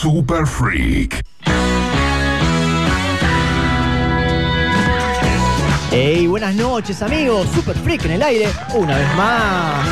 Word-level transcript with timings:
Super 0.00 0.46
Freak. 0.46 1.22
Hey, 5.90 6.26
buenas 6.26 6.54
noches 6.54 7.02
amigos, 7.02 7.46
Super 7.54 7.76
Freak 7.76 8.06
en 8.06 8.12
el 8.12 8.22
aire, 8.22 8.48
una 8.72 8.96
vez 8.96 9.14
más. 9.14 9.86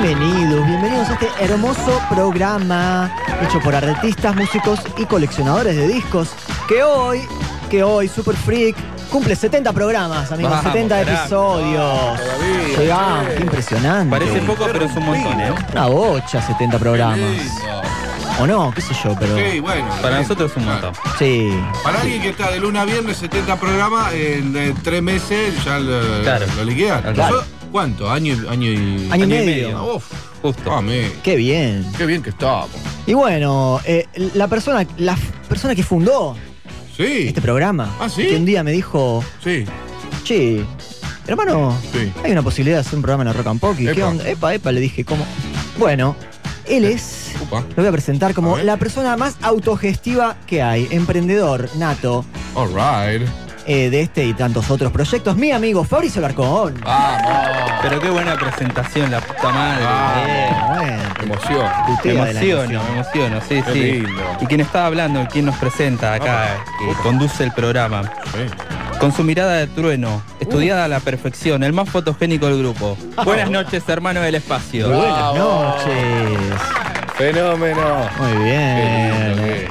Bienvenidos, 0.00 0.66
bienvenidos 0.66 1.10
a 1.10 1.12
este 1.12 1.28
hermoso 1.40 2.00
programa 2.08 3.14
hecho 3.42 3.60
por 3.60 3.74
artistas, 3.74 4.34
músicos 4.34 4.80
y 4.96 5.04
coleccionadores 5.04 5.76
de 5.76 5.86
discos 5.86 6.30
que 6.66 6.82
hoy, 6.82 7.20
que 7.68 7.82
hoy 7.82 8.08
Super 8.08 8.34
Freak 8.34 8.76
cumple 9.10 9.36
70 9.36 9.74
programas, 9.74 10.32
amigos, 10.32 10.52
Vamos, 10.52 10.72
70 10.72 11.04
carajo. 11.04 11.20
episodios. 11.20 12.20
todavía, 12.76 13.34
qué 13.36 13.42
impresionante. 13.42 14.18
Parece 14.18 14.40
poco, 14.40 14.66
pero 14.72 14.86
es 14.86 14.96
un 14.96 15.04
montón, 15.04 15.38
¿eh? 15.38 15.52
Una 15.70 15.86
bocha 15.86 16.40
70 16.40 16.78
programas. 16.78 17.20
O 18.40 18.46
no, 18.46 18.72
qué 18.74 18.80
sé 18.80 18.94
yo, 19.04 19.14
pero 19.18 19.36
Sí, 19.36 19.60
bueno. 19.60 19.86
Para 20.00 20.20
nosotros 20.20 20.50
es 20.50 20.56
un 20.56 20.64
montón. 20.64 20.92
sí. 21.18 21.50
Para 21.84 22.00
alguien 22.00 22.22
que 22.22 22.30
está 22.30 22.50
de 22.50 22.58
lunes 22.60 22.80
a 22.80 22.84
viernes, 22.86 23.16
70 23.18 23.56
programas, 23.60 24.12
en 24.14 24.56
eh, 24.56 24.74
tres 24.82 25.02
meses 25.02 25.52
ya 25.64 25.78
lo, 25.78 26.22
Claro. 26.22 26.46
lo 26.56 26.64
liquidan. 26.64 27.02
Claro. 27.02 27.16
Nosotros, 27.16 27.44
¿Cuánto? 27.70 28.10
¿Año, 28.10 28.34
y- 28.34 28.48
año 28.48 28.66
y...? 28.68 28.74
Año 28.76 29.08
y 29.08 29.12
Año 29.12 29.24
y 29.24 29.28
medio. 29.28 29.68
medio. 29.68 29.94
Uf, 29.94 30.04
Justo. 30.42 30.82
Qué 31.22 31.36
bien. 31.36 31.86
qué 31.96 32.06
bien 32.06 32.22
que 32.22 32.30
estábamos. 32.30 32.70
Y 33.06 33.12
bueno, 33.14 33.80
eh, 33.84 34.06
la 34.34 34.48
persona, 34.48 34.84
la 34.96 35.16
persona 35.48 35.74
que 35.74 35.82
fundó 35.82 36.34
Sí, 36.96 37.28
este 37.28 37.40
programa, 37.42 37.94
¿Ah, 38.00 38.08
sí? 38.08 38.26
que 38.26 38.36
un 38.36 38.44
día 38.44 38.64
me 38.64 38.72
dijo, 38.72 39.22
sí, 39.44 39.64
che, 40.24 40.64
hermano, 41.26 41.76
sí. 41.92 42.10
hay 42.24 42.32
una 42.32 42.42
posibilidad 42.42 42.78
de 42.78 42.80
hacer 42.80 42.96
un 42.96 43.02
programa 43.02 43.22
en 43.22 43.28
la 43.28 43.32
Rock 43.34 43.46
and 43.46 43.60
Pop. 43.60 43.76
¿Y 43.78 43.86
qué 43.92 44.02
onda? 44.02 44.28
Epa, 44.28 44.52
epa, 44.54 44.72
le 44.72 44.80
dije, 44.80 45.04
¿cómo? 45.04 45.24
Bueno, 45.78 46.16
él 46.70 46.84
es, 46.84 47.32
Upa, 47.40 47.60
lo 47.60 47.76
voy 47.76 47.86
a 47.86 47.92
presentar 47.92 48.34
como 48.34 48.56
A 48.56 48.62
la 48.62 48.76
persona 48.76 49.16
más 49.16 49.36
autogestiva 49.42 50.36
que 50.46 50.62
hay, 50.62 50.86
emprendedor 50.90 51.68
nato 51.76 52.24
all 52.54 52.68
right. 52.68 53.28
eh, 53.66 53.90
de 53.90 54.00
este 54.02 54.24
y 54.26 54.34
tantos 54.34 54.70
otros 54.70 54.90
proyectos, 54.92 55.36
mi 55.36 55.52
amigo 55.52 55.84
Fabricio 55.84 56.20
Larcón. 56.20 56.80
Vamos. 56.82 57.32
Pero 57.82 57.98
qué 58.00 58.10
buena 58.10 58.36
presentación, 58.36 59.10
la 59.10 59.20
puta 59.20 59.48
madre. 59.50 59.84
Ah. 59.86 60.22
Bien, 60.24 60.54
bueno. 60.76 61.34
Emoción. 61.34 61.66
Me 61.88 61.96
Tutea 61.96 62.24
de 62.26 62.34
la 62.34 62.40
emociono, 62.40 62.80
emoción. 62.80 63.26
emociono, 63.26 63.40
sí, 63.48 63.62
Qué 63.66 63.72
sí. 63.72 63.80
lindo. 64.02 64.22
Y 64.40 64.46
quien 64.46 64.60
está 64.60 64.86
hablando, 64.86 65.26
quien 65.30 65.46
nos 65.46 65.56
presenta 65.56 66.14
acá, 66.14 66.62
que 66.78 66.92
conduce 67.02 67.42
el 67.44 67.52
programa. 67.52 68.02
Sí. 68.32 68.46
Con 69.00 69.12
su 69.12 69.24
mirada 69.24 69.54
de 69.54 69.66
trueno, 69.66 70.22
estudiada 70.40 70.84
a 70.84 70.88
la 70.88 71.00
perfección, 71.00 71.62
el 71.62 71.72
más 71.72 71.88
fotogénico 71.88 72.46
del 72.46 72.58
grupo. 72.58 72.98
Buenas 73.24 73.50
noches, 73.50 73.82
hermano 73.88 74.20
del 74.20 74.34
espacio. 74.34 74.88
Buenas 74.90 75.34
noches. 75.34 76.38
Fenómeno. 77.16 78.08
Muy 78.18 78.44
bien. 78.44 79.68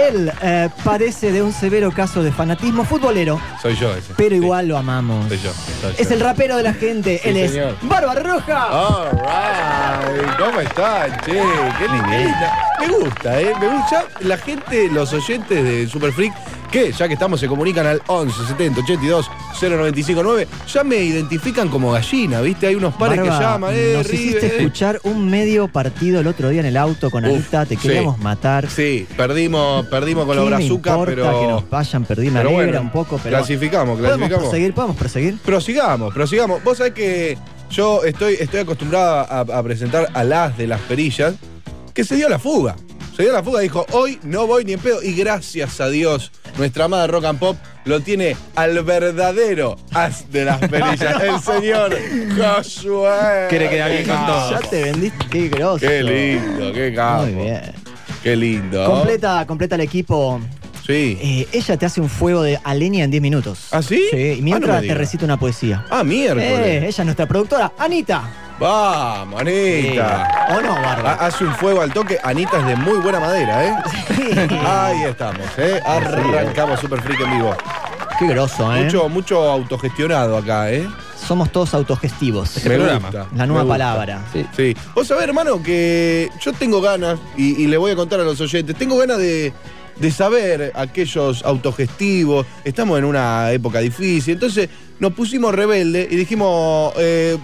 Él 0.00 0.32
eh, 0.42 0.68
padece 0.82 1.30
de 1.30 1.40
un 1.42 1.52
severo 1.52 1.92
caso 1.92 2.22
de 2.22 2.32
fanatismo 2.32 2.84
futbolero, 2.84 3.40
Soy 3.62 3.76
yo 3.76 3.94
ese. 3.94 4.12
pero 4.16 4.30
Sí, 4.30 4.36
igual 4.36 4.66
lo 4.68 4.76
amamos. 4.76 5.28
Soy 5.28 5.38
yo. 5.38 5.52
soy 5.80 5.94
Es 5.98 6.08
yo. 6.08 6.14
el 6.14 6.20
rapero 6.20 6.56
de 6.56 6.62
la 6.64 6.74
gente, 6.74 7.20
Sí, 7.22 7.28
él 7.28 7.36
es 7.36 7.52
señor. 7.52 7.76
Barba 7.82 8.14
Roja. 8.16 8.66
All 8.70 9.10
right. 9.12 10.36
¿Cómo 10.38 10.60
están, 10.60 11.12
che? 11.24 11.32
Qué 11.78 11.88
linda. 11.88 12.58
Me 12.80 12.88
gusta, 12.88 13.40
¿eh? 13.40 13.52
Me 13.60 13.68
gusta. 13.68 14.04
La 14.20 14.36
gente, 14.36 14.88
los 14.90 15.12
oyentes 15.12 15.62
de 15.64 15.86
Super 15.88 16.12
Freak, 16.12 16.34
que 16.70 16.92
ya 16.92 17.08
que 17.08 17.14
estamos 17.14 17.40
se 17.40 17.48
comunican 17.48 17.86
al 17.86 18.02
11 18.06 18.46
70 18.48 18.80
82 18.80 19.30
0959, 19.60 20.48
ya 20.72 20.84
me 20.84 20.96
identifican 20.96 21.68
como 21.68 21.92
gallina, 21.92 22.40
¿viste? 22.40 22.66
Hay 22.66 22.74
unos 22.74 22.94
pares 22.94 23.18
Barba, 23.18 23.38
que 23.38 23.44
llaman, 23.44 23.74
eh, 23.74 23.94
nos 23.96 24.06
River, 24.06 24.20
hiciste 24.20 24.46
eh. 24.46 24.56
escuchar 24.58 25.00
un 25.04 25.30
medio 25.30 25.68
partido 25.68 26.20
el 26.20 26.26
otro 26.26 26.48
día 26.48 26.60
en 26.60 26.66
el 26.66 26.76
auto 26.76 27.10
con 27.10 27.24
Anita, 27.24 27.64
te 27.64 27.76
sí. 27.76 27.82
queríamos 27.82 28.18
matar. 28.18 28.68
Sí, 28.68 29.06
perdimos, 29.16 29.86
perdimos 29.86 30.26
con 30.26 30.36
los 30.36 30.44
¿Qué 30.44 30.50
me 30.50 30.56
brazucas, 30.56 30.98
pero. 31.06 31.40
que 31.40 31.46
nos 31.46 31.70
vayan 31.70 32.04
perdiendo 32.04 32.34
me 32.34 32.40
alegra 32.40 32.64
bueno, 32.64 32.80
un 32.80 32.90
poco, 32.90 33.20
pero 33.22 33.36
clasificamos, 33.38 33.96
¿Podemos 33.98 34.16
clasificamos. 34.16 34.44
proseguir? 34.48 34.74
¿Podemos 34.74 34.96
proseguir? 34.96 35.38
Prosigamos, 35.44 36.14
prosigamos. 36.14 36.64
Vos 36.64 36.78
sabés 36.78 36.92
que 36.94 37.38
yo 37.70 38.04
estoy, 38.04 38.34
estoy 38.34 38.60
acostumbrado 38.60 39.26
a, 39.28 39.40
a 39.40 39.62
presentar 39.62 40.08
a 40.12 40.24
las 40.24 40.56
de 40.58 40.66
las 40.66 40.80
perillas, 40.82 41.34
que 41.92 42.04
se 42.04 42.16
dio 42.16 42.28
la 42.28 42.38
fuga. 42.38 42.76
Se 43.16 43.22
dio 43.22 43.32
la 43.32 43.42
fuga, 43.44 43.60
dijo, 43.60 43.86
hoy 43.92 44.18
no 44.24 44.46
voy 44.46 44.64
ni 44.64 44.72
en 44.72 44.80
pedo. 44.80 45.00
Y 45.02 45.12
gracias 45.14 45.80
a 45.80 45.88
Dios, 45.88 46.32
nuestra 46.58 46.86
amada 46.86 47.06
Rock 47.06 47.24
and 47.26 47.38
Pop 47.38 47.56
lo 47.84 48.00
tiene 48.00 48.36
al 48.56 48.82
verdadero 48.82 49.76
as 49.92 50.30
de 50.32 50.44
las 50.44 50.58
perillas, 50.58 51.22
el 51.22 51.38
señor 51.40 51.96
Josué. 52.36 53.46
Quiere 53.48 53.70
quedar 53.70 53.90
bien 53.92 54.06
con 54.06 54.26
todo. 54.26 54.50
Ya 54.50 54.58
te 54.68 54.82
vendiste, 54.84 55.26
qué 55.30 55.48
grosso. 55.48 55.86
Qué 55.86 56.02
lindo, 56.02 56.72
qué 56.72 56.92
capo. 56.94 57.26
Muy 57.26 57.34
bien. 57.44 57.62
Qué 58.22 58.34
lindo. 58.36 58.84
Completa, 58.84 59.46
completa 59.46 59.74
el 59.76 59.82
equipo. 59.82 60.40
Sí. 60.84 61.16
Eh, 61.20 61.48
ella 61.52 61.76
te 61.76 61.86
hace 61.86 62.00
un 62.00 62.10
fuego 62.10 62.42
de 62.42 62.58
a 62.62 62.74
leña 62.74 63.04
en 63.04 63.10
10 63.10 63.22
minutos. 63.22 63.68
¿Ah, 63.70 63.80
sí? 63.80 64.02
Sí, 64.10 64.16
y 64.16 64.32
Ah, 64.32 64.36
no 64.38 64.42
mientras 64.42 64.82
me 64.82 64.88
te 64.88 64.94
recita 64.94 65.24
una 65.24 65.38
poesía. 65.38 65.84
Ah, 65.88 66.02
miércoles. 66.04 66.50
Eh, 66.50 66.76
ella 66.78 66.88
es 66.88 67.04
nuestra 67.04 67.26
productora, 67.26 67.72
Anita. 67.78 68.28
Vamos, 68.58 69.40
Anita. 69.40 70.46
¿O 70.56 70.60
no, 70.60 70.74
Barba? 70.74 71.12
Ha- 71.20 71.26
Hace 71.26 71.44
un 71.44 71.54
fuego 71.54 71.80
al 71.80 71.92
toque. 71.92 72.18
Anita 72.22 72.58
es 72.58 72.66
de 72.66 72.76
muy 72.76 72.98
buena 72.98 73.18
madera, 73.20 73.64
¿eh? 73.66 73.74
Ahí 74.66 75.02
estamos, 75.04 75.46
¿eh? 75.58 75.80
Arrancamos 75.84 76.80
Super 76.80 77.00
Freak 77.02 77.20
en 77.20 77.30
vivo. 77.38 77.54
Qué 78.18 78.26
grosso, 78.28 78.74
¿eh? 78.74 78.84
Mucho, 78.84 79.08
mucho 79.08 79.42
autogestionado 79.50 80.36
acá, 80.36 80.70
¿eh? 80.70 80.88
Somos 81.16 81.50
todos 81.50 81.74
autogestivos. 81.74 82.56
Este 82.56 82.68
Me 82.68 82.76
programa. 82.76 83.08
gusta, 83.08 83.26
La 83.34 83.42
me 83.42 83.46
nueva 83.48 83.62
gusta. 83.62 83.74
palabra. 83.74 84.20
Sí. 84.32 84.46
Sí. 84.56 84.76
Vos 84.94 85.06
sabés, 85.08 85.24
hermano, 85.24 85.60
que 85.62 86.30
yo 86.40 86.52
tengo 86.52 86.80
ganas, 86.80 87.18
y, 87.36 87.62
y 87.62 87.66
le 87.66 87.76
voy 87.76 87.90
a 87.92 87.96
contar 87.96 88.20
a 88.20 88.24
los 88.24 88.40
oyentes, 88.40 88.76
tengo 88.76 88.96
ganas 88.98 89.18
de, 89.18 89.52
de 89.96 90.10
saber 90.10 90.72
aquellos 90.74 91.44
autogestivos. 91.44 92.46
Estamos 92.64 92.98
en 92.98 93.04
una 93.04 93.52
época 93.52 93.80
difícil, 93.80 94.34
entonces 94.34 94.68
nos 95.00 95.12
pusimos 95.12 95.54
rebelde 95.54 96.06
y 96.10 96.16
dijimos, 96.16 96.92
eh, 96.98 97.36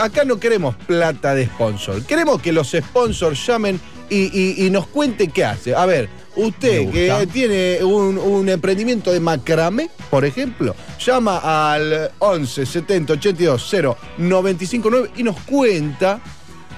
acá 0.00 0.24
no 0.24 0.38
queremos 0.40 0.74
plata 0.76 1.34
de 1.34 1.46
sponsor, 1.46 2.02
queremos 2.04 2.40
que 2.42 2.52
los 2.52 2.70
sponsors 2.70 3.46
llamen 3.46 3.80
y, 4.08 4.16
y- 4.38 4.66
y 4.66 4.70
nos 4.70 4.86
cuenten 4.88 5.30
qué 5.30 5.44
hace. 5.44 5.74
A 5.74 5.86
ver, 5.86 6.08
usted 6.34 6.90
que 6.90 7.28
tiene 7.32 7.78
un, 7.84 8.18
un 8.18 8.48
emprendimiento 8.48 9.12
de 9.12 9.20
macramé, 9.20 9.88
por 10.10 10.24
ejemplo, 10.24 10.74
llama 11.04 11.72
al 11.72 12.10
11 12.18 12.66
70 12.66 13.12
82 13.14 13.66
0 13.70 13.96
95 14.18 14.88
9 14.90 15.10
y 15.16 15.22
nos 15.22 15.36
cuenta 15.42 16.20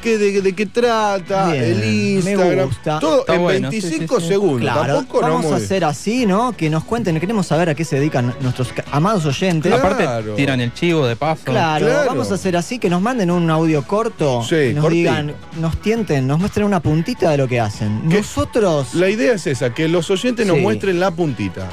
qué 0.02 0.18
de, 0.18 0.42
de 0.42 0.52
qué 0.54 0.66
trata, 0.66 1.52
Bien, 1.52 1.64
el 1.64 1.78
me 1.78 1.86
Instagram. 2.32 2.66
gusta. 2.68 2.98
Todo 2.98 3.20
Está 3.20 3.34
en 3.36 3.40
bueno, 3.42 3.70
25 3.70 4.14
sí, 4.16 4.20
sí, 4.20 4.22
sí. 4.22 4.28
segundos. 4.28 4.60
Claro, 4.60 4.94
Tampoco 4.96 5.22
no 5.26 5.34
vamos 5.34 5.52
a 5.52 5.56
hacer 5.56 5.84
así, 5.84 6.26
¿no? 6.26 6.52
Que 6.54 6.68
nos 6.68 6.84
cuenten, 6.84 7.18
queremos 7.18 7.46
saber 7.46 7.70
a 7.70 7.74
qué 7.74 7.84
se 7.86 7.96
dedican 7.96 8.34
nuestros 8.40 8.68
amados 8.90 9.24
oyentes. 9.24 9.72
Claro. 9.72 9.88
Aparte, 9.94 10.30
tiran 10.36 10.60
el 10.60 10.74
chivo 10.74 11.06
de 11.06 11.16
paso. 11.16 11.42
Claro, 11.44 11.86
Claro. 11.86 12.08
vamos 12.08 12.30
a 12.30 12.34
hacer 12.34 12.56
así, 12.56 12.78
que 12.78 12.90
nos 12.90 13.00
manden 13.00 13.30
un 13.30 13.48
audio 13.50 13.86
corto, 13.86 14.42
Sí, 14.42 14.50
que 14.56 14.74
nos 14.74 14.82
cortito. 14.82 14.98
digan, 15.10 15.34
nos 15.58 15.80
tienten, 15.80 16.26
nos 16.26 16.38
muestren 16.38 16.66
una 16.66 16.80
puntita 16.80 17.30
de 17.30 17.38
lo 17.38 17.48
que 17.48 17.60
hacen. 17.60 18.02
¿Qué? 18.10 18.18
Nosotros, 18.18 18.94
La 18.94 19.08
idea 19.08 19.32
es 19.34 19.46
esa, 19.46 19.72
que 19.72 19.88
los 19.88 20.10
oyentes 20.10 20.46
nos 20.46 20.58
muestren 20.58 20.98
la 21.00 21.10
puntita. 21.10 21.68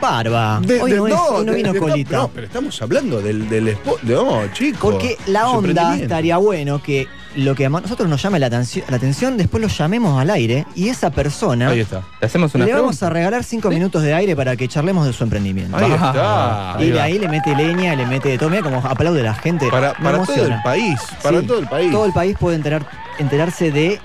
barba, 0.00 0.60
De- 0.64 0.80
hoy 0.80 0.90
de- 0.92 0.96
no, 0.96 1.06
es- 1.08 1.14
hoy 1.14 1.44
no 1.44 1.52
de- 1.52 1.56
vino 1.58 1.72
de- 1.74 1.78
colita. 1.78 2.16
No, 2.16 2.28
pero 2.34 2.46
estamos 2.46 2.80
hablando 2.80 3.20
del, 3.20 3.48
del 3.50 3.66
de- 3.66 3.76
No, 4.04 4.42
chicos. 4.54 4.80
Porque 4.80 5.16
la 5.26 5.48
onda 5.50 5.94
estaría 5.96 6.38
bueno 6.38 6.82
que 6.82 7.06
lo 7.36 7.54
que 7.54 7.66
a 7.66 7.68
nosotros 7.68 8.08
nos 8.08 8.20
llame 8.22 8.38
la, 8.40 8.46
atención- 8.46 8.84
la 8.88 8.96
atención, 8.96 9.36
después 9.36 9.60
lo 9.62 9.68
llamemos 9.68 10.20
al 10.20 10.30
aire 10.30 10.66
y 10.74 10.88
esa 10.88 11.10
persona 11.10 11.68
Ahí 11.68 11.80
está. 11.80 12.02
Le 12.20 12.26
hacemos 12.26 12.54
una 12.54 12.66
le 12.66 12.74
vamos 12.74 13.02
a 13.02 13.10
regalar 13.10 13.44
cinco 13.44 13.68
minutos 13.70 14.02
de 14.02 14.12
aire 14.14 14.34
para 14.34 14.56
que 14.56 14.66
charlemos 14.66 15.06
de 15.06 15.12
su 15.12 15.22
emprendimiento. 15.24 15.76
Ahí 15.76 15.84
Ah, 15.90 15.94
está. 15.94 16.76
ahí 16.78 16.86
y 16.88 16.90
de 16.90 17.00
ahí 17.00 17.18
le 17.18 17.28
mete 17.28 17.54
leña, 17.54 17.94
le 17.94 18.06
mete 18.06 18.30
de 18.30 18.38
todo. 18.38 18.50
Mira 18.50 18.62
cómo 18.62 18.78
aplaude 18.84 19.22
la 19.22 19.34
gente. 19.34 19.68
Para, 19.70 19.92
todo 19.94 20.46
el 20.46 20.62
país. 20.64 20.98
Para 21.22 21.40
Sí, 21.40 21.46
todo 21.46 21.58
el 21.60 21.68
país. 21.68 21.92
Todo 21.92 22.06
el 22.06 22.12
país 22.12 22.36
puede 22.38 22.56
enterar, 22.56 22.86
enterarse 23.18 23.70
de 23.70 24.00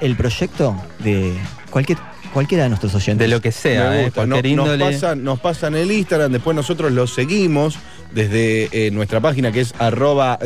el 0.00 0.14
proyecto 0.16 0.76
de 0.98 1.34
cualquier, 1.70 1.98
cualquiera 2.32 2.64
de 2.64 2.68
nuestros 2.68 2.94
oyentes. 2.94 3.26
De 3.26 3.34
lo 3.34 3.40
que 3.40 3.50
sea, 3.50 4.00
¿eh? 4.02 4.12
nos, 4.26 4.44
índole. 4.44 4.84
pasan, 4.84 5.24
nos 5.24 5.40
pasan 5.40 5.74
el 5.74 5.90
Instagram, 5.90 6.32
después 6.32 6.54
nosotros 6.54 6.92
lo 6.92 7.06
seguimos, 7.06 7.78
desde 8.12 8.68
eh, 8.72 8.90
nuestra 8.90 9.20
página 9.20 9.52
que 9.52 9.60
es 9.62 9.74
arroba 9.78 10.38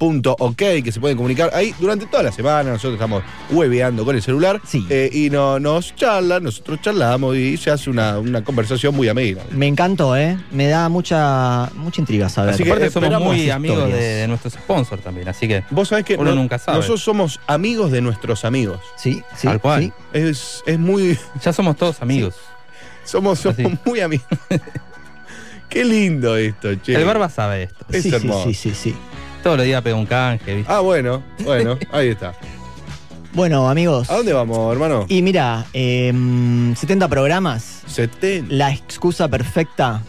superfreak.ok, 0.00 0.82
que 0.82 0.92
se 0.92 1.00
pueden 1.00 1.16
comunicar 1.16 1.50
ahí 1.54 1.74
durante 1.78 2.06
toda 2.06 2.22
la 2.24 2.32
semana. 2.32 2.70
Nosotros 2.70 2.94
estamos 2.94 3.22
hueveando 3.50 4.04
con 4.04 4.16
el 4.16 4.22
celular 4.22 4.60
Sí. 4.64 4.86
eh, 4.88 5.10
y 5.12 5.30
no, 5.30 5.58
nos 5.60 5.94
charlan, 5.94 6.42
nosotros 6.42 6.80
charlamos 6.80 7.36
y 7.36 7.56
se 7.56 7.70
hace 7.70 7.90
una, 7.90 8.18
una 8.18 8.42
conversación 8.42 8.94
muy 8.94 9.08
amena. 9.08 9.42
Me 9.50 9.66
encantó, 9.66 10.16
¿eh? 10.16 10.38
Me 10.50 10.68
da 10.68 10.88
mucha, 10.88 11.70
mucha 11.74 12.00
intriga 12.00 12.28
saber. 12.28 12.54
Así 12.54 12.64
que 12.64 12.70
Aparte 12.70 12.90
somos 12.90 13.20
muy 13.22 13.50
amigos 13.50 13.92
de, 13.92 14.26
nuestros 14.28 14.54
sponsors 14.54 15.02
también, 15.02 15.28
así 15.28 15.46
que 15.48 15.64
Vos 15.70 15.88
sabés 15.88 16.04
que 16.04 16.16
Uno 16.16 16.34
nunca 16.34 16.58
sabe. 16.58 16.78
nosotros 16.78 17.02
somos 17.02 17.40
amigos 17.46 17.90
de 17.90 18.00
nuestros 18.00 18.44
amigos. 18.44 18.80
Sí, 18.96 19.22
sí. 19.36 19.46
Tal 19.46 19.60
cual. 19.60 19.82
sí. 19.82 19.92
Es, 20.12 20.62
es 20.66 20.78
muy. 20.78 21.18
ya 21.42 21.52
somos 21.52 21.76
todos 21.76 22.00
amigos. 22.02 22.34
Somos, 23.04 23.40
somos 23.40 23.58
Así. 23.58 23.78
muy 23.84 24.00
amigos. 24.00 24.26
Qué 25.68 25.84
lindo 25.84 26.36
esto, 26.36 26.74
che. 26.76 26.94
El 26.96 27.04
barba 27.04 27.28
sabe 27.28 27.64
esto. 27.64 27.84
Es 27.90 28.02
sí, 28.02 28.10
sí, 28.10 28.16
hermoso. 28.16 28.44
sí, 28.48 28.54
sí, 28.54 28.72
sí. 28.74 28.94
Todos 29.42 29.56
los 29.56 29.66
días 29.66 29.82
pega 29.82 29.96
un 29.96 30.06
canje, 30.06 30.54
¿viste? 30.56 30.72
Ah, 30.72 30.80
bueno, 30.80 31.22
bueno, 31.44 31.78
ahí 31.92 32.08
está. 32.08 32.34
Bueno, 33.32 33.70
amigos. 33.70 34.10
¿A 34.10 34.16
dónde 34.16 34.32
vamos, 34.32 34.72
hermano? 34.72 35.06
Y 35.08 35.22
mira, 35.22 35.64
em, 35.72 36.74
70 36.74 37.08
programas, 37.08 37.82
70. 37.86 38.52
la 38.54 38.72
excusa 38.72 39.28
perfecta 39.28 40.02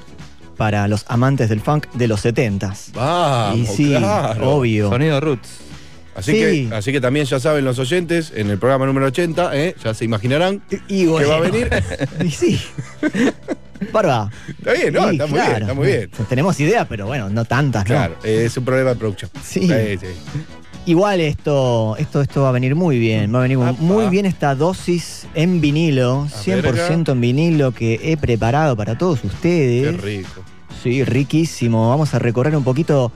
para 0.58 0.88
los 0.88 1.06
amantes 1.08 1.50
del 1.50 1.62
funk 1.62 1.88
de 1.94 2.08
los 2.08 2.26
70s. 2.26 2.92
Vamos, 2.94 3.58
y 3.58 3.66
sí, 3.68 3.96
claro. 3.98 4.58
obvio. 4.58 4.90
Sonido 4.90 5.20
Roots. 5.20 5.71
Así, 6.16 6.32
Sí. 6.34 6.68
que, 6.70 6.76
así 6.76 6.92
que 6.92 7.00
también 7.00 7.26
ya 7.26 7.40
saben 7.40 7.64
los 7.64 7.80
oyentes, 7.80 8.34
en 8.36 8.50
el 8.50 8.58
programa 8.58 8.86
número 8.86 9.06
80, 9.08 9.56
¿eh? 9.58 9.76
ya 9.84 9.94
se 9.94 10.04
imaginarán. 10.06 10.62
Y 10.88 11.06
bueno, 11.06 11.30
va 11.30 11.38
a 11.38 11.40
venir? 11.40 11.70
Y 12.26 12.30
sí. 12.32 12.60
Barba. 13.92 14.30
Está 14.48 14.74
bien, 14.74 14.94
¿no? 14.94 15.06
Sí, 15.10 15.12
está 15.16 15.28
muy 15.28 15.40
bien, 15.40 15.62
está 15.62 15.74
muy 15.74 15.88
bien. 15.88 16.10
Tenemos 16.30 16.60
idea, 16.60 16.86
pero 16.88 17.08
bueno, 17.08 17.30
no 17.30 17.46
tantas, 17.46 17.84
¿no? 17.84 17.96
Claro, 17.96 18.16
eh, 18.24 18.44
es 18.46 18.56
un 18.58 18.66
problema 18.66 18.92
de 18.92 18.96
producción. 18.98 19.32
Sí. 19.44 19.68
sí. 19.68 20.08
Igual 20.86 21.22
esto, 21.22 21.96
esto, 21.98 22.22
esto 22.22 22.42
va 22.44 22.50
a 22.50 22.52
venir 22.52 22.76
muy 22.76 22.98
bien. 23.00 23.34
Va 23.34 23.40
a 23.40 23.42
venir 23.44 23.58
Apa. 23.60 23.74
muy 23.80 24.08
bien 24.10 24.26
esta 24.26 24.56
dosis 24.56 25.28
en 25.36 25.62
vinilo, 25.62 26.24
A 26.24 26.28
100% 26.44 27.12
en 27.12 27.22
vinilo 27.22 27.72
que 27.72 28.00
he 28.04 28.18
preparado 28.18 28.76
para 28.76 28.98
todos 28.98 29.22
Qué 29.22 29.28
ustedes. 29.28 30.02
rico. 30.02 30.42
Sí, 30.84 31.04
riquísimo. 31.04 31.90
Vamos 31.90 32.14
a 32.16 32.20
recorrer 32.20 32.56
un 32.56 32.64
poquito 32.64 33.12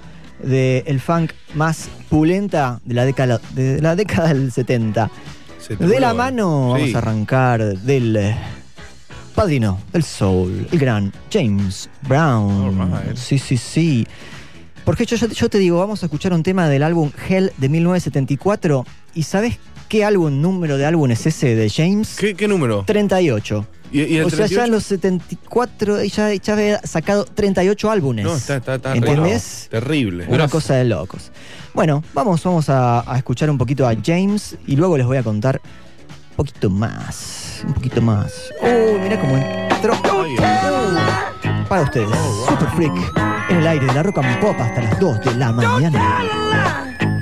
del 0.45 1.00
funk 1.00 1.31
más 1.53 1.89
pulenta 2.09 2.80
de 2.86 2.94
la 2.94 3.06
década, 3.06 3.42
de 3.53 3.81
la 3.81 3.95
década 3.95 4.33
del 4.33 4.51
70. 4.51 5.09
Se 5.59 5.75
te 5.75 5.86
De 5.88 6.00
la 6.00 6.13
mano 6.13 6.74
Sí. 6.75 6.81
vamos 6.81 6.95
a 6.95 6.97
arrancar 7.00 7.77
del 7.80 8.15
eh, 8.15 8.36
padrino 9.33 9.80
del 9.92 10.03
soul, 10.03 10.68
el 10.71 10.80
gran 10.80 11.12
James 11.31 11.89
Brown. 12.07 12.94
Sí, 13.15 13.39
sí, 13.39 13.57
sí. 13.57 14.07
Porque 14.83 15.06
yo, 15.06 15.15
yo, 15.18 15.27
yo 15.27 15.50
te 15.50 15.57
digo, 15.57 15.80
vamos 15.80 16.03
a 16.03 16.06
escuchar 16.06 16.31
un 16.33 16.44
tema 16.44 16.69
del 16.69 16.83
álbum 16.83 17.12
Hell 17.27 17.51
de 17.57 17.69
1974. 17.69 18.86
¿Y 19.15 19.24
sabes 19.24 19.57
qué 19.89 20.06
álbum, 20.06 20.41
número 20.41 20.77
de 20.77 20.86
álbum 20.86 21.09
es 21.09 21.25
ese 21.25 21.56
de 21.56 21.69
James? 21.69 22.15
¿Qué, 22.19 22.36
qué 22.36 22.48
número? 22.48 22.83
38. 22.86 23.65
¿Y, 23.91 24.01
y 24.03 24.17
el 24.17 24.25
O 24.25 24.29
sea, 24.29 24.47
ya 24.47 24.63
38? 24.63 24.63
en 24.65 24.71
los 24.71 24.83
74 24.83 26.03
ya, 26.03 26.33
ya 26.33 26.53
había 26.53 26.81
sacado 26.83 27.25
38 27.25 27.91
álbumes. 27.91 28.25
No, 28.25 28.35
está, 28.35 28.57
está, 28.57 28.75
está 28.75 28.95
¿Entendés? 28.95 29.67
Terrible. 29.69 30.25
Una 30.29 30.47
cosa 30.47 30.75
de 30.75 30.85
locos. 30.85 31.31
Bueno, 31.73 32.03
vamos, 32.13 32.43
vamos 32.43 32.69
a, 32.69 33.09
a 33.11 33.17
escuchar 33.17 33.49
un 33.49 33.57
poquito 33.57 33.87
a 33.87 33.93
James 34.03 34.55
y 34.67 34.75
luego 34.75 34.97
les 34.97 35.05
voy 35.05 35.17
a 35.17 35.23
contar 35.23 35.61
un 36.31 36.35
poquito 36.37 36.69
más. 36.69 37.63
Un 37.65 37.73
poquito 37.73 38.01
más. 38.01 38.33
Uy, 38.61 38.99
mira 39.01 39.19
cómo 39.19 39.37
entró. 39.37 39.93
Uh, 39.93 41.67
para 41.67 41.81
ustedes, 41.83 42.09
Super 42.47 42.69
Freak, 42.75 42.93
en 43.49 43.57
el 43.57 43.67
aire 43.67 43.85
de 43.85 43.93
la 43.93 44.03
Rock 44.03 44.19
and 44.19 44.39
Pop 44.39 44.55
hasta 44.59 44.81
las 44.81 44.99
2 44.99 45.19
de 45.25 45.35
la 45.35 45.51
mañana. 45.51 47.14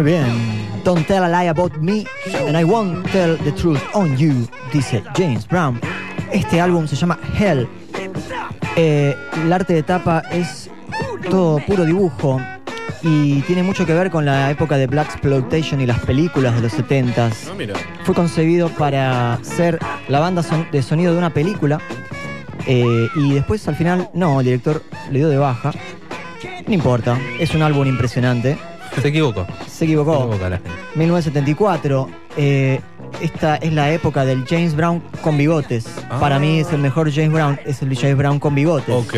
Muy 0.00 0.12
bien. 0.12 0.24
Don't 0.82 1.06
tell 1.06 1.22
a 1.24 1.28
lie 1.28 1.50
about 1.50 1.76
me 1.76 2.06
and 2.46 2.56
I 2.56 2.64
won't 2.64 3.06
tell 3.12 3.36
the 3.44 3.52
truth 3.52 3.82
on 3.92 4.16
you, 4.16 4.48
dice 4.72 5.02
James 5.14 5.46
Brown. 5.46 5.78
Este 6.32 6.58
álbum 6.58 6.86
se 6.88 6.96
llama 6.96 7.18
Hell. 7.38 7.68
Eh, 8.76 9.14
el 9.44 9.52
arte 9.52 9.74
de 9.74 9.82
tapa 9.82 10.22
es 10.30 10.70
todo 11.28 11.58
puro 11.66 11.84
dibujo 11.84 12.40
y 13.02 13.42
tiene 13.42 13.62
mucho 13.62 13.84
que 13.84 13.92
ver 13.92 14.10
con 14.10 14.24
la 14.24 14.50
época 14.50 14.78
de 14.78 14.86
Black 14.86 15.08
Exploitation 15.10 15.82
y 15.82 15.86
las 15.86 15.98
películas 15.98 16.54
de 16.54 16.62
los 16.62 16.72
70s. 16.72 17.48
No, 17.48 17.54
mira. 17.56 17.74
Fue 18.04 18.14
concebido 18.14 18.70
para 18.70 19.38
ser 19.42 19.78
la 20.08 20.18
banda 20.20 20.42
son- 20.42 20.66
de 20.72 20.82
sonido 20.82 21.12
de 21.12 21.18
una 21.18 21.28
película 21.34 21.78
eh, 22.66 23.06
y 23.16 23.34
después 23.34 23.68
al 23.68 23.76
final, 23.76 24.08
no, 24.14 24.40
el 24.40 24.46
director 24.46 24.82
le 25.10 25.18
dio 25.18 25.28
de 25.28 25.36
baja. 25.36 25.72
No 26.66 26.72
importa, 26.72 27.18
es 27.38 27.54
un 27.54 27.60
álbum 27.60 27.86
impresionante. 27.86 28.56
Se 29.02 29.06
equivocó. 29.08 29.46
Se 29.80 29.86
Se 29.86 29.92
equivocó. 29.92 30.14
equivocó 30.24 30.48
la 30.48 30.56
gente. 30.58 30.70
1974. 30.94 32.08
eh, 32.36 32.80
esta 33.20 33.56
es 33.56 33.72
la 33.72 33.90
época 33.92 34.24
del 34.24 34.44
James 34.46 34.74
Brown 34.76 35.02
con 35.22 35.36
bigotes. 35.36 35.84
Ah. 36.08 36.20
Para 36.20 36.38
mí 36.38 36.60
es 36.60 36.72
el 36.72 36.78
mejor 36.80 37.10
James 37.12 37.32
Brown, 37.32 37.58
es 37.66 37.82
el 37.82 37.94
James 37.96 38.16
Brown 38.16 38.38
con 38.38 38.54
bigotes. 38.54 38.94
Ok. 38.94 39.14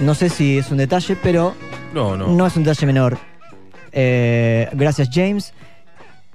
No 0.00 0.14
sé 0.14 0.28
si 0.28 0.56
es 0.58 0.70
un 0.70 0.76
detalle, 0.78 1.16
pero 1.22 1.54
No, 1.92 2.16
no. 2.16 2.28
no 2.28 2.46
es 2.46 2.56
un 2.56 2.62
detalle 2.64 2.86
menor. 2.86 3.18
Eh, 3.92 4.68
gracias, 4.72 5.08
James. 5.12 5.52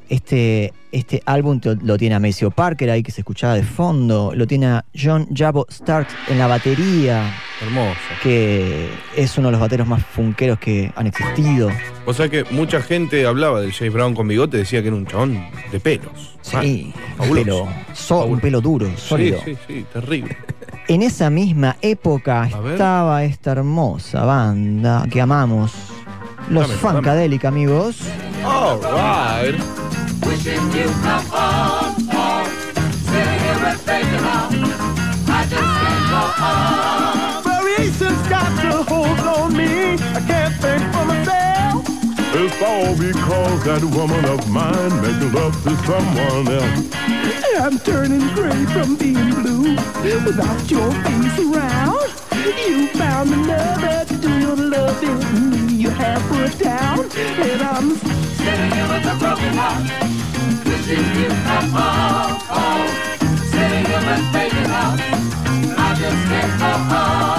Este, 0.09 0.73
este 0.91 1.23
álbum 1.25 1.59
lo 1.81 1.97
tiene 1.97 2.15
a 2.15 2.19
Maceo 2.19 2.51
Parker 2.51 2.89
ahí 2.89 3.01
que 3.01 3.11
se 3.11 3.21
escuchaba 3.21 3.55
de 3.55 3.63
fondo. 3.63 4.33
Lo 4.35 4.45
tiene 4.45 4.65
a 4.67 4.85
John 4.93 5.27
Jabo 5.33 5.65
Starks 5.71 6.13
en 6.27 6.37
la 6.37 6.47
batería, 6.47 7.33
Hermoso. 7.61 7.97
que 8.21 8.89
es 9.15 9.37
uno 9.37 9.47
de 9.47 9.51
los 9.53 9.61
bateros 9.61 9.87
más 9.87 10.03
funkeros 10.05 10.59
que 10.59 10.91
han 10.95 11.07
existido. 11.07 11.69
O 12.05 12.13
sea 12.13 12.27
que 12.27 12.43
mucha 12.51 12.81
gente 12.81 13.25
hablaba 13.25 13.61
del 13.61 13.71
James 13.71 13.93
Brown 13.93 14.13
con 14.15 14.27
bigote, 14.27 14.57
decía 14.57 14.81
que 14.81 14.87
era 14.87 14.97
un 14.97 15.05
chabón 15.05 15.45
de 15.71 15.79
pelos. 15.79 16.35
Sí, 16.41 16.93
un 16.95 17.17
fabuloso. 17.17 17.43
pelo, 17.45 17.67
so- 17.93 18.25
un 18.25 18.39
pelo 18.39 18.59
duro, 18.61 18.87
Sí, 18.87 18.93
sólido. 18.97 19.41
sí, 19.45 19.57
sí, 19.67 19.85
terrible. 19.93 20.35
En 20.89 21.01
esa 21.01 21.29
misma 21.29 21.77
época 21.81 22.43
A 22.53 22.59
ver. 22.59 22.73
estaba 22.73 23.23
esta 23.23 23.53
hermosa 23.53 24.25
banda 24.25 25.05
que 25.09 25.21
amamos. 25.21 25.71
Los 26.49 26.67
Dame, 26.67 26.79
Funkadelic, 26.81 27.45
amigos. 27.45 27.99
All 28.43 28.79
right. 28.81 29.61
Me. 39.53 39.93
I 40.17 40.21
can't 40.27 40.55
think 40.55 40.83
for 40.93 41.05
myself. 41.05 41.85
It's 42.35 42.61
all 42.61 42.97
because 42.97 43.63
that 43.65 43.83
woman 43.95 44.25
of 44.25 44.49
mine 44.49 44.93
making 45.01 45.31
love 45.33 45.55
to 45.63 45.75
someone 45.85 46.47
else. 46.47 46.93
I'm 47.63 47.77
turning 47.79 48.27
gray 48.33 48.65
from 48.73 48.95
being 48.95 49.29
blue 49.29 49.75
without 50.25 50.69
your 50.69 50.91
face 50.91 51.39
around. 51.39 52.09
You 52.67 52.87
found 52.89 53.29
another 53.29 54.05
to 54.05 54.17
do 54.17 54.39
your 54.39 54.55
loving. 54.55 55.69
You 55.69 55.89
have 55.91 56.21
put 56.23 56.57
down, 56.59 56.99
and 57.15 57.61
I'm 57.61 57.95
Sitting 58.43 58.71
here 58.71 58.87
with 58.89 59.05
a 59.05 59.15
broken 59.19 59.53
heart. 59.53 59.83
Wishing 60.65 61.05
you 61.21 61.29
home, 61.47 61.69
home. 62.51 62.89
Sitting 63.51 63.85
here 63.85 64.09
and 64.13 64.25
thinking 64.33 64.71
of, 64.81 64.99
I 65.77 65.95
just 65.99 66.27
can't 66.27 66.59
go 66.59 66.95
on. 66.95 67.32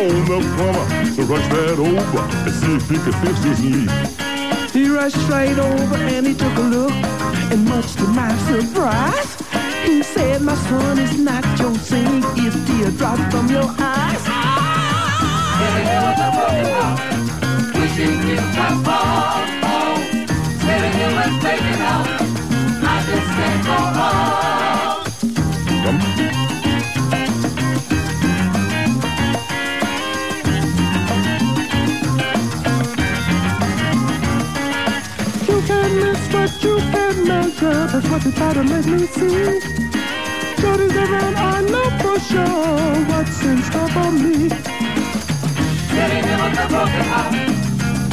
Sing. 0.00 0.24
The 0.24 0.38
plumber 0.56 0.86
to 1.14 1.22
rush 1.22 1.48
that 1.48 1.78
over 1.78 2.22
and 2.46 2.54
see 2.54 2.74
if 2.76 2.88
he 2.88 2.96
can 2.96 3.12
fix 3.22 3.40
this 3.40 3.60
leak. 3.60 3.90
He 4.72 4.88
rushed 4.88 5.28
right 5.28 5.58
over 5.58 5.96
and 5.96 6.26
he 6.26 6.34
took 6.34 6.56
a 6.56 6.60
look, 6.60 6.92
and 7.52 7.68
much 7.68 7.94
to 7.96 8.04
my 8.04 8.30
surprise, 8.48 9.36
he 9.84 10.02
said, 10.02 10.42
"My 10.42 10.54
son 10.54 10.98
is 10.98 11.18
not 11.18 11.44
your 11.58 11.74
sink. 11.74 12.24
It's 12.36 12.56
teardrops 12.66 13.26
from 13.32 13.48
your 13.48 13.68
eyes." 13.78 14.22
Sitting 15.58 15.86
here 15.90 16.14
a 16.16 16.28
broken. 16.36 16.92
Wishing 17.74 18.16
you 18.28 18.38
come 18.56 18.84
home, 18.84 19.48
home. 19.66 20.02
Sitting 20.64 20.94
here 20.98 21.16
and 21.24 21.34
thinking 21.42 21.82
of, 21.92 22.02
I 22.92 22.96
just 23.08 23.28
can't 23.36 23.62
go 23.66 23.78
on. 24.06 24.20
Can. 37.60 37.86
That's 37.92 38.08
what 38.08 38.22
they 38.22 38.32
try 38.32 38.52
to 38.54 38.62
make 38.64 38.86
me 38.86 39.06
see. 39.06 39.60
Shorties 40.60 40.96
around, 40.96 41.34
I 41.36 41.60
know 41.72 41.88
for 42.02 42.16
sure 42.28 43.04
what's 43.10 43.44
in 43.44 43.58
store 43.68 43.90
for 43.94 44.10
me. 44.22 44.48
Sitting 45.92 46.24
here 46.28 46.40
with 46.42 46.62
a 46.62 46.66
broken 46.72 47.04
heart, 47.12 47.32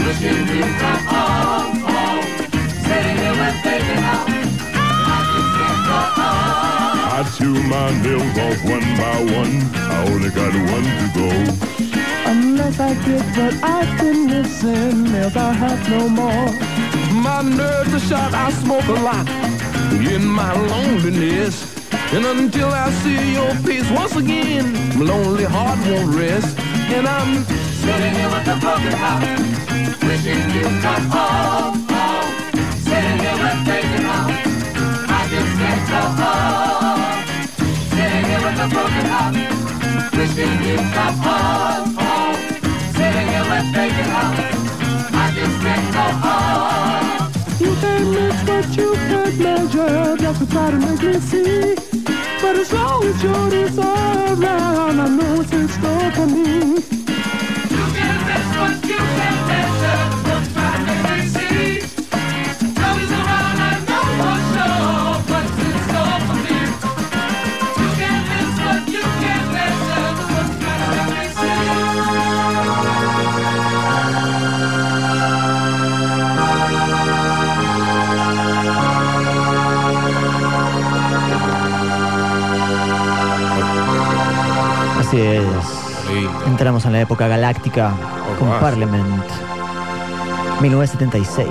wishing 0.03 0.43
you 0.51 0.67
come 0.83 1.03
home, 1.13 1.75
home. 1.87 2.25
Sitting 2.87 3.17
here 3.23 3.39
and 3.47 3.57
thinking 3.63 4.03
of, 4.15 4.25
I 4.75 5.19
just 5.31 5.49
can't 5.57 5.81
go 5.87 5.99
on. 6.27 6.95
I 7.15 7.21
chew 7.35 7.55
my 7.73 7.87
nails 8.03 8.35
off 8.45 8.59
one 8.75 8.87
by 8.99 9.17
one. 9.39 9.55
I 9.75 9.97
only 10.11 10.29
got 10.29 10.53
one 10.75 10.87
to 10.99 11.07
go. 11.17 11.76
Unless 12.31 12.79
I 12.79 12.93
get 13.05 13.25
what 13.38 13.53
I've 13.63 14.00
been 14.00 14.27
missing, 14.27 15.15
else 15.15 15.36
I'll 15.36 15.53
have 15.53 15.89
no 15.89 16.10
more. 16.10 16.50
My 17.27 17.41
nerves 17.41 17.93
are 17.93 18.05
shot, 18.10 18.34
I 18.34 18.51
smoke 18.51 18.88
a 18.88 19.00
lot 19.10 19.27
in 20.13 20.25
my 20.25 20.53
loneliness. 20.53 21.55
And 22.13 22.25
until 22.25 22.69
I 22.69 22.89
see 23.01 23.34
your 23.34 23.53
face 23.65 23.89
once 23.91 24.15
again, 24.15 24.74
my 24.98 25.05
lonely 25.05 25.46
heart 25.46 25.79
won't 25.88 26.15
rest. 26.15 26.57
And 26.96 27.07
I'm 27.07 27.46
Sitting 27.88 28.15
here 28.15 28.29
with 28.29 28.48
a 28.50 28.57
broken 28.60 28.91
heart, 29.00 29.24
wishing 30.03 30.43
you'd 30.55 30.81
come 30.84 31.07
home, 31.07 31.88
home. 31.88 32.34
Sitting 32.84 33.19
here 33.24 33.39
and 33.48 33.62
thinking 33.65 34.05
of, 34.05 34.27
I 35.07 35.22
just 35.31 35.51
can't 35.55 35.84
go 35.88 36.01
on. 36.27 37.00
Sitting 37.96 38.25
here 38.25 38.41
with 38.43 38.60
a 38.60 38.67
broken 38.67 39.05
heart, 39.07 39.66
wishing 40.13 40.61
you 40.63 40.77
come 40.95 41.17
home, 41.17 41.95
home. 41.95 42.35
Sitting 42.95 43.27
here 43.33 43.49
and 43.57 43.67
thinking 43.75 44.11
of, 44.21 44.31
I 45.13 45.31
just 45.35 45.57
can't 45.63 45.87
go 45.93 46.05
on. 46.27 47.31
You 47.59 47.71
can't 47.81 48.07
miss 48.15 48.39
what 48.47 48.67
you 48.77 48.89
can't 48.93 49.37
measure. 49.39 50.17
Just 50.17 50.39
to 50.39 50.45
try 50.49 50.71
to 50.71 50.77
make 50.77 51.01
me 51.01 51.19
see. 51.19 51.75
But 52.41 52.55
as 52.57 52.71
long 52.71 53.03
as 53.03 53.23
you're 53.23 53.49
this 53.49 53.77
around, 53.77 54.99
I 54.99 55.07
know 55.09 55.41
it's 55.41 55.51
in 55.51 55.67
store 55.67 56.11
for 56.11 56.27
me. 56.27 56.43
You 57.75 57.85
can't 57.97 58.21
miss 58.27 58.47
what 58.59 58.75
you 58.85 58.97
can't 58.97 59.41
measure. 59.47 60.26
Así 85.07 85.21
es. 85.21 85.41
Entramos 86.47 86.83
en 86.83 86.91
la 86.91 86.99
época 86.99 87.29
galáctica 87.29 87.93
con 88.37 88.49
Alright. 88.49 88.61
Parliament. 88.61 89.23
1976. 90.59 91.47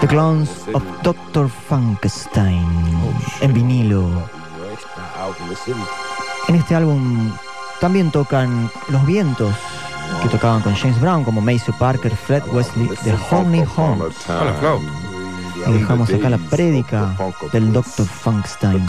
The 0.00 0.08
Clones 0.08 0.50
of 0.72 0.82
Dr. 1.04 1.48
Frankenstein. 1.48 2.66
En 3.40 3.54
vinilo. 3.54 4.10
En 6.48 6.56
este 6.56 6.74
álbum 6.74 7.30
también 7.80 8.10
tocan 8.10 8.68
Los 8.88 9.06
Vientos, 9.06 9.54
que 10.22 10.28
tocaban 10.28 10.60
con 10.62 10.74
James 10.74 11.00
Brown, 11.00 11.22
como 11.22 11.40
Maceo 11.40 11.72
Parker, 11.78 12.16
Fred 12.16 12.42
Wesley, 12.50 12.88
The 13.04 13.14
Honey 13.30 13.64
Home. 13.76 14.06
Hola, 14.26 14.54
flauta. 14.58 14.84
Y 15.68 15.72
dejamos 15.72 16.12
acá 16.12 16.28
la 16.30 16.38
prédica 16.38 17.14
del 17.52 17.72
Dr. 17.72 18.06
Frankenstein. 18.06 18.88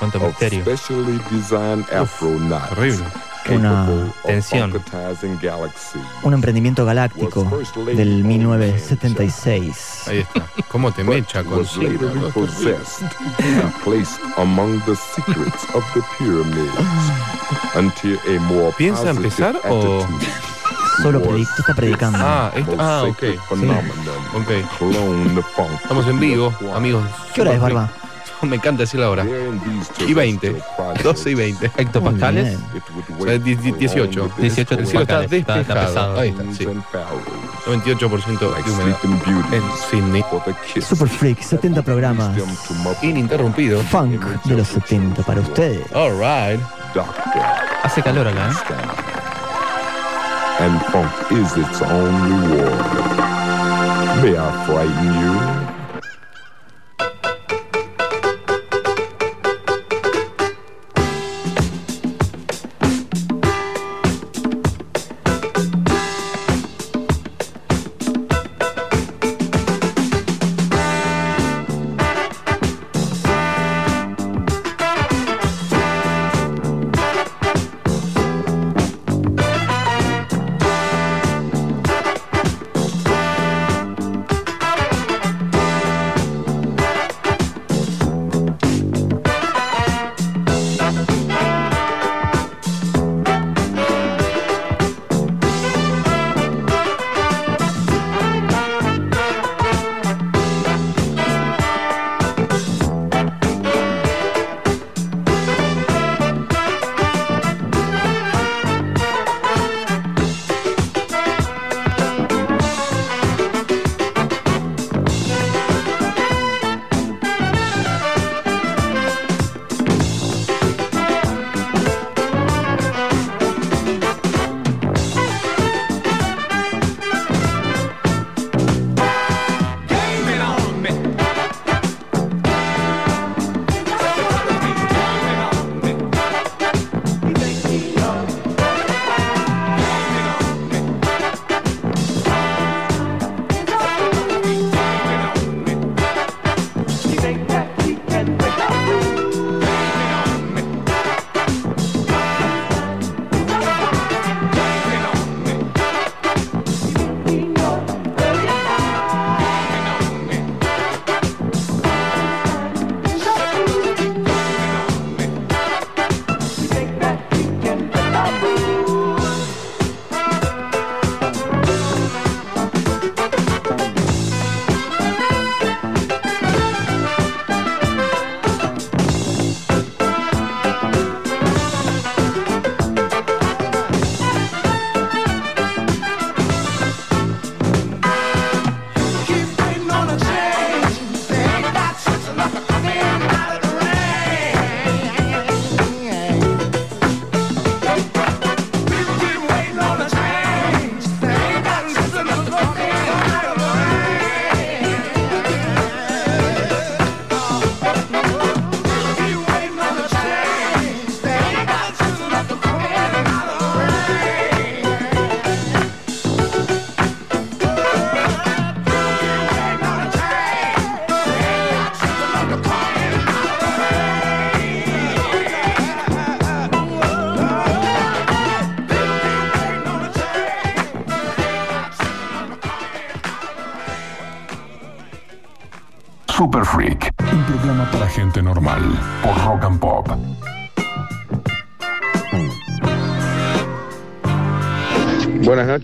Cuánto 0.00 0.18
of 0.18 0.24
misterio. 0.28 0.62
specially 0.62 1.20
designed 1.30 1.84
Afro 1.92 2.30
knots 2.40 2.68
Terrible. 2.70 3.06
Una, 3.50 3.86
Tensión. 4.24 4.72
un 6.22 6.34
emprendimiento 6.34 6.84
galáctico 6.84 7.50
del 7.86 8.22
1976. 8.22 10.04
Ahí 10.08 10.18
está. 10.20 10.46
¿Cómo 10.68 10.92
te 10.92 11.02
mecha 11.04 11.42
con 11.42 11.64
¿Piensa 18.76 19.10
empezar 19.10 19.60
o- 19.68 20.06
Solo 21.02 21.20
está 21.62 21.74
predicando. 21.74 22.18
Ah, 22.20 22.52
es- 22.54 22.66
the 22.66 22.76
ah, 22.78 23.02
ok. 23.04 23.14
sacred 23.14 23.38
phenomenon 23.48 24.26
Ok. 24.34 24.50
clone 24.78 25.34
the 25.34 25.42
funk 25.42 25.70
Estamos 25.82 26.06
en 26.06 26.20
vivo, 26.20 26.52
amigos. 26.74 27.04
¿Qué 27.34 27.40
hora 27.40 27.54
es, 27.54 27.60
Barba? 27.60 27.90
Me 28.46 28.56
encanta 28.56 28.82
decir 28.82 29.00
la 29.00 29.10
hora. 29.10 29.24
Y 29.24 30.14
20. 30.14 30.40
terrestrial 30.50 30.76
projects, 30.76 31.02
12 31.04 31.30
y 31.30 31.34
20. 31.34 31.70
Hectopascales. 31.76 32.56
O 32.56 32.58
sea, 32.58 33.18
wait 33.18 33.42
die- 33.44 33.54
die- 33.56 33.72
for 33.72 33.78
18. 33.78 34.20
long 34.20 34.30
with 34.38 34.44
18 34.58 34.78
El 34.80 34.86
cielo 34.86 35.02
está 35.02 35.24
Está- 35.24 35.36
está 35.36 35.54
despejado. 35.58 35.86
pesado. 35.86 36.18
Ahí 36.20 36.28
está, 36.30 36.42
sí. 36.56 36.66
and 36.66 36.82
pharaohs, 36.90 37.22
98% 37.66 38.50
like 38.50 38.68
de 38.70 38.74
humedad. 38.74 38.98
En 39.52 39.62
Sydney. 39.90 40.22
for 40.30 40.42
the 40.44 40.54
kiss 40.72 40.84
Super 40.86 41.08
Freak, 41.08 41.40
70 41.42 41.82
programas. 41.82 42.36
Ininterrumpido. 43.02 43.80
Funk 43.84 44.20
de 44.44 44.56
los 44.56 44.68
70 44.68 45.22
para 45.22 45.40
ustedes. 45.40 45.84
All 45.94 46.12
right. 46.12 46.60
doctor. 46.94 47.42
Hace 47.82 48.02
calor 48.02 48.26
acá, 48.26 48.50
¿eh? 48.50 48.54
And 50.60 50.80
funk 50.92 51.10
is 51.30 51.56
its 51.56 51.80
own 51.80 52.50
reward. 52.50 52.86
May 54.22 54.36
I 54.36 54.66
frighten 54.66 55.14
you? 55.14 55.59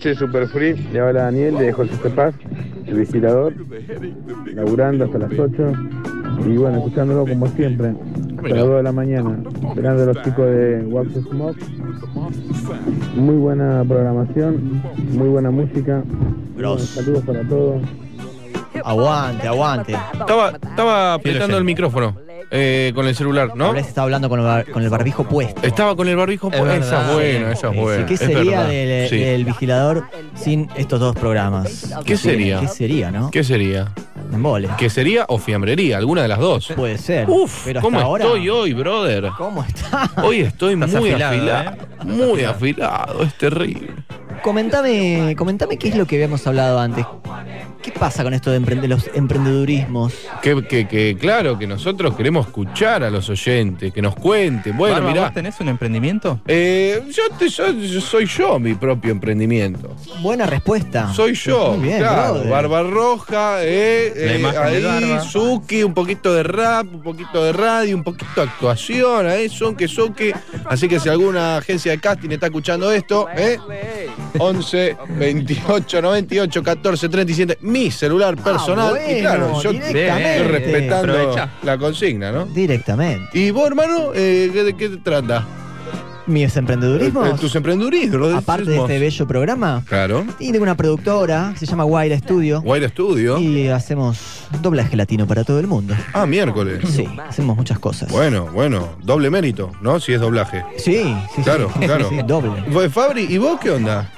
Noches, 0.07 0.19
Super 0.19 0.47
Free. 0.47 0.73
Le 0.91 0.99
habla 0.99 1.23
Daniel 1.23 1.57
de 1.57 1.73
José 1.73 1.91
Cepaz, 2.01 2.33
el 2.85 2.99
vigilador, 2.99 3.53
laburando 4.53 5.05
hasta 5.05 5.17
las 5.17 5.31
8. 5.31 5.73
Y 6.45 6.57
bueno, 6.57 6.77
escuchándolo 6.77 7.25
como 7.25 7.47
siempre, 7.47 7.93
hasta 8.37 8.49
las 8.49 8.65
2 8.65 8.77
de 8.77 8.83
la 8.83 8.91
mañana, 8.91 9.37
esperando 9.67 10.03
a 10.03 10.05
los 10.05 10.21
chicos 10.23 10.45
de 10.45 10.85
Wax 10.87 11.09
Smoke. 11.29 11.57
Muy 13.15 13.35
buena 13.35 13.83
programación, 13.87 14.81
muy 15.13 15.27
buena 15.29 15.51
música. 15.51 16.03
Gross. 16.55 16.81
Saludos 16.83 17.23
para 17.23 17.43
todos. 17.43 17.81
Aguante, 18.83 19.47
aguante. 19.47 19.93
Estaba, 20.13 20.49
estaba 20.49 21.13
apretando 21.15 21.57
el 21.57 21.63
micrófono 21.63 22.26
eh, 22.51 22.91
con 22.95 23.07
el 23.07 23.15
celular, 23.15 23.51
¿no? 23.55 23.65
Ahora 23.65 23.79
está 23.79 24.03
hablando 24.03 24.29
con 24.29 24.39
el, 24.39 24.45
bar- 24.45 24.71
con 24.71 24.81
el 24.83 24.89
barbijo 24.89 25.23
puesto. 25.25 25.61
Estaba 25.65 25.95
con 25.95 26.07
el 26.07 26.15
barbijo. 26.15 26.49
Es 26.51 26.59
pu- 26.59 26.71
esa 26.79 27.01
es 27.07 27.13
buena, 27.13 27.51
esa 27.51 27.69
es 27.69 27.75
buena. 27.75 28.05
¿Qué 28.05 28.13
es 28.13 28.19
sería 28.19 28.43
verdad. 28.61 28.67
del, 28.69 29.09
Sí. 29.09 29.17
del 29.17 29.45
vigilador 29.45 30.03
sin 30.35 30.69
estos 30.75 30.99
dos 30.99 31.15
programas? 31.15 31.93
¿Qué 32.05 32.15
sería? 32.17 32.59
¿Qué 32.61 32.67
sería, 32.67 33.11
no? 33.11 33.31
¿Qué 33.31 33.43
sería? 33.43 33.91
Embole. 34.33 34.69
¿Qué 34.77 34.89
sería 34.89 35.25
o 35.29 35.37
fiambrería? 35.37 35.97
Alguna 35.97 36.21
de 36.21 36.27
las 36.27 36.39
dos. 36.39 36.71
Puede 36.75 36.97
ser. 36.97 37.29
Uf, 37.29 37.63
pero 37.65 37.79
hasta 37.79 37.85
¿cómo 37.87 37.99
ahora. 37.99 38.25
estoy 38.25 38.49
hoy, 38.49 38.73
brother? 38.73 39.29
¿Cómo 39.37 39.63
está? 39.63 40.09
Hoy 40.23 40.41
estoy 40.41 40.73
Estás 40.73 40.93
muy 40.99 41.11
afilado, 41.11 41.35
afilado. 41.37 41.71
¿eh? 41.71 42.05
Muy 42.05 42.43
afilado, 42.43 43.23
es 43.23 43.33
terrible. 43.35 43.91
Comentame, 44.43 45.33
comentame 45.37 45.77
qué 45.77 45.89
es 45.89 45.95
lo 45.95 46.05
que 46.05 46.15
habíamos 46.17 46.45
hablado 46.45 46.79
antes. 46.79 47.05
¿Qué 47.87 47.93
pasa 47.97 48.21
con 48.21 48.33
esto 48.33 48.51
de, 48.51 48.57
emprende- 48.59 48.85
los 48.89 49.09
emprendedurismos? 49.13 50.13
Que, 50.41 50.61
que- 50.67 50.89
que, 50.89 51.15
claro, 51.17 51.57
que 51.57 51.65
nosotros 51.67 52.15
queremos 52.17 52.47
escuchar 52.47 53.01
a 53.01 53.09
los 53.09 53.29
oyentes, 53.29 53.93
que 53.93 54.01
nos 54.01 54.13
cuenten. 54.13 54.75
Bueno, 54.75 54.95
Barba, 54.95 55.09
mirá. 55.09 55.21
¿vos 55.23 55.33
tenés 55.33 55.57
un 55.61 55.69
emprendimiento? 55.69 56.41
eh, 56.47 57.01
yo, 57.09 57.23
te- 57.39 57.47
yo- 57.47 57.71
yo 57.71 58.01
soy 58.01 58.25
yo 58.25 58.59
mi 58.59 58.73
propio 58.75 59.11
emprendimiento. 59.11 59.95
Buena 60.21 60.45
respuesta. 60.45 61.13
Soy 61.13 61.33
yo, 61.35 61.75
Muy 61.77 61.87
bien, 61.87 61.99
claro. 61.99 62.43
Barba 62.49 62.83
roja, 62.83 63.59
eh, 63.63 64.11
La 64.17 64.33
eh, 64.33 64.39
imagen 64.39 64.63
de 64.63 64.67
ahí, 64.89 65.09
Barba. 65.09 65.21
Suki, 65.21 65.83
un 65.83 65.93
poquito 65.93 66.33
de 66.33 66.43
rap, 66.43 66.87
un 66.93 67.01
poquito 67.01 67.41
de 67.41 67.53
radio, 67.53 67.95
un 67.95 68.03
poquito 68.03 68.31
de 68.35 68.41
actuación, 68.49 69.27
ahí, 69.27 69.47
sonque, 69.47 69.87
sonque. 69.87 70.33
Así 70.65 70.89
que 70.89 70.99
si 70.99 71.07
alguna 71.07 71.55
agencia 71.55 71.93
de 71.93 71.99
casting 71.99 72.31
está 72.31 72.47
escuchando 72.47 72.91
esto, 72.91 73.27
eh, 73.33 73.57
11 74.39 74.97
28 75.17 76.01
98 76.01 76.61
14 76.63 77.07
37, 77.09 77.57
mi 77.77 77.91
celular 77.91 78.35
personal. 78.35 78.95
y 78.95 79.25
Ah, 79.25 79.37
bueno, 79.37 79.47
claro, 79.47 79.61
yo 79.61 79.71
directamente. 79.73 80.35
estoy 80.37 80.47
respetando 80.51 81.13
Aprovecha. 81.13 81.49
la 81.63 81.77
consigna, 81.77 82.31
¿no? 82.31 82.45
Directamente. 82.45 83.37
¿Y 83.39 83.51
vos, 83.51 83.67
hermano, 83.67 84.11
eh, 84.15 84.49
¿qué- 84.53 84.63
de 84.63 84.73
qué 84.75 84.89
te 84.89 84.97
trata? 84.97 85.45
Mis 86.25 86.57
emprendedurismos, 86.57 87.25
Eh, 87.29 87.33
Tus 87.39 87.55
emprendedurismos. 87.55 88.33
aparte 88.33 88.65
de 88.69 88.77
este 88.79 88.99
bello 88.99 89.25
programa, 89.27 89.81
Claro. 89.87 90.25
y 90.39 90.51
tengo 90.51 90.63
una 90.63 90.75
productora 90.75 91.53
se 91.55 91.65
llama 91.65 91.85
Guaira 91.85 92.17
Studio. 92.19 92.61
Guaira 92.61 92.89
Studio. 92.89 93.37
Y 93.37 93.69
hacemos 93.69 94.19
doblaje 94.61 94.97
latino 94.97 95.25
para 95.25 95.45
todo 95.45 95.61
el 95.61 95.67
mundo. 95.67 95.95
Ah, 96.11 96.25
miércoles. 96.25 96.81
Sí, 96.89 97.07
hacemos 97.29 97.55
muchas 97.55 97.79
cosas. 97.79 98.11
Bueno, 98.11 98.47
bueno, 98.53 98.89
doble 99.03 99.29
mérito, 99.29 99.71
¿no? 99.81 100.01
Si 100.01 100.11
es 100.11 100.19
doblaje. 100.19 100.65
Sí, 100.77 100.95
sí, 100.97 101.15
sí. 101.37 101.41
Claro, 101.43 101.71
sí, 101.79 101.85
claro. 101.85 102.09
sí, 102.09 102.17
doble. 102.27 102.89
Fabri, 102.89 103.25
¿y 103.29 103.37
vos 103.37 103.57
qué 103.61 103.71
onda? 103.71 104.11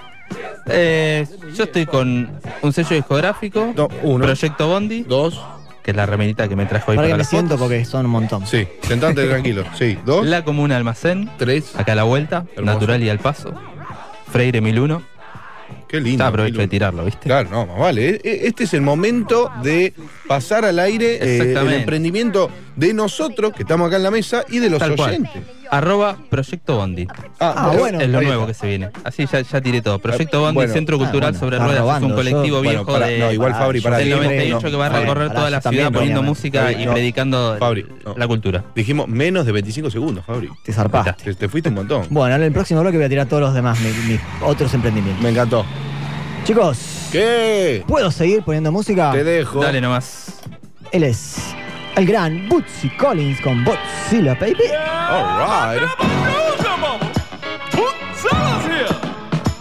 Eh, 0.68 1.26
yo 1.56 1.64
estoy 1.64 1.86
con 1.86 2.30
un 2.62 2.74
sello 2.74 2.96
discográfico, 2.96 3.74
No, 3.76 3.88
uno. 4.04 4.26
Proyecto 4.26 4.68
Bondi, 4.68 5.04
Dos. 5.04 5.40
que 5.84 5.92
es 5.92 5.98
la 5.98 6.06
remerita 6.06 6.48
que 6.48 6.56
me 6.56 6.66
trajo 6.66 6.92
hoy 6.92 6.98
Para 6.98 7.08
para, 7.08 7.08
que 7.08 7.14
me 7.14 7.18
las 7.20 7.30
siento 7.30 7.50
fotos. 7.58 7.62
porque 7.68 7.86
son 7.86 8.06
un 8.06 8.12
montón. 8.12 8.46
Sí, 8.46 8.68
sentate 8.84 9.26
tranquilo. 9.30 9.64
Sí, 9.78 9.98
dos. 10.06 10.26
La 10.28 10.44
Comuna 10.44 10.78
Almacén, 10.78 11.30
Tres. 11.38 11.76
acá 11.76 11.94
a 11.94 11.96
la 11.96 12.04
vuelta, 12.04 12.46
Hermoso. 12.56 12.74
Natural 12.74 13.04
y 13.04 13.10
al 13.10 13.20
paso. 13.20 13.54
Freire 14.32 14.62
1001. 14.62 15.02
Qué 15.88 16.00
lindo. 16.00 16.24
Ya 16.24 16.28
aprovecho 16.28 16.60
de 16.60 16.68
tirarlo, 16.68 17.04
¿viste? 17.04 17.22
Claro, 17.28 17.50
no, 17.50 17.66
más 17.66 17.80
vale. 17.80 18.10
E- 18.10 18.22
e- 18.24 18.48
Este 18.48 18.66
es 18.66 18.74
el 18.76 18.82
momento 18.82 19.52
de 19.64 19.94
pasar 20.28 20.64
al 20.66 20.78
aire 20.78 21.16
eh, 21.16 21.20
el 21.22 21.30
Exactamente. 21.42 21.78
emprendimiento 21.80 22.52
de 22.76 22.94
nosotros, 22.94 23.54
que 23.54 23.64
estamos 23.64 23.88
acá 23.88 23.98
en 23.98 24.04
la 24.04 24.12
mesa, 24.12 24.44
y 24.50 24.60
de 24.60 24.70
los 24.70 24.78
Tal 24.80 24.96
cual. 24.96 25.10
oyentes. 25.10 25.42
Arroba 25.72 26.18
Proyecto 26.30 26.78
Bondi. 26.78 27.08
Ah, 27.40 27.74
bueno. 27.78 28.00
es 28.00 28.10
lo 28.10 28.22
nuevo 28.22 28.48
que 28.48 28.54
se 28.54 28.68
viene. 28.68 28.90
Así 29.04 29.26
ya, 29.32 29.42
ya 29.42 29.62
tiré 29.62 29.82
todo. 29.82 30.00
Proyecto 30.00 30.42
Bondi, 30.42 30.56
bueno. 30.56 30.74
Centro 30.74 30.96
Ah, 30.96 31.00
Cultural 31.00 31.32
bueno, 31.32 31.40
sobre 31.40 31.60
Ruedas. 31.60 31.98
Es 31.98 32.04
un 32.04 32.14
colectivo 32.14 32.58
Yo- 32.58 32.62
viejo 32.62 32.84
Bueno, 32.86 33.00
para- 33.00 33.08
de, 33.08 33.20
no, 33.20 33.32
igual 33.32 33.52
Ah, 33.54 33.60
Fabri, 33.60 33.82
para 33.82 33.98
del 33.98 34.10
te 34.10 34.14
ti. 34.16 34.22
98 34.22 34.66
no, 34.66 34.72
que 34.72 34.78
va 34.78 34.86
a 34.88 34.90
recorrer 34.90 35.32
toda 35.34 35.50
la 35.50 35.62
ciudad 35.62 35.92
poniendo 35.92 36.24
música 36.24 36.72
y 36.72 36.86
no. 36.86 36.94
predicando 36.94 37.56
Fabri, 37.60 37.86
no. 38.06 38.16
la 38.18 38.28
cultura. 38.28 38.64
Dijimos 38.76 39.08
menos 39.08 39.46
de 39.46 39.52
25 39.52 39.92
segundos, 39.92 40.26
Fabri. 40.26 40.50
Te 40.64 40.74
zarpaste. 40.74 41.24
Te, 41.24 41.34
te 41.36 41.50
fuiste 41.50 41.70
un 41.70 41.76
montón. 41.76 42.08
Bueno, 42.10 42.36
en 42.36 42.44
el 42.44 42.52
próximo 42.52 42.82
bloque 42.82 42.98
voy 42.98 43.06
a 43.06 43.10
tirar 43.10 43.28
todos 43.28 43.42
los 43.42 43.54
demás, 43.54 43.80
mis, 43.80 43.96
mis 44.06 44.20
otros 44.42 44.74
emprendimientos. 44.74 45.22
Me 45.24 45.30
encantó. 45.30 45.66
Chicos, 46.46 46.80
¿Qué? 47.12 47.84
¿puedo 47.88 48.10
seguir 48.12 48.42
poniendo 48.44 48.72
música? 48.72 49.12
Te 49.12 49.24
dejo. 49.24 49.62
Dale 49.62 49.82
nomás. 49.82 50.34
Él 50.92 51.04
es 51.04 51.54
el 52.00 52.06
gran 52.06 52.48
Bootsy 52.48 52.90
Collins 52.92 53.42
con 53.42 53.66
Bootzilla, 53.66 54.34
baby. 54.36 54.72
All 55.10 55.24
right. 55.38 55.82
Bootzilla's 57.74 58.66
here. 58.66 58.96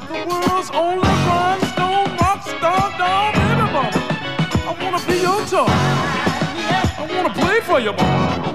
The 0.06 0.24
world's 0.24 0.70
only 0.70 1.08
rhinestone 1.26 2.16
rock 2.16 2.40
star 2.46 2.94
doll 2.96 3.32
baby 3.32 3.66
mama. 3.72 3.90
I 3.90 4.76
wanna 4.80 5.00
be 5.04 5.14
your 5.20 5.44
toy. 5.46 5.66
I 5.66 7.08
wanna 7.12 7.34
play 7.34 7.60
for 7.60 7.80
you, 7.80 7.92
mama. 7.92 8.54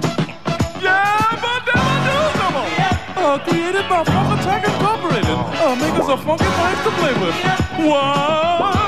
Yeah, 0.82 1.36
but 1.44 1.66
never 1.68 1.98
do 2.08 2.18
some 2.40 2.54
more. 2.54 2.72
Uh, 3.18 3.38
created 3.40 3.86
by 3.90 4.04
Funk 4.06 4.40
Attack 4.40 4.64
Incorporated. 4.66 5.38
Uh, 5.60 5.76
make 5.76 5.96
us 6.00 6.08
a 6.08 6.18
funky 6.18 6.46
thing 6.46 6.78
to 6.86 6.92
play 7.00 7.14
with. 7.20 7.36
Wind 7.80 8.83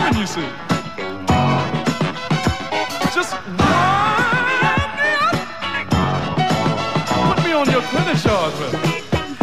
bumming, 0.00 0.20
you 0.20 0.26
see. 0.26 0.48
Just 3.14 3.34
wind 3.34 3.58
me 4.96 5.10
up. 5.20 5.36
Put 7.28 7.44
me 7.44 7.52
on 7.52 7.70
your 7.70 7.82
credit 7.82 8.18
charge, 8.18 8.54
man. 8.60 8.74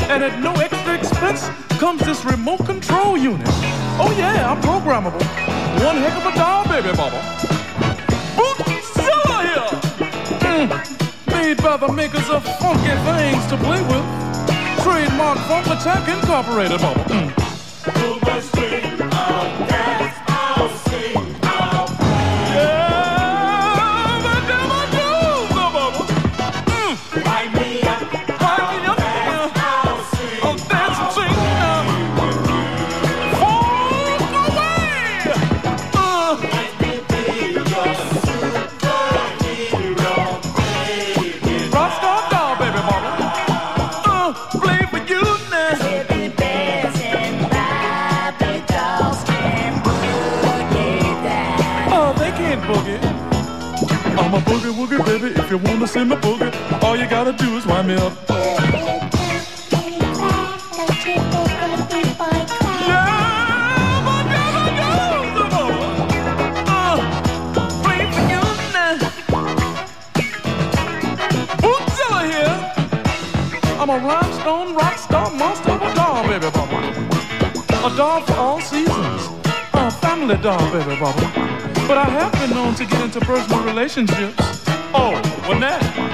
And 0.10 0.24
at 0.24 0.40
no 0.40 0.54
extra 0.54 0.96
expense 0.96 1.50
comes 1.80 2.02
this 2.06 2.24
remote 2.26 2.66
control 2.66 3.18
unit. 3.18 3.48
Oh 4.00 4.14
yeah, 4.18 4.52
I'm 4.52 4.62
programmable. 4.62 5.22
One 5.84 5.98
heck 5.98 6.16
of 6.18 6.26
a 6.26 6.36
doll, 6.36 6.64
baby 6.68 6.96
mama. 6.96 7.20
Bootzilla 8.38 9.40
here. 9.48 9.70
Mm. 10.42 10.70
Made 11.28 11.58
by 11.62 11.78
the 11.78 11.92
makers 11.92 12.30
of 12.30 12.44
funky 12.60 12.96
things 13.06 13.46
to 13.48 13.58
play 13.58 13.82
with. 13.82 14.06
Trademark 14.84 15.38
Funk 15.40 15.68
Attack 15.68 16.08
Incorporated, 16.08 16.82
mama. 16.82 17.04
Mm. 17.04 17.27
If 55.50 55.52
you 55.52 55.60
wanna 55.60 55.88
see 55.88 56.04
me 56.04 56.18
boogie, 56.18 56.84
all 56.84 56.98
you 56.98 57.08
gotta 57.08 57.32
do 57.32 57.56
is 57.56 57.66
wind 57.66 57.88
me 57.88 57.96
up. 57.96 58.12
I'm 73.80 73.90
a 73.90 74.00
rhinestone 74.06 74.76
rock 74.76 74.98
star 74.98 75.32
monster 75.32 75.72
of 75.72 75.82
a 75.82 75.96
doll, 75.96 76.24
baby 76.28 76.48
bubba. 76.48 77.94
A 77.94 77.96
doll 77.96 78.20
for 78.20 78.34
all 78.34 78.60
seasons. 78.60 79.30
A 79.72 79.90
family 79.92 80.36
doll, 80.36 80.60
baby 80.74 80.98
bubba. 80.98 81.88
But 81.88 81.98
I 81.98 82.10
have 82.10 82.34
been 82.34 82.50
known 82.50 82.76
to 82.76 82.86
get 82.86 83.00
into 83.02 83.22
personal 83.22 83.64
relationships. 83.64 84.58
Oh, 84.94 85.22
wasn't 85.48 85.62
that? 85.62 86.07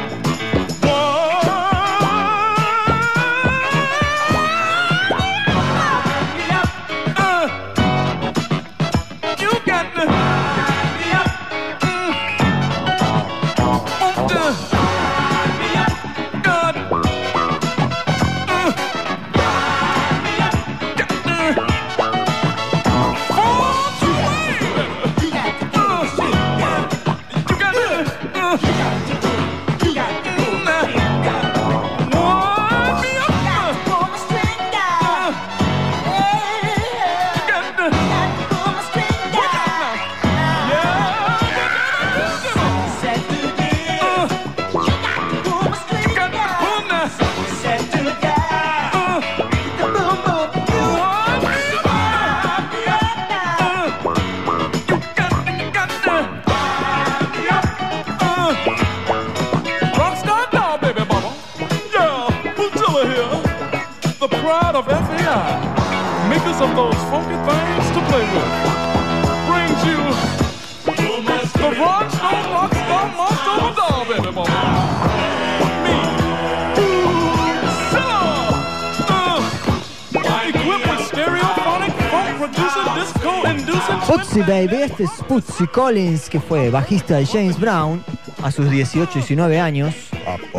Baby, 84.48 84.82
este 84.82 85.04
es 85.06 85.12
Putsy 85.28 85.68
Collins, 85.68 86.30
que 86.30 86.40
fue 86.40 86.70
bajista 86.70 87.16
de 87.16 87.26
James 87.26 87.58
Brown 87.58 88.04
a 88.44 88.52
sus 88.52 88.70
18 88.70 89.12
19 89.14 89.60
años, 89.60 89.96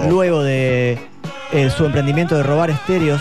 luego 0.08 0.42
de 0.42 0.98
eh, 1.52 1.70
su 1.70 1.84
emprendimiento 1.84 2.34
de 2.36 2.42
robar 2.42 2.70
estéreos. 2.70 3.20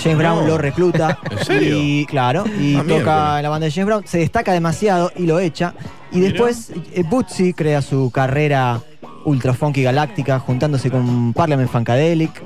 James 0.00 0.18
Brown 0.18 0.46
lo 0.46 0.58
recluta. 0.58 1.18
¿En 1.30 1.44
serio? 1.44 1.78
Y 1.80 2.06
claro, 2.06 2.44
y 2.58 2.76
toca 2.76 3.42
la 3.42 3.48
banda 3.48 3.66
de 3.66 3.72
James 3.72 3.86
Brown, 3.86 4.06
se 4.06 4.18
destaca 4.18 4.52
demasiado 4.52 5.10
y 5.16 5.26
lo 5.26 5.40
echa. 5.40 5.74
Y 6.12 6.20
después 6.20 6.70
eh, 6.92 7.02
Bootsy 7.08 7.52
crea 7.52 7.82
su 7.82 8.10
carrera 8.12 8.80
ultra 9.24 9.54
funky 9.54 9.82
galáctica 9.82 10.38
juntándose 10.38 10.90
con 10.90 11.32
Parliament 11.32 11.70
Funkadelic 11.70 12.42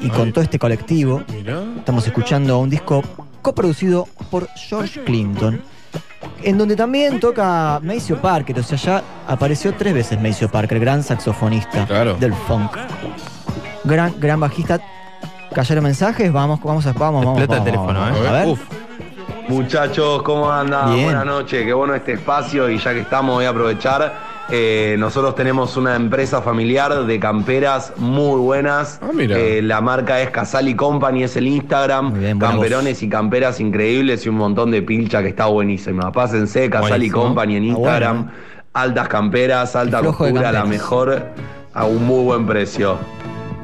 y 0.00 0.08
con 0.08 0.32
todo 0.32 0.42
este 0.42 0.58
colectivo. 0.58 1.22
Mirá. 1.30 1.62
Estamos 1.76 2.06
escuchando 2.06 2.58
un 2.58 2.70
disco 2.70 3.02
coproducido 3.42 4.06
por 4.30 4.48
George 4.56 5.02
Clinton, 5.04 5.60
en 6.42 6.56
donde 6.58 6.76
también 6.76 7.20
toca 7.20 7.80
Maceo 7.82 8.20
Parker, 8.20 8.58
o 8.58 8.62
sea, 8.62 8.78
ya 8.78 9.02
apareció 9.26 9.74
tres 9.74 9.94
veces 9.94 10.20
Maceo 10.20 10.48
Parker, 10.48 10.78
gran 10.80 11.02
saxofonista 11.02 11.86
Claro. 11.86 12.14
del 12.14 12.32
funk. 12.34 12.76
Gran, 13.84 14.14
gran 14.18 14.40
bajista. 14.40 14.78
¿Cayeron 15.54 15.84
mensajes? 15.84 16.30
Vamos, 16.32 16.60
vamos, 16.62 16.86
a- 16.86 16.92
vamos, 16.92 17.24
vamos. 17.24 17.40
Explota 17.40 17.70
el 17.70 17.76
vamos, 17.76 17.94
teléfono. 17.94 18.24
¿eh? 18.24 18.28
A 18.28 18.32
ver. 18.32 18.48
Uf. 18.48 18.60
Muchachos, 19.48 20.22
¿cómo 20.22 20.50
andan? 20.52 20.92
Bien. 20.92 21.04
Buenas 21.06 21.24
noches, 21.24 21.64
qué 21.64 21.72
bueno 21.72 21.94
este 21.94 22.12
espacio 22.12 22.68
y 22.68 22.78
ya 22.78 22.92
que 22.92 23.00
estamos 23.00 23.34
voy 23.36 23.46
a 23.46 23.48
aprovechar. 23.50 24.27
Eh, 24.50 24.96
nosotros 24.98 25.34
tenemos 25.34 25.76
una 25.76 25.94
empresa 25.94 26.40
familiar 26.40 27.04
de 27.04 27.20
camperas 27.20 27.92
muy 27.98 28.40
buenas. 28.40 28.98
Ah, 29.02 29.10
mira. 29.12 29.36
Eh, 29.38 29.60
la 29.60 29.80
marca 29.82 30.22
es 30.22 30.30
Casali 30.30 30.74
Company, 30.74 31.24
es 31.24 31.36
el 31.36 31.46
Instagram. 31.48 32.18
Bien, 32.18 32.38
Camperones 32.38 33.02
y 33.02 33.08
camperas 33.10 33.60
increíbles 33.60 34.24
y 34.24 34.30
un 34.30 34.36
montón 34.36 34.70
de 34.70 34.80
pilcha 34.80 35.20
que 35.22 35.28
está 35.28 35.46
buenísima. 35.46 36.10
Pásense, 36.12 36.70
Casali. 36.70 37.10
Company 37.10 37.56
en 37.56 37.62
Ah, 37.64 37.66
Instagram. 37.66 38.16
bueno. 38.24 38.32
Altas 38.72 39.08
camperas, 39.08 39.74
alta 39.76 40.00
costura, 40.02 40.52
la 40.52 40.64
mejor 40.64 41.26
a 41.74 41.84
un 41.84 42.06
muy 42.06 42.24
buen 42.24 42.46
precio. 42.46 42.96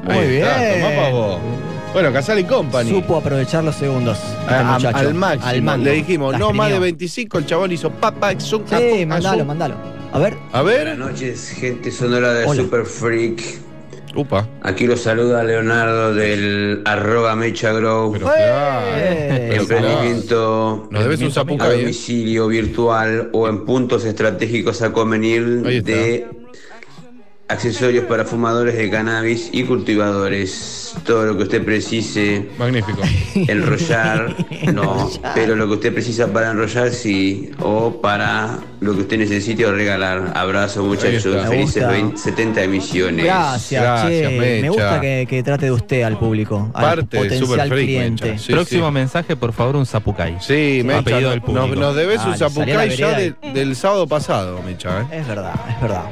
Muy 0.03 0.15
Ahí 0.17 0.35
está, 0.37 0.57
bien. 0.61 0.81
tomá 0.81 1.09
vos. 1.09 1.39
Bueno, 1.93 2.11
Casali 2.11 2.43
Company. 2.43 2.89
Supo 2.89 3.17
aprovechar 3.17 3.63
los 3.63 3.75
segundos. 3.75 4.19
este 4.41 4.53
A- 4.53 4.59
a- 4.59 4.73
muchacho. 4.73 4.97
al 4.97 5.13
máximo. 5.15 5.71
Al. 5.71 5.83
Le 5.83 5.91
dijimos, 5.93 6.37
no 6.37 6.47
más 6.51 6.67
de 6.67 6.73
exprimió. 6.75 6.81
25. 6.81 7.37
El 7.39 7.45
chabón 7.45 7.71
hizo 7.71 7.89
papa, 7.89 8.31
exum, 8.33 8.61
Sí, 8.67 9.05
mandalo, 9.07 9.45
mandalo. 9.45 9.94
A 10.15 10.19
ver. 10.19 10.37
A 10.53 10.61
ver. 10.61 10.97
noches, 10.97 11.49
gente 11.49 11.91
sonora 11.91 12.33
de 12.33 12.45
Hola. 12.45 12.61
Super 12.61 12.85
Freak. 12.85 13.59
Upa. 14.15 14.47
Aquí 14.61 14.87
los 14.87 15.01
saluda 15.01 15.43
Leonardo 15.43 16.13
del 16.13 16.81
arroba 16.85 17.35
Mecha 17.35 17.73
Grow. 17.73 18.13
Pero 18.13 18.27
claro. 18.27 18.87
Eh, 18.95 19.27
claro. 19.27 19.61
Emprendimiento 19.61 20.87
Nos 20.89 21.03
debes 21.03 21.19
un 21.19 21.61
a 21.61 21.73
¿eh? 21.73 21.81
domicilio 21.81 22.47
virtual 22.47 23.29
o 23.33 23.49
en 23.49 23.65
puntos 23.65 24.05
estratégicos 24.05 24.81
a 24.81 24.93
convenir 24.93 25.83
de 25.83 26.29
accesorios 27.47 28.05
para 28.05 28.25
fumadores 28.25 28.75
de 28.75 28.89
cannabis 28.89 29.49
y 29.51 29.63
cultivadores. 29.63 30.93
Todo 31.05 31.25
lo 31.25 31.37
que 31.37 31.43
usted 31.43 31.63
precise, 31.63 32.47
Magnífico. 32.57 33.01
enrollar, 33.35 34.33
no, 34.73 35.09
pero 35.35 35.55
lo 35.55 35.67
que 35.67 35.73
usted 35.73 35.93
precisa 35.93 36.31
para 36.31 36.51
enrollar 36.51 36.89
sí, 36.91 37.51
o 37.59 38.01
para 38.01 38.57
lo 38.79 38.93
que 38.95 39.01
usted 39.01 39.17
necesite 39.19 39.65
o 39.65 39.71
regalar. 39.73 40.31
Abrazo 40.35 40.83
muchachos, 40.83 41.23
felices 41.23 41.83
gusta. 41.83 41.87
20 41.89 42.17
70 42.17 42.63
emisiones. 42.63 43.25
Gracias, 43.25 43.81
Gracias, 43.83 44.29
che. 44.29 44.39
Me 44.39 44.61
Mecha. 44.61 44.67
gusta 44.69 45.01
que, 45.01 45.27
que 45.29 45.43
trate 45.43 45.65
de 45.65 45.71
usted 45.73 46.01
al 46.03 46.17
público, 46.17 46.71
al 46.73 46.83
Parte 46.83 47.01
de 47.17 47.23
potencial 47.23 47.45
Super 47.47 47.67
Freak, 47.67 47.85
cliente. 47.85 48.31
Mecha. 48.31 48.43
Sí, 48.43 48.51
Próximo 48.53 48.87
sí. 48.87 48.93
mensaje, 48.93 49.35
por 49.35 49.53
favor, 49.53 49.75
un 49.75 49.85
zapucay. 49.85 50.37
Sí, 50.39 50.81
Mecha, 50.83 50.99
A 50.99 51.03
pedido 51.03 51.29
del 51.29 51.39
nos, 51.41 51.45
público. 51.45 51.75
nos 51.81 51.95
debes 51.95 52.21
un 52.25 52.37
zapucay 52.37 52.95
ya 52.95 53.09
de- 53.19 53.35
del 53.53 53.75
sábado 53.75 54.07
pasado, 54.07 54.61
Mecha, 54.65 55.01
¿eh? 55.01 55.05
Es 55.19 55.27
verdad, 55.27 55.53
es 55.69 55.81
verdad. 55.81 56.05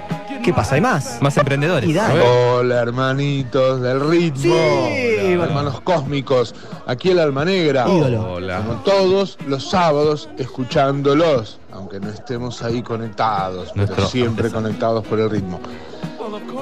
¿Qué 0.43 0.53
pasa? 0.53 0.75
¿Hay 0.75 0.81
más? 0.81 1.21
Más 1.21 1.37
emprendedores. 1.37 1.89
Y 1.89 1.93
dale. 1.93 2.19
Hola 2.21 2.81
hermanitos 2.81 3.81
del 3.81 4.01
ritmo, 4.09 4.53
Sí, 4.89 5.15
Hola, 5.35 5.43
hermanos 5.45 5.81
cósmicos, 5.81 6.53
aquí 6.85 7.11
el 7.11 7.19
Alma 7.19 7.45
Negra, 7.45 7.85
Ídolo. 7.87 8.33
Hola. 8.33 8.57
como 8.57 8.73
todos 8.81 9.37
los 9.47 9.69
sábados 9.69 10.29
escuchándolos, 10.37 11.59
aunque 11.71 11.99
no 12.01 12.09
estemos 12.09 12.61
ahí 12.61 12.81
conectados, 12.83 13.69
pero 13.73 14.05
siempre 14.07 14.47
artesano. 14.47 14.63
conectados 14.67 15.05
por 15.07 15.19
el 15.21 15.29
ritmo. 15.29 15.61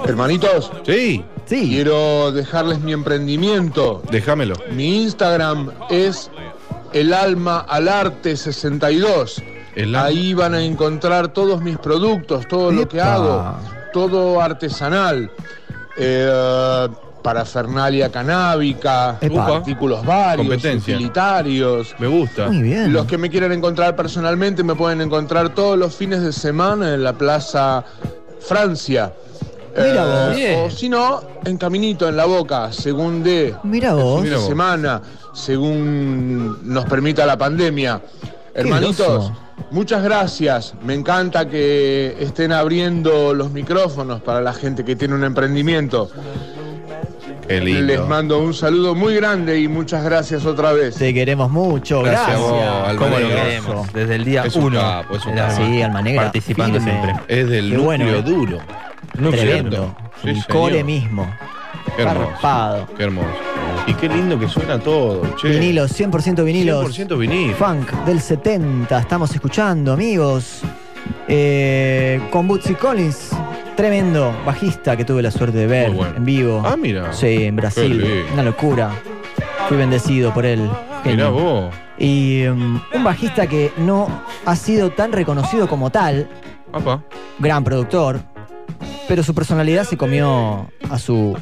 Hermanitos, 0.06 0.72
Sí, 0.86 1.24
Sí. 1.46 1.70
quiero 1.70 2.32
dejarles 2.32 2.80
mi 2.82 2.94
emprendimiento. 2.94 4.04
déjamelo. 4.12 4.56
Mi 4.74 5.04
Instagram 5.04 5.72
es 5.90 6.30
el 6.94 7.14
alma 7.14 7.66
al 7.68 7.88
arte 7.88 8.36
62. 8.38 9.42
El 9.76 9.96
Ahí 9.96 10.34
van 10.34 10.54
a 10.54 10.62
encontrar 10.62 11.30
todos 11.30 11.62
mis 11.62 11.78
productos, 11.78 12.48
todo 12.48 12.72
lo 12.72 12.88
que 12.88 13.00
hago, 13.02 13.56
todo 13.94 14.42
artesanal. 14.42 15.32
Eh, 15.98 16.88
parafernalia 17.22 18.10
canábica, 18.12 19.18
Epa. 19.22 19.58
artículos 19.58 20.04
varios, 20.06 20.64
utilitarios. 20.66 21.96
Me 22.00 22.08
gusta. 22.08 22.48
Muy 22.48 22.64
bien. 22.64 22.92
Los 22.92 23.06
que 23.06 23.18
me 23.18 23.30
quieran 23.30 23.52
encontrar 23.52 23.96
personalmente 23.96 24.64
me 24.64 24.76
pueden 24.76 25.02
encontrar 25.02 25.50
todos 25.54 25.78
los 25.78 25.96
fines 25.96 26.22
de 26.24 26.34
semana 26.34 26.94
en 26.94 27.04
la 27.04 27.14
Plaza 27.14 27.84
Francia. 28.40 29.14
Eh, 29.76 29.88
Mira 29.90 30.06
vos. 30.06 30.36
Bien. 30.36 30.60
o 30.66 30.70
si 30.70 30.90
no, 30.90 31.22
en 31.46 31.58
Caminito, 31.58 32.10
en 32.10 32.18
la 32.18 32.26
Boca, 32.26 32.72
según 32.74 33.24
de 33.24 33.56
Mira 33.64 33.94
vos. 33.94 34.24
De 34.24 34.36
vos. 34.36 34.46
semana, 34.48 35.02
según 35.34 36.60
nos 36.64 36.86
permita 36.86 37.26
la 37.26 37.38
pandemia. 37.38 38.02
Hermanitos. 38.54 39.32
Muchas 39.70 40.04
gracias. 40.04 40.74
Me 40.84 40.94
encanta 40.94 41.48
que 41.48 42.16
estén 42.20 42.52
abriendo 42.52 43.34
los 43.34 43.52
micrófonos 43.52 44.22
para 44.22 44.42
la 44.42 44.54
gente 44.54 44.84
que 44.84 44.96
tiene 44.96 45.14
un 45.16 45.24
emprendimiento. 45.24 46.10
Qué 47.48 47.60
lindo. 47.60 47.82
Les 47.82 48.00
mando 48.08 48.40
un 48.40 48.54
saludo 48.54 48.96
muy 48.96 49.16
grande 49.16 49.60
y 49.60 49.68
muchas 49.68 50.04
gracias 50.04 50.46
otra 50.46 50.72
vez. 50.72 50.96
Te 50.96 51.14
queremos 51.14 51.50
mucho. 51.52 52.02
Gracias 52.02 52.28
Gracias. 52.28 52.40
a 52.40 52.52
vos, 52.80 52.88
Alma 52.90 53.02
¿Cómo 53.06 53.20
lo 53.20 53.28
queremos? 53.28 53.94
Desde 53.94 54.16
el 54.16 54.24
día 54.26 54.44
Es 54.46 54.56
un 54.56 54.64
uno. 54.66 54.80
capo, 54.80 55.16
es 55.18 55.26
un 55.26 55.36
capo. 55.36 55.56
Sí, 55.58 55.82
Alma 55.82 56.02
Negra. 56.02 56.24
Participando 56.24 56.80
firme. 56.80 56.92
siempre. 57.02 57.24
Es 57.42 57.50
del 57.50 57.70
Qué 57.72 57.78
núcleo 57.78 57.84
bueno, 57.86 58.06
¿eh? 58.10 58.22
duro. 58.22 58.58
Tremendo. 59.32 59.96
Sí, 60.22 60.30
el 60.30 60.36
señor. 60.36 60.48
core 60.48 60.84
mismo. 60.84 61.30
Qué 61.98 62.04
hermoso. 62.04 62.88
Qué 62.96 63.04
hermoso. 63.04 63.28
Y 63.92 63.94
qué 63.96 64.08
lindo 64.08 64.40
que 64.40 64.48
suena 64.48 64.80
todo, 64.80 65.22
che. 65.36 65.50
Vinilos, 65.50 66.00
100% 66.00 66.46
vinilos. 66.46 66.98
100% 66.98 67.18
vinil. 67.18 67.54
Funk 67.56 67.92
del 68.06 68.22
70. 68.22 68.98
Estamos 68.98 69.34
escuchando, 69.36 69.92
amigos. 69.92 70.62
Eh, 71.28 72.22
con 72.32 72.48
Bootsy 72.48 72.76
Collins. 72.76 73.32
Tremendo 73.76 74.34
bajista 74.46 74.96
que 74.96 75.04
tuve 75.04 75.22
la 75.22 75.30
suerte 75.30 75.58
de 75.58 75.68
ver 75.68 75.92
bueno. 75.92 76.16
en 76.16 76.24
vivo. 76.24 76.62
Ah, 76.64 76.78
mira. 76.78 77.12
Sí, 77.12 77.44
en 77.44 77.58
Brasil. 77.58 78.24
Una 78.32 78.44
locura. 78.44 78.92
Fui 79.68 79.76
bendecido 79.76 80.34
por 80.34 80.46
él. 80.46 80.70
Genio. 81.04 81.34
vos. 81.34 81.76
Y 81.98 82.48
um, 82.48 82.80
un 82.94 83.04
bajista 83.04 83.46
que 83.46 83.74
no 83.76 84.08
ha 84.46 84.56
sido 84.56 84.92
tan 84.92 85.12
reconocido 85.12 85.68
como 85.68 85.90
tal, 85.90 86.30
Apa. 86.72 87.04
gran 87.40 87.66
productor, 87.66 88.22
pero 89.08 89.24
su 89.24 89.34
personalidad 89.36 89.84
se 89.86 89.98
comió 89.98 90.70
a 90.90 91.00
su 91.00 91.38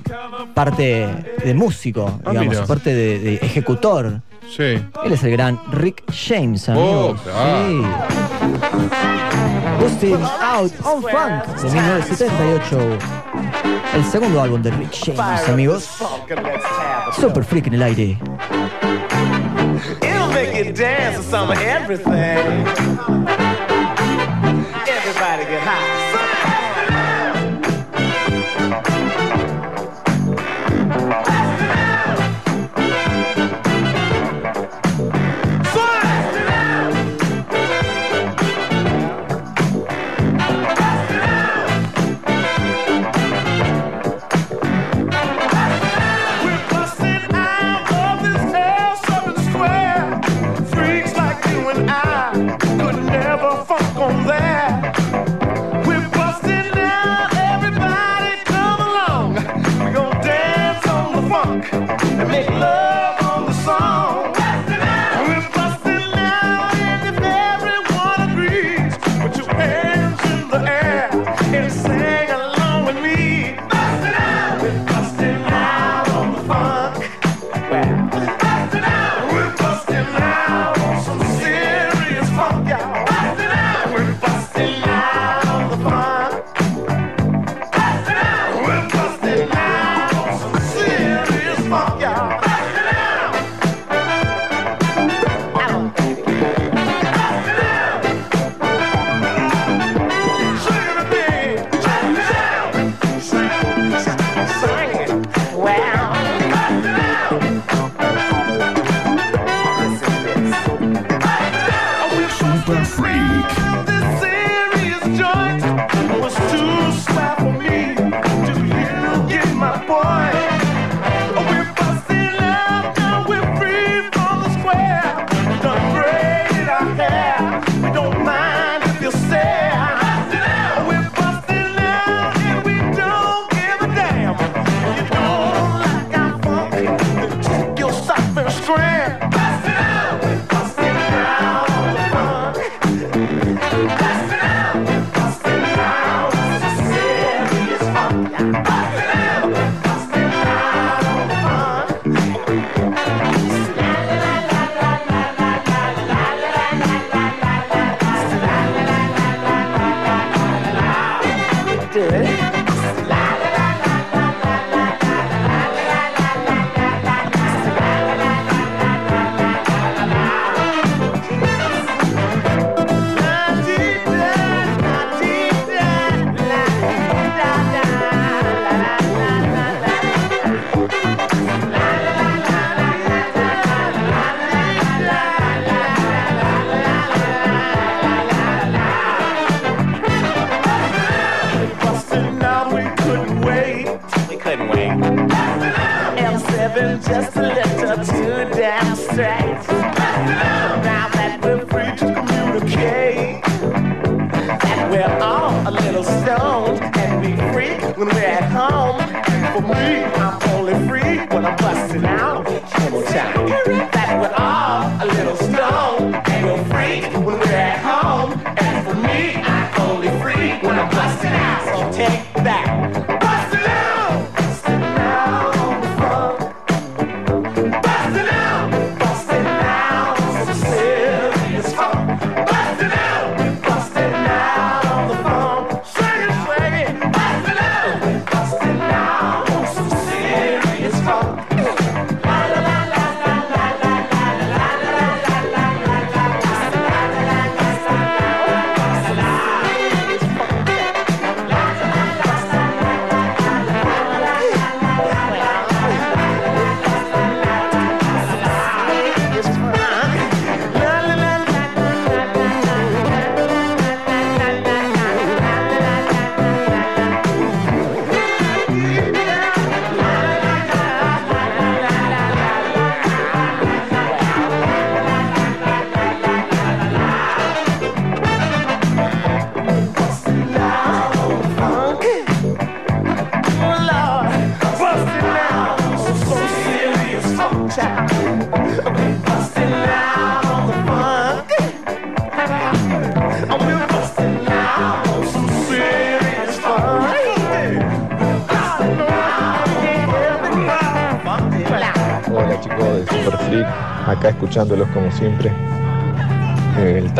parte 0.53 1.07
de 1.43 1.53
músico, 1.53 2.19
Ah, 2.25 2.29
digamos, 2.31 2.49
mira. 2.49 2.61
su 2.61 2.67
parte 2.67 2.93
de, 2.93 3.19
de 3.19 3.35
ejecutor. 3.35 4.21
Sí. 4.49 4.63
Él 5.05 5.11
es 5.11 5.23
el 5.23 5.31
gran 5.31 5.59
Rick 5.71 6.03
James, 6.11 6.67
Oh, 6.69 6.71
amigos. 6.71 7.21
claro. 7.21 7.67
Sí. 7.67 7.81
Busting 9.79 10.17
Out 10.41 10.73
on 10.83 11.01
Funk 11.03 11.45
de 11.61 11.69
1978. 11.71 12.97
El 13.95 14.03
segundo 14.05 14.41
álbum 14.41 14.61
de 14.61 14.71
Rick 14.71 14.91
James, 15.05 15.47
amigos. 15.49 15.87
Super 17.19 17.43
freak 17.43 17.67
en 17.67 17.73
el 17.75 17.83
aire. 17.83 18.17
It'll 20.01 20.27
make 20.33 20.53
you 20.57 20.73
dance 20.73 21.23
some 21.29 21.51
of 21.51 21.59
everything. 21.59 22.65
Everybody 24.87 25.45
get 25.45 25.61
high. 25.63 26.08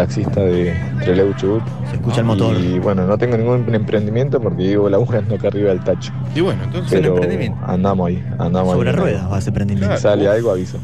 Taxista 0.10 0.42
de 0.42 0.74
Trelew 1.04 1.34
Chubut. 1.36 1.62
Se 1.88 1.96
escucha 1.98 2.22
el 2.22 2.26
motor. 2.26 2.58
Y 2.60 2.80
bueno, 2.80 3.06
no 3.06 3.16
tengo 3.18 3.38
ningún 3.38 3.74
emprendimiento 3.76 4.42
porque 4.42 4.64
vivo 4.70 4.90
laburando 4.90 5.36
acá 5.36 5.50
arriba 5.50 5.70
del 5.70 5.82
tacho. 5.82 6.12
Y 6.36 6.42
bueno, 6.42 6.64
entonces. 6.64 7.00
Pero 7.00 7.14
emprendimiento. 7.14 7.60
andamos 7.64 8.08
ahí, 8.08 8.24
andamos 8.40 8.74
Sobre 8.74 8.90
ahí. 8.90 8.96
ruedas 8.96 9.32
va 9.32 9.38
ese 9.38 9.50
emprendimiento. 9.50 9.96
Si 9.96 10.02
sale 10.02 10.28
algo, 10.28 10.50
aviso. 10.52 10.80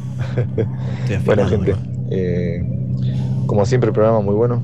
Estoy 1.08 1.18
bueno, 1.26 1.48
gente, 1.48 1.76
eh, 2.12 2.64
como 3.48 3.66
siempre, 3.66 3.88
el 3.88 3.94
programa 3.94 4.22
muy 4.22 4.36
bueno. 4.36 4.64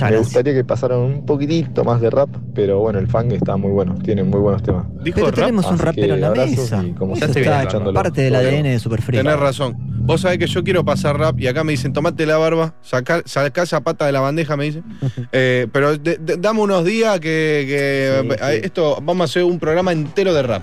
Me 0.00 0.18
gustaría 0.18 0.54
que 0.54 0.64
pasaran 0.64 1.00
un 1.00 1.26
poquitito 1.26 1.84
más 1.84 2.00
de 2.00 2.08
rap, 2.08 2.28
pero 2.54 2.78
bueno, 2.78 3.00
el 3.00 3.08
fang 3.08 3.32
está 3.32 3.56
muy 3.56 3.72
bueno, 3.72 3.96
tiene 3.96 4.22
muy 4.22 4.38
buenos 4.40 4.62
temas. 4.62 4.86
Pero 5.02 5.32
tenemos 5.32 5.66
un 5.66 5.76
rapero 5.78 6.14
en 6.14 6.20
la 6.20 6.30
mesa. 6.30 6.84
y 6.84 6.92
como 6.92 7.14
Eso 7.14 7.24
siempre, 7.24 7.42
está 7.42 7.58
escuchándolo. 7.62 7.94
parte 7.94 8.22
del 8.22 8.34
ADN 8.36 8.62
de 8.62 8.78
Super 8.78 9.02
Freak. 9.02 9.24
Tenés 9.24 9.38
razón. 9.40 9.76
Vos 10.08 10.22
sabés 10.22 10.38
que 10.38 10.46
yo 10.46 10.64
quiero 10.64 10.82
pasar 10.86 11.18
rap 11.18 11.38
y 11.38 11.46
acá 11.48 11.64
me 11.64 11.72
dicen, 11.72 11.92
tomate 11.92 12.24
la 12.24 12.38
barba, 12.38 12.72
sacá, 12.80 13.20
sacá 13.26 13.64
esa 13.64 13.80
pata 13.82 14.06
de 14.06 14.12
la 14.12 14.20
bandeja, 14.20 14.56
me 14.56 14.64
dicen. 14.64 14.82
Eh, 15.32 15.66
pero 15.70 15.98
de- 15.98 16.16
de- 16.16 16.36
dame 16.38 16.60
unos 16.60 16.82
días 16.86 17.20
que, 17.20 17.64
que- 17.68 18.22
Sí, 18.22 18.36
eh, 18.42 18.60
esto, 18.64 18.98
vamos 19.02 19.20
a 19.20 19.24
hacer 19.26 19.44
un 19.44 19.58
programa 19.58 19.92
entero 19.92 20.32
de 20.32 20.42
rap. 20.42 20.62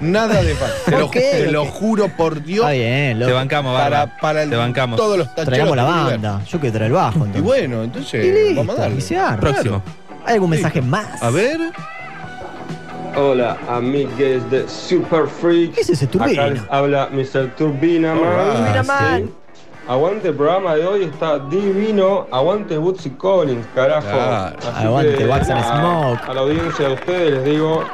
Nada 0.00 0.42
de 0.42 0.54
rap. 0.54 0.70
Te, 0.86 0.90
lo, 0.98 1.08
te 1.08 1.52
lo 1.52 1.64
juro 1.66 2.08
por 2.16 2.42
Dios. 2.42 2.64
Está 2.68 2.72
bien, 2.72 3.20
loco. 3.20 3.28
Te 3.30 3.34
bancamos, 3.34 3.72
Barba. 3.74 4.06
Para, 4.06 4.20
para 4.20 4.42
el- 4.42 4.50
Te 4.50 4.56
bancamos. 4.56 4.96
todos 4.98 5.16
los 5.18 5.28
tacheros 5.28 5.46
Traigamos 5.46 5.76
la 5.76 5.84
banda. 5.84 6.42
Yo 6.50 6.58
quiero 6.58 6.72
traer 6.74 6.90
el 6.90 6.96
bajo. 6.96 7.18
Y 7.18 7.22
Entonces. 7.22 7.42
bueno, 7.42 7.82
entonces 7.84 8.24
Y 8.26 8.30
listo, 8.32 8.54
vamos 8.56 8.76
a 8.76 8.80
darle. 8.82 8.96
y. 9.00 9.36
Próximo. 9.40 9.82
¿Hay 10.26 10.34
algún 10.34 10.50
mensaje 10.50 10.82
más? 10.82 11.22
A 11.22 11.30
ver. 11.30 11.60
Hola, 13.16 13.56
amigues 13.68 14.50
de 14.50 14.68
Super 14.68 15.28
Freak. 15.28 15.74
¿Qué 15.74 15.82
es 15.82 15.90
ese 15.90 16.06
turbina? 16.08 16.66
habla 16.68 17.08
Mr. 17.12 17.54
Turbina 17.56 18.12
Man. 18.12 18.86
Man. 18.86 19.22
Sí. 19.26 19.34
Aguante 19.86 20.28
el 20.28 20.34
programa 20.34 20.74
de 20.74 20.84
hoy, 20.84 21.04
está 21.04 21.38
divino. 21.38 22.26
Aguante 22.32 22.76
Bootsy 22.76 23.10
Collins, 23.10 23.64
carajo. 23.72 24.08
Claro. 24.08 24.56
Aguante 24.74 25.26
nada, 25.26 25.78
Smoke. 25.78 26.28
A 26.28 26.34
la 26.34 26.40
audiencia 26.40 26.88
de 26.88 26.94
ustedes 26.94 27.30
les 27.34 27.44
digo, 27.44 27.84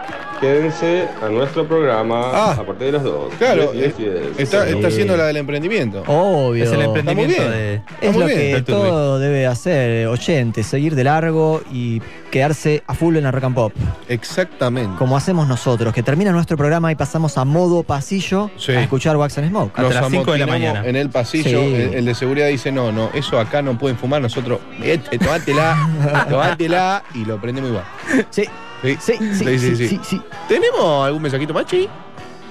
quédense 0.41 1.07
a 1.22 1.28
nuestro 1.28 1.66
programa 1.66 2.30
Ah. 2.32 2.53
a 2.59 2.64
partir 2.64 2.86
de 2.86 2.93
las 2.93 3.03
2. 3.03 3.34
Claro, 3.38 3.72
eh, 3.74 3.93
está, 4.38 4.66
está 4.68 4.88
haciendo 4.88 5.16
la 5.16 5.26
del 5.26 5.36
emprendimiento. 5.36 6.03
Obvio. 6.07 6.64
Es 6.64 6.72
el 6.72 6.82
emprendimiento 6.82 7.36
bien. 7.36 7.51
de. 7.51 7.74
Es 7.74 7.82
Está 8.01 8.11
muy 8.12 8.20
lo 8.20 8.26
bien, 8.26 8.38
que 8.57 8.62
Turbi. 8.62 8.80
todo 8.80 9.18
debe 9.18 9.47
hacer, 9.47 10.07
oyente, 10.07 10.62
seguir 10.62 10.95
de 10.95 11.05
largo 11.05 11.61
y 11.72 12.01
quedarse 12.30 12.82
a 12.86 12.95
full 12.95 13.16
en 13.16 13.24
la 13.24 13.30
rock 13.32 13.45
and 13.45 13.55
pop. 13.55 13.72
Exactamente. 14.09 14.97
Como 14.99 15.16
hacemos 15.16 15.47
nosotros, 15.49 15.93
que 15.93 16.03
termina 16.03 16.30
nuestro 16.32 16.57
programa 16.57 16.91
y 16.93 16.95
pasamos 16.95 17.36
a 17.38 17.45
modo 17.45 17.82
pasillo 17.82 18.51
Sí. 18.57 18.72
a 18.72 18.82
escuchar 18.82 19.16
Wax 19.16 19.38
and 19.38 19.49
Smoke. 19.49 19.78
Nos 19.78 19.95
las 19.95 20.09
cinco 20.11 20.32
de 20.32 20.38
la 20.38 20.47
mañana. 20.47 20.82
En 20.86 20.97
el 20.97 21.11
pasillo, 21.11 21.61
Sí. 21.61 21.74
el, 21.74 21.95
el 21.95 22.05
de 22.05 22.14
seguridad 22.14 22.49
dice: 22.49 22.72
No, 22.72 22.93
no, 22.93 23.11
eso 23.14 23.38
acá 23.38 23.62
no 23.62 23.76
pueden 23.78 23.97
fumar. 23.99 24.20
Nosotros, 24.22 24.61
este, 24.82 25.18
tomátela, 25.18 26.26
tomátela 26.28 27.03
y 27.14 27.24
lo 27.24 27.41
prendemos 27.41 27.70
igual. 27.70 27.84
Sí, 28.30 28.45
Sí, 28.83 28.97
sí, 28.99 29.14
sí, 29.35 29.59
sí, 29.59 29.89
sí, 29.89 30.01
sí. 30.03 30.22
¿Tenemos 30.49 31.05
algún 31.07 31.22
mensajito 31.22 31.53
más, 31.53 31.66
Chi? 31.66 31.89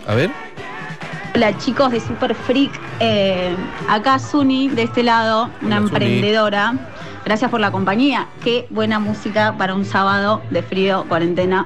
A 0.08 0.14
ver. 0.16 0.30
Hola 1.36 1.58
chicos 1.58 1.92
de 1.92 2.00
Super 2.00 2.34
Freak, 2.36 2.72
Eh, 3.00 3.56
acá 3.88 4.20
Suni 4.20 4.68
de 4.70 4.84
este 4.84 5.04
lado, 5.04 5.50
una 5.62 5.78
Hola, 5.78 5.88
Suni. 5.88 6.06
emprendedora. 6.06 6.74
Gracias 7.26 7.50
por 7.52 7.60
la 7.60 7.72
compañía. 7.72 8.28
Qué 8.44 8.66
buena 8.70 9.00
música 9.00 9.56
para 9.58 9.76
un 9.76 9.86
sábado 9.86 10.42
de 10.50 10.62
frío, 10.64 11.06
cuarentena. 11.08 11.66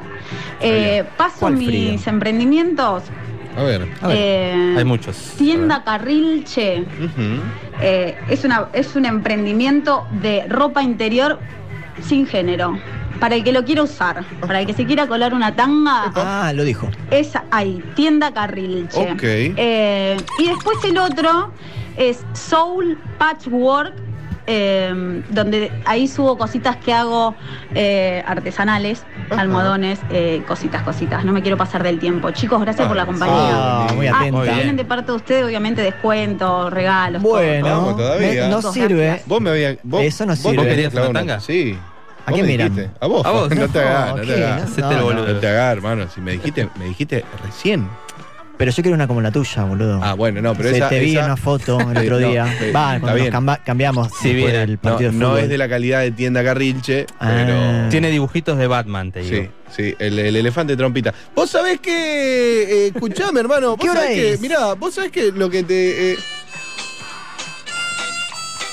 Eh, 0.60 1.04
paso 1.18 1.38
¿Cuál 1.42 1.54
mis 1.58 1.68
frío? 1.68 2.00
emprendimientos. 2.14 3.04
A 3.58 3.64
ver. 3.64 3.88
Eh, 4.10 4.76
Hay 4.78 4.84
muchos. 4.84 5.16
Tienda 5.38 5.84
Carrilche. 5.84 6.86
Eh, 7.82 8.18
es, 8.30 8.44
una, 8.44 8.68
es 8.74 8.96
un 8.96 9.06
emprendimiento 9.06 10.06
de 10.22 10.46
ropa 10.50 10.82
interior 10.84 11.40
sin 12.02 12.26
género. 12.28 12.78
Para 13.24 13.36
el 13.36 13.44
que 13.46 13.54
lo 13.54 13.64
quiera 13.64 13.84
usar, 13.84 14.26
para 14.42 14.60
el 14.60 14.68
que 14.68 14.74
se 14.74 14.86
quiera 14.86 15.08
colar 15.08 15.34
una 15.34 15.56
tanga. 15.56 16.12
Ah, 16.14 16.52
lo 16.54 16.66
dijo. 16.66 16.90
Es 17.10 17.32
ahí, 17.52 17.82
tienda 17.96 18.34
Carrilche. 18.34 19.00
Ok. 19.14 19.24
Eh, 19.24 20.18
y 20.40 20.48
después 20.50 20.78
el 20.84 20.98
otro 20.98 21.54
es 21.96 22.26
Soul 22.34 22.98
Patchwork, 23.18 23.94
eh, 24.46 25.24
donde 25.30 25.72
ahí 25.86 26.10
subo 26.10 26.38
cositas 26.38 26.76
que 26.76 26.92
hago 26.94 27.34
eh, 27.74 28.22
artesanales, 28.28 29.06
almohadones, 29.30 30.00
eh, 30.12 30.44
cositas, 30.46 30.82
cositas. 30.82 31.24
No 31.24 31.32
me 31.32 31.42
quiero 31.42 31.56
pasar 31.56 31.82
del 31.82 32.00
tiempo. 32.00 32.30
Chicos, 32.32 32.60
gracias 32.60 32.90
por 32.90 32.98
la 32.98 33.06
compañía. 33.06 33.38
Ah, 33.38 33.88
muy 33.96 34.06
atenta. 34.08 34.44
si 34.48 34.52
vienen 34.54 34.76
de 34.76 34.84
parte 34.84 35.12
de 35.14 35.16
ustedes, 35.16 35.46
obviamente 35.46 35.82
descuentos, 35.82 36.74
regalos. 36.74 37.22
todo. 37.24 37.32
Bueno, 37.36 37.96
todavía. 37.96 38.44
me- 38.44 38.50
no 38.50 38.62
sirve. 38.62 39.22
Vos 39.28 39.40
me 39.40 39.50
habías. 39.52 39.78
Vos, 39.82 40.02
Eso 40.04 40.26
no 40.26 40.32
vos 40.34 40.40
sirve. 40.40 40.58
me 40.64 40.68
¿Querías 40.68 40.94
una- 40.94 41.14
tanga? 41.14 41.40
Sí. 41.40 41.78
¿A 42.26 42.32
Vos 42.32 42.34
quién 42.36 42.46
me 42.46 42.52
miran? 42.54 42.76
dijiste. 42.76 42.96
A 43.02 43.08
vos. 43.08 43.26
¿A 43.26 43.32
vos? 43.32 43.50
No 43.56 43.68
te 43.70 43.80
hagas, 43.80 44.16
no 44.16 44.22
te 44.24 44.44
hagas. 44.46 44.78
No, 44.78 45.12
el 45.12 45.16
no. 45.18 45.28
No 45.28 45.40
te 45.40 45.48
hagas, 45.48 45.72
hermano. 45.74 46.08
Si 46.14 46.22
me 46.22 46.32
dijiste, 46.34 46.70
me 46.80 46.86
dijiste 46.86 47.24
recién. 47.46 47.88
Pero 48.56 48.70
yo 48.72 48.84
quiero 48.84 48.94
una 48.96 49.08
como 49.08 49.20
la 49.20 49.32
tuya, 49.32 49.64
boludo. 49.64 50.00
Ah, 50.04 50.14
bueno, 50.14 50.40
no, 50.40 50.54
pero 50.56 50.70
Se 50.70 50.78
esa. 50.78 50.88
te 50.88 51.00
vi 51.00 51.10
esa- 51.12 51.20
en 51.22 51.26
una 51.26 51.38
foto 51.38 51.80
el 51.82 51.98
otro 51.98 52.20
No, 52.20 52.28
día. 52.30 52.44
Va, 52.46 52.52
está 52.52 52.72
cuando 52.72 53.08
nos 53.08 53.16
bien. 53.16 53.32
camba- 53.32 53.60
cambiamos 53.66 54.08
Si 54.22 54.28
después 54.30 54.36
viera. 54.36 54.60
del 54.60 54.72
No, 54.76 54.78
partido 54.80 55.12
de 55.12 55.18
no 55.18 55.26
fútbol. 55.30 55.40
es 55.40 55.50
de 55.50 55.58
la 55.58 55.68
calidad 55.70 56.02
de 56.02 56.12
tienda 56.12 56.44
Carrilche, 56.44 57.06
Ah. 57.20 57.32
pero. 57.36 57.90
Tiene 57.90 58.12
dibujitos 58.12 58.58
de 58.58 58.68
Batman, 58.68 59.12
te 59.12 59.22
digo. 59.22 59.44
Sí, 59.44 59.50
sí, 59.76 59.96
el, 59.98 60.20
el 60.20 60.36
elefante 60.36 60.78
trompita. 60.78 61.14
Vos 61.36 61.50
sabés 61.50 61.80
que. 61.80 62.64
eh, 62.86 62.88
escuchame, 62.94 63.40
hermano. 63.40 63.72
Vos 63.76 63.80
¿Qué 63.82 63.90
hora 63.90 64.02
sabés 64.02 64.36
que. 64.36 64.42
Mirá, 64.42 64.74
vos 64.74 64.94
sabés 64.94 65.12
que 65.12 65.32
lo 65.32 65.50
que 65.50 65.64
te. 65.64 66.14
eh, 66.14 66.18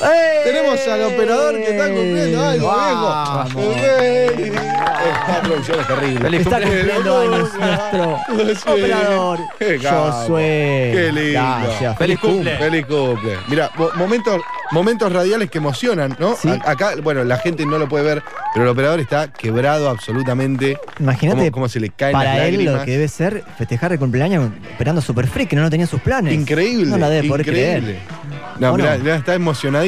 ¡Eh! 0.03 0.41
tenemos 0.45 0.87
al 0.89 1.03
operador 1.05 1.57
que 1.57 1.71
está 1.71 1.87
cumpliendo 1.89 2.45
algo, 2.45 2.67
Vamos. 2.69 3.55
viejo. 3.55 3.73
Eh, 3.77 4.53
Esta 4.53 5.43
producción 5.43 5.81
es 5.81 5.87
terrible. 5.87 6.21
Feliz 6.21 6.41
Está 6.41 6.61
cumpleaños. 6.61 6.95
cumpliendo 6.95 7.19
años 7.21 7.51
nuestro 7.59 8.19
Sí. 8.75 8.81
operador. 8.81 9.39
Qué 9.59 9.79
capo. 9.79 10.13
Josué. 10.13 10.91
Qué 10.95 11.13
lindo. 11.13 11.41
Gracias. 11.41 11.99
Feliz 11.99 12.19
cumple. 12.21 12.57
Feliz 12.59 12.87
cumple. 12.87 13.37
Mira, 13.49 13.71
mo- 13.77 13.91
momentos, 13.97 14.41
momentos 14.73 15.13
radiales 15.13 15.51
que 15.51 15.59
emocionan, 15.59 16.17
¿no? 16.19 16.37
Sí. 16.37 16.49
A- 16.49 16.71
Acá, 16.71 16.93
bueno, 17.03 17.25
la 17.25 17.39
gente 17.39 17.65
no 17.67 17.79
lo 17.79 17.89
puede 17.89 18.05
ver, 18.05 18.23
pero 18.55 18.65
el 18.67 18.71
operador 18.71 19.01
está 19.01 19.33
quebrado 19.33 19.89
absolutamente. 19.89 20.79
Imagínate 20.99 21.39
Cómo, 21.41 21.53
cómo 21.53 21.69
se 21.69 21.81
le 21.81 21.91
caen 21.91 22.13
para 22.13 22.35
las 22.35 22.43
él 22.45 22.53
lágrimas. 22.55 22.75
lo 22.81 22.85
que 22.85 22.91
debe 22.93 23.09
ser 23.09 23.45
festejar 23.59 23.93
el 23.93 23.99
cumpleaños 23.99 24.51
esperando 24.71 25.01
Super 25.01 25.27
Freak, 25.27 25.49
que 25.51 25.57
no 25.57 25.63
lo 25.63 25.71
tenía 25.71 25.85
en 25.85 25.91
sus 25.91 26.01
planes. 26.01 26.33
Increíble. 26.35 26.87
No 26.91 26.99
la 26.99 27.09
debe 27.09 27.29
poder 27.29 27.47
increíble. 27.47 27.81
creer. 27.81 28.21
No, 28.59 28.73
¿O 28.75 28.77
mirá, 28.77 28.99
no? 28.99 29.05
mirá, 29.05 29.17
está 29.17 29.35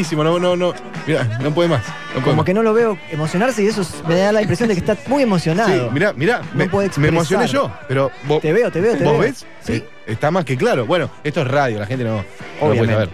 emocionadísimo. 0.03 0.25
No, 0.25 0.39
no, 0.39 0.57
no. 0.57 0.73
Mirá, 1.07 1.25
no 1.41 1.53
puede 1.53 1.69
más. 1.69 1.83
No 1.87 2.13
puede 2.15 2.25
Como 2.25 2.37
más. 2.37 2.45
que 2.47 2.55
no 2.55 2.63
lo 2.63 2.75
veo 2.75 2.99
emocionarse 3.11 3.63
y 3.63 3.67
eso 3.67 3.83
es- 3.83 4.03
me 4.07 4.17
da 4.17 4.33
la 4.33 4.41
impresión 4.43 4.69
de 4.69 4.75
que 4.75 4.81
está 4.81 4.97
muy 5.07 5.23
emocionado. 5.23 5.69
Sí, 5.69 5.89
mirá, 5.93 6.13
mirá. 6.13 6.43
me, 6.55 6.69
puede 6.69 6.91
me 6.99 7.09
emocioné 7.09 7.47
yo, 7.47 7.71
pero 7.89 8.11
vos, 8.25 8.41
Te 8.43 8.53
veo, 8.53 8.71
te 8.71 8.81
veo, 8.81 8.97
te 8.97 9.05
¿vos 9.05 9.13
veo. 9.15 9.21
ves? 9.23 9.47
Sí. 9.63 9.73
Eh, 9.75 9.89
Está 10.07 10.31
más 10.33 10.45
que 10.45 10.57
claro. 10.57 10.85
Bueno, 10.85 11.09
esto 11.23 11.43
es 11.43 11.47
radio, 11.47 11.79
la 11.79 11.87
gente 11.87 12.05
no, 12.05 12.17
no 12.17 12.17
lo 12.19 12.25
puede 12.59 12.71
Obviamente. 12.73 12.93
saber. 12.95 13.09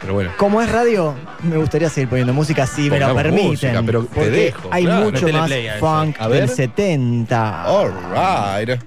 Pero 0.00 0.12
bueno. 0.14 0.30
Como 0.36 0.60
es 0.60 0.70
radio, 0.70 1.14
me 1.42 1.56
gustaría 1.56 1.88
seguir 1.88 2.08
poniendo 2.08 2.32
música 2.34 2.66
si 2.66 2.82
me 2.90 2.98
lo 2.98 3.06
Pongamos 3.06 3.22
permiten. 3.22 3.46
música, 3.50 3.82
pero 3.86 4.02
te 4.02 4.14
porque 4.14 4.30
dejo, 4.30 4.68
Hay 4.72 4.84
claro. 4.84 5.04
mucho 5.04 5.20
Metele 5.20 5.38
más 5.38 5.46
play 5.46 5.66
a 5.68 5.76
eso. 5.76 5.86
funk 5.86 6.16
A 6.20 6.28
ver. 6.28 6.40
del 6.40 6.48
70. 6.50 7.64
All 7.64 7.92
right. 8.12 8.80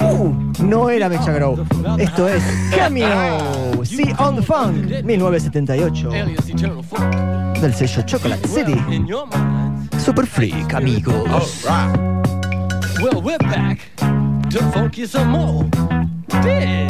Uh, 0.00 0.32
no 0.60 0.88
era 0.88 1.08
Mecha 1.08 1.32
Grow. 1.32 1.56
Esto 1.98 2.28
es 2.28 2.42
Cameo. 2.74 3.84
See 3.84 4.14
on 4.18 4.36
the 4.36 4.42
Funk 4.42 5.02
1978. 5.04 6.08
Del 7.60 7.74
sello 7.74 8.02
Chocolate 8.04 8.46
City. 8.46 8.76
Super 9.98 10.26
Freak, 10.26 10.74
amigos. 10.74 11.64
Well, 13.00 13.20
we're 13.22 13.38
back 13.38 13.80
to 14.50 14.58
funk 14.72 14.98
you 14.98 15.06
some 15.06 15.30
more. 15.30 15.64
Dig. 16.42 16.88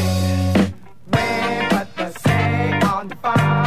Come 3.28 3.57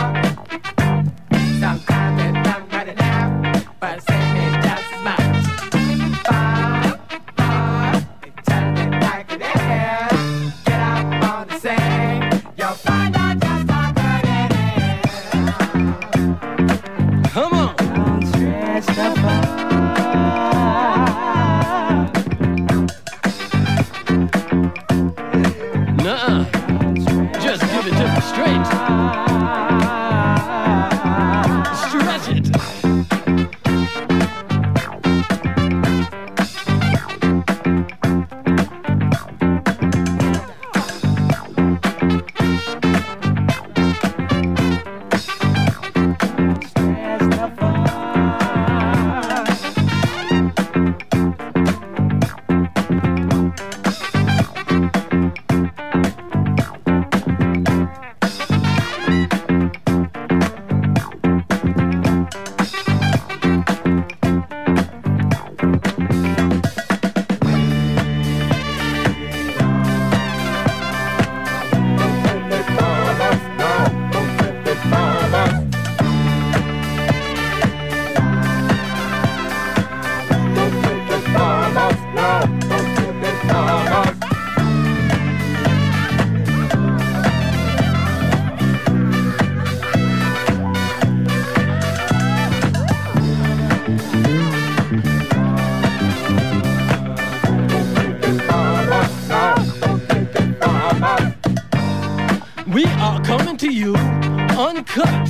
to 103.62 103.72
you. 103.72 103.93
Uncut, 103.95 105.21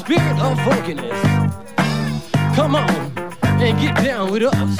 spirit 0.00 0.38
of 0.40 0.56
funkiness. 0.60 1.20
Come 2.54 2.74
on 2.74 2.90
and 3.60 3.78
get 3.78 3.94
down 4.02 4.30
with 4.32 4.42
us. 4.44 4.76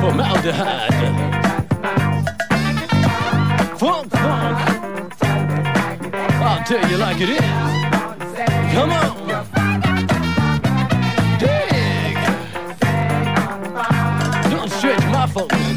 Formaldehyde. 0.00 0.94
Funk, 3.78 4.10
funk. 4.12 4.58
I'll 6.40 6.64
tell 6.64 6.90
you 6.90 6.96
like 6.96 7.20
it 7.20 7.28
is. 7.28 7.40
Come 8.72 8.92
on. 8.92 9.14
Dig. 11.38 12.16
Don't 14.50 14.70
stretch 14.70 15.04
my 15.12 15.26
funk. 15.26 15.67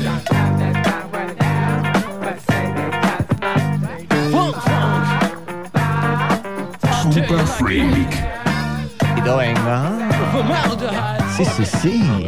Formaldehyde. 10.31 11.23
Sí, 11.37 11.45
sí, 11.45 11.65
sí. 11.65 12.25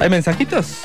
¿Hay 0.00 0.08
mensajitos? 0.08 0.84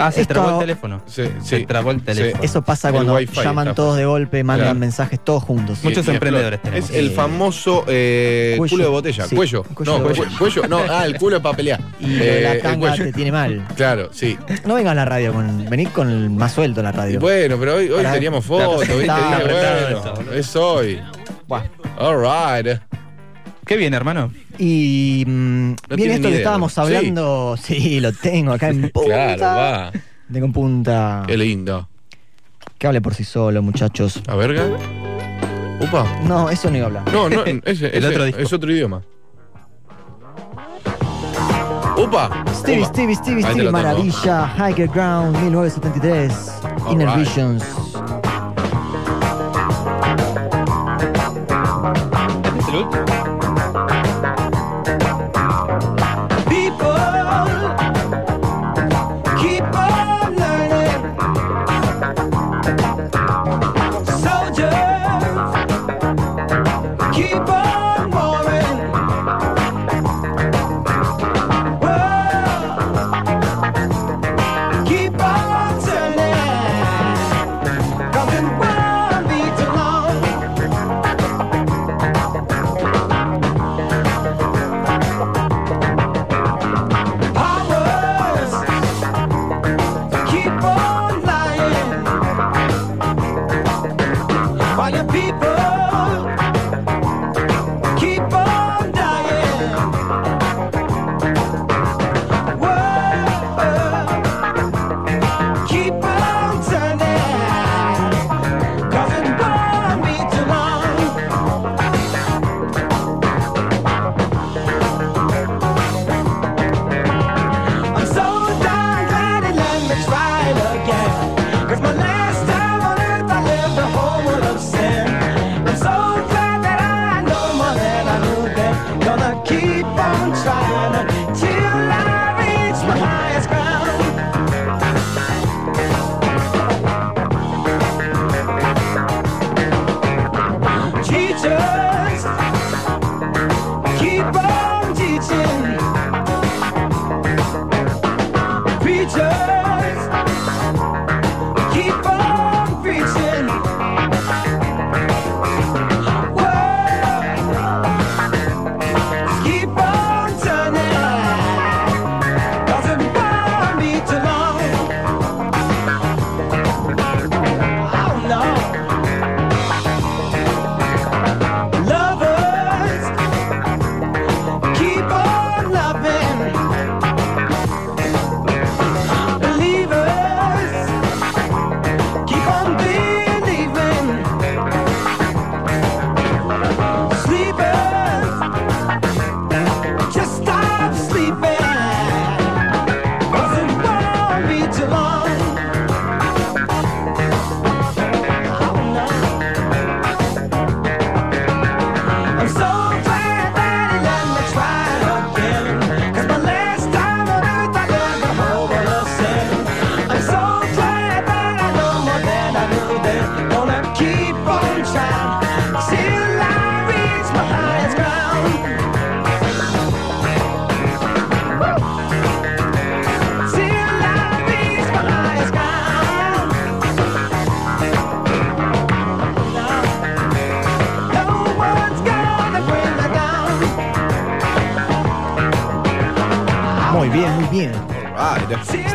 Ah, 0.00 0.12
se 0.12 0.20
Esto- 0.20 0.34
trabó 0.34 0.50
el 0.52 0.58
teléfono. 0.60 1.02
Sí, 1.06 1.24
Se 1.42 1.58
sí. 1.58 1.66
trabó 1.66 1.90
el 1.90 2.00
teléfono. 2.02 2.42
Eso 2.44 2.62
pasa 2.62 2.88
El 2.88 2.94
cuando 2.94 3.14
wifi 3.16 3.34
llaman 3.42 3.66
está 3.68 3.74
todos 3.74 3.96
de 3.96 4.04
golpe, 4.06 4.44
mandan 4.44 4.66
Claro. 4.68 4.78
mensajes 4.78 5.18
todos 5.24 5.42
juntos. 5.42 5.80
Muchos 5.82 6.06
Y- 6.06 6.10
emprendedores 6.10 6.60
explota. 6.60 6.76
tenemos. 6.76 6.90
Es 6.90 6.96
el 6.96 7.06
Eh, 7.08 7.14
famoso 7.14 7.84
eh, 7.88 8.54
cuello. 8.58 8.70
culo 8.70 8.84
de 8.84 8.90
botella. 8.90 9.26
Sí, 9.26 9.34
Cuello. 9.34 9.64
cuello 9.64 9.92
no, 9.92 9.98
de 9.98 10.04
cuello, 10.04 10.22
botella. 10.22 10.38
cuello. 10.38 10.68
No, 10.68 10.78
ah, 10.88 11.04
el 11.04 11.16
culo 11.18 11.36
es 11.38 11.42
para 11.42 11.56
pelear. 11.56 11.80
Y 12.00 12.06
lo 12.06 12.24
de 12.24 12.38
Eh, 12.38 12.42
la 12.42 12.52
el 12.52 12.62
tanga 12.62 12.88
cuello. 12.90 13.04
te 13.04 13.12
tiene 13.12 13.32
mal. 13.32 13.66
Claro, 13.76 14.08
sí. 14.12 14.38
No 14.64 14.74
vengas 14.74 14.92
a 14.92 14.94
la 14.94 15.04
radio 15.04 15.32
con. 15.32 15.68
Venid 15.68 15.88
con 15.88 16.08
el 16.10 16.30
más 16.30 16.52
suelto 16.52 16.78
a 16.80 16.84
la 16.84 16.92
radio. 16.92 17.18
Bueno, 17.18 17.56
pero 17.58 17.74
hoy, 17.74 17.90
hoy 17.90 18.04
teníamos 18.04 18.44
fotos, 18.44 18.80
¿viste? 18.80 19.00
Está 19.00 19.16
Dije, 19.16 19.34
apretado 19.34 19.80
bueno, 19.82 19.96
esto, 19.98 20.14
boludo. 20.14 20.32
es 20.34 20.56
hoy. 20.56 21.00
Buah. 21.48 21.62
All 21.98 22.62
right. 22.64 22.80
Qué 23.66 23.76
bien, 23.76 23.92
hermano. 23.94 24.30
Y 24.58 25.24
mm, 25.26 25.70
No 25.88 25.96
bien 25.96 26.10
esto 26.10 26.22
que 26.22 26.28
idea, 26.30 26.38
estábamos 26.38 26.76
hablando, 26.78 27.56
sí. 27.62 28.00
lo 28.00 28.12
tengo 28.12 28.52
acá 28.52 28.68
en 28.68 28.90
punta. 28.92 29.36
Claro, 29.36 29.40
va. 29.42 29.92
Tengo 30.32 30.46
en 30.46 30.52
punta. 30.52 31.22
Qué 31.26 31.36
lindo. 31.36 31.88
Que 32.76 32.86
hable 32.86 33.00
por 33.00 33.14
sí 33.14 33.24
solo, 33.24 33.62
muchachos. 33.62 34.20
¿La 34.26 34.34
verga? 34.36 34.66
Upa. 35.80 36.06
No, 36.26 36.50
eso 36.50 36.70
no 36.70 36.76
iba 36.76 36.86
a 36.86 36.88
hablar. 36.88 37.12
No, 37.12 37.28
no, 37.28 37.44
ese, 37.64 37.86
El 37.86 38.04
ese 38.04 38.06
otro 38.08 38.24
disco. 38.24 38.40
es 38.40 38.52
otro 38.52 38.72
idioma. 38.72 39.02
Upa. 41.96 42.44
Stevie, 42.54 42.82
Upa. 42.82 42.88
Stevie, 42.92 43.14
Stevie, 43.16 43.42
Stevie, 43.42 43.70
maravilla. 43.70 44.54
Higher 44.56 44.88
Ground, 44.88 45.36
1973. 45.42 46.32
All 46.86 46.92
Inner 46.92 47.06
right. 47.06 47.18
Visions. 47.18 47.64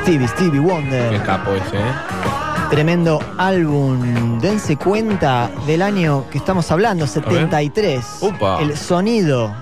Stevie, 0.04 0.28
Stevie 0.28 0.60
Wonder. 0.60 1.12
Qué 1.12 1.20
capo 1.20 1.52
ese, 1.54 1.78
¿eh? 1.78 1.94
Tremendo 2.70 3.22
álbum. 3.38 4.38
Dense 4.38 4.76
cuenta 4.76 5.50
del 5.66 5.82
año 5.82 6.26
que 6.30 6.40
estamos 6.40 6.70
hablando, 6.72 7.08
73. 7.08 8.18
Upa. 8.20 8.62
El 8.62 8.76
sonido 8.76 9.56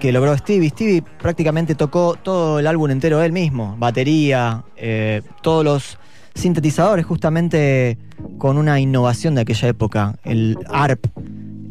que 0.00 0.10
logró 0.10 0.34
Stevie. 0.38 0.70
Stevie 0.70 1.02
prácticamente 1.02 1.74
tocó 1.74 2.16
todo 2.22 2.60
el 2.60 2.66
álbum 2.66 2.92
entero 2.92 3.22
él 3.22 3.32
mismo, 3.32 3.76
batería, 3.78 4.64
eh, 4.74 5.20
todos 5.42 5.62
los 5.62 5.98
sintetizadores 6.34 7.04
justamente 7.04 7.98
con 8.38 8.56
una 8.56 8.80
innovación 8.80 9.34
de 9.34 9.42
aquella 9.42 9.68
época, 9.68 10.16
el 10.24 10.56
ARP. 10.70 11.04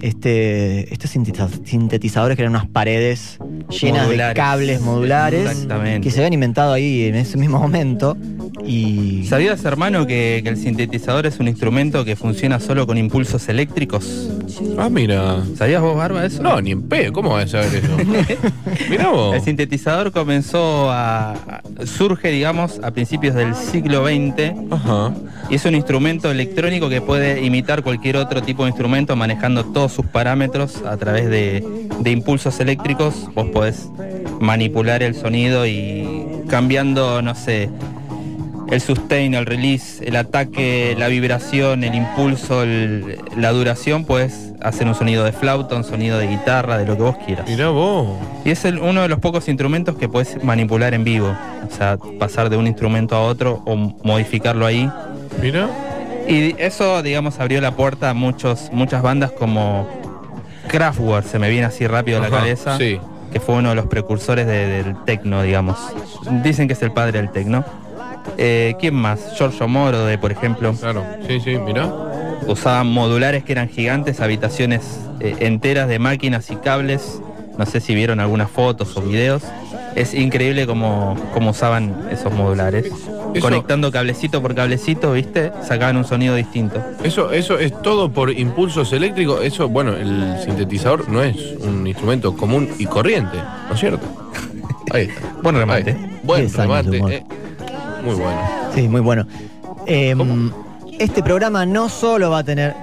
Este, 0.01 0.91
estos 0.93 1.15
sintetiza- 1.15 1.49
sintetizadores 1.63 2.35
que 2.35 2.41
eran 2.43 2.55
unas 2.55 2.67
paredes 2.67 3.37
llenas 3.69 4.09
de 4.09 4.33
cables 4.33 4.81
modulares 4.81 5.67
que 6.01 6.09
se 6.11 6.17
habían 6.19 6.33
inventado 6.33 6.73
ahí 6.73 7.03
en 7.05 7.15
ese 7.15 7.37
mismo 7.37 7.59
momento. 7.59 8.17
Y 8.65 9.25
¿Sabías, 9.27 9.63
hermano, 9.65 10.05
que, 10.07 10.41
que 10.43 10.49
el 10.49 10.57
sintetizador 10.57 11.25
es 11.25 11.39
un 11.39 11.47
instrumento 11.47 12.03
que 12.05 12.15
funciona 12.15 12.59
solo 12.59 12.85
con 12.87 12.97
impulsos 12.97 13.47
eléctricos? 13.49 14.29
Ah, 14.77 14.89
mira. 14.89 15.41
¿Sabías 15.57 15.81
vos, 15.81 15.95
Barba, 15.95 16.25
eso? 16.25 16.41
No, 16.43 16.61
ni 16.61 16.71
en 16.71 16.83
pedo. 16.83 17.13
¿Cómo 17.13 17.31
vas 17.31 17.53
a 17.53 17.63
saber 17.63 17.83
eso? 17.83 17.97
Mirá 18.89 19.09
vos. 19.09 19.35
El 19.35 19.41
sintetizador 19.41 20.11
comenzó 20.11 20.89
a. 20.91 21.31
a- 21.33 21.61
surge, 21.85 22.29
digamos, 22.29 22.79
a 22.83 22.91
principios 22.91 23.35
del 23.35 23.55
siglo 23.55 24.05
XX. 24.05 24.53
Ajá. 24.71 25.13
Y 25.49 25.55
es 25.55 25.65
un 25.65 25.75
instrumento 25.75 26.29
electrónico 26.31 26.89
que 26.89 27.01
puede 27.01 27.43
imitar 27.43 27.83
cualquier 27.83 28.17
otro 28.17 28.41
tipo 28.41 28.63
de 28.63 28.69
instrumento 28.69 29.15
manejando 29.15 29.65
todos 29.65 29.91
sus 29.91 30.05
parámetros 30.05 30.83
a 30.85 30.97
través 30.97 31.29
de, 31.29 31.65
de 31.99 32.11
impulsos 32.11 32.59
eléctricos. 32.59 33.15
Vos 33.33 33.47
podés 33.49 33.87
manipular 34.39 35.01
el 35.03 35.15
sonido 35.15 35.65
y 35.65 36.27
cambiando, 36.49 37.21
no 37.21 37.33
sé, 37.35 37.69
el 38.71 38.81
sustain, 38.81 39.33
el 39.35 39.45
release, 39.45 40.03
el 40.07 40.15
ataque, 40.15 40.95
la 40.97 41.07
vibración, 41.07 41.83
el 41.83 41.93
impulso, 41.93 42.63
el- 42.63 43.19
la 43.37 43.51
duración, 43.51 44.05
puedes 44.05 44.53
hacer 44.61 44.87
un 44.87 44.95
sonido 44.95 45.23
de 45.25 45.31
flauta, 45.33 45.75
un 45.75 45.83
sonido 45.83 46.17
de 46.17 46.27
guitarra, 46.27 46.77
de 46.77 46.85
lo 46.85 46.95
que 46.95 47.03
vos 47.03 47.17
quieras. 47.25 47.47
Mirá 47.47 47.69
vos. 47.69 48.07
Y 48.45 48.51
es 48.51 48.63
el- 48.65 48.79
uno 48.79 49.01
de 49.01 49.09
los 49.09 49.19
pocos 49.19 49.47
instrumentos 49.49 49.95
que 49.97 50.07
puedes 50.09 50.43
manipular 50.43 50.93
en 50.93 51.03
vivo. 51.03 51.35
O 51.69 51.75
sea, 51.75 51.97
pasar 52.19 52.49
de 52.49 52.57
un 52.57 52.65
instrumento 52.65 53.15
a 53.15 53.21
otro 53.21 53.61
o 53.65 53.75
modificarlo 53.75 54.65
ahí. 54.65 54.89
Mirá. 55.41 55.67
Y 56.27 56.55
eso, 56.59 57.01
digamos, 57.03 57.39
abrió 57.39 57.59
la 57.61 57.71
puerta 57.75 58.09
a 58.09 58.13
muchos, 58.13 58.69
muchas 58.71 59.01
bandas 59.01 59.31
como 59.31 59.87
Kraftwerk, 60.67 61.25
se 61.25 61.39
me 61.39 61.49
viene 61.49 61.65
así 61.65 61.87
rápido 61.87 62.19
a 62.19 62.21
la 62.21 62.29
cabeza. 62.29 62.77
sí. 62.77 62.99
Que 63.33 63.39
fue 63.39 63.55
uno 63.55 63.69
de 63.69 63.75
los 63.75 63.85
precursores 63.85 64.45
de- 64.45 64.83
del 64.83 64.95
techno, 65.05 65.41
digamos. 65.41 65.77
Dicen 66.43 66.67
que 66.67 66.73
es 66.73 66.81
el 66.81 66.91
padre 66.91 67.19
del 67.21 67.31
techno. 67.31 67.63
Eh, 68.37 68.75
¿Quién 68.79 68.95
más? 68.95 69.35
Giorgio 69.37 69.67
Moroder, 69.67 70.19
por 70.19 70.31
ejemplo. 70.31 70.73
Claro, 70.73 71.03
sí, 71.27 71.39
sí, 71.39 71.57
mirá. 71.57 71.91
Usaban 72.47 72.87
modulares 72.87 73.43
que 73.43 73.51
eran 73.51 73.69
gigantes, 73.69 74.19
habitaciones 74.19 74.99
eh, 75.19 75.35
enteras 75.39 75.87
de 75.87 75.99
máquinas 75.99 76.49
y 76.51 76.55
cables. 76.55 77.21
No 77.57 77.65
sé 77.65 77.79
si 77.81 77.93
vieron 77.93 78.19
algunas 78.19 78.49
fotos 78.49 78.95
o 78.97 79.01
videos. 79.01 79.43
Es 79.95 80.13
increíble 80.13 80.65
cómo, 80.65 81.15
cómo 81.33 81.51
usaban 81.51 82.07
esos 82.11 82.33
modulares. 82.33 82.85
Eso- 83.33 83.41
Conectando 83.41 83.91
cablecito 83.91 84.41
por 84.41 84.55
cablecito, 84.55 85.13
¿viste? 85.13 85.51
Sacaban 85.63 85.97
un 85.97 86.05
sonido 86.05 86.35
distinto. 86.35 86.81
Eso, 87.03 87.31
eso 87.31 87.59
es 87.59 87.79
todo 87.81 88.11
por 88.11 88.31
impulsos 88.31 88.91
eléctricos. 88.93 89.43
Eso, 89.43 89.69
bueno, 89.69 89.95
el 89.95 90.35
sintetizador 90.43 91.07
no 91.09 91.21
es 91.23 91.35
un 91.61 91.85
instrumento 91.87 92.35
común 92.35 92.69
y 92.79 92.85
corriente, 92.85 93.37
¿no 93.67 93.73
es 93.75 93.79
cierto? 93.79 94.05
Ahí 94.93 95.03
está. 95.03 95.21
Buen 95.43 95.55
remate. 95.55 95.95
Buen 96.23 96.41
10 96.41 96.59
años 96.59 96.85
de 96.85 96.91
remate. 96.91 97.15
eh. 97.17 97.23
Muy 98.03 98.15
bueno. 98.15 98.39
Sí, 98.73 98.87
muy 98.87 99.01
bueno. 99.01 99.25
Em, 99.85 100.51
este 100.99 101.23
programa 101.23 101.65
no 101.65 101.89
solo 101.89 102.29
va 102.31 102.39
a 102.39 102.43
tener. 102.43 102.73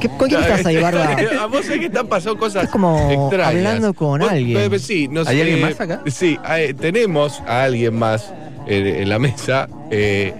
¿Qué, 0.00 0.08
¿Con 0.18 0.28
quién 0.28 0.40
estás 0.42 0.66
ahí, 0.66 0.76
Barba? 0.82 1.16
A 1.40 1.46
vos 1.46 1.66
es 1.68 1.78
que 1.80 1.88
te 1.90 1.98
han 1.98 2.06
pasado 2.06 2.36
cosas 2.36 2.64
Estás 2.64 2.70
como 2.72 3.10
extrañas. 3.30 3.48
hablando 3.66 3.94
con 3.94 4.20
Vos- 4.20 4.30
alguien. 4.30 4.72
eh, 4.72 4.78
Sí, 4.78 5.08
nos, 5.08 5.26
¿Hay 5.28 5.40
alguien 5.40 5.58
eh, 5.58 5.62
más 5.62 5.80
acá? 5.80 6.02
Sí, 6.06 6.38
hay- 6.44 6.74
tenemos 6.74 7.40
a 7.46 7.62
alguien 7.64 7.94
más 7.98 8.32
eh, 8.66 8.98
en 9.02 9.08
la 9.08 9.18
mesa. 9.18 9.68
eh, 9.90 10.34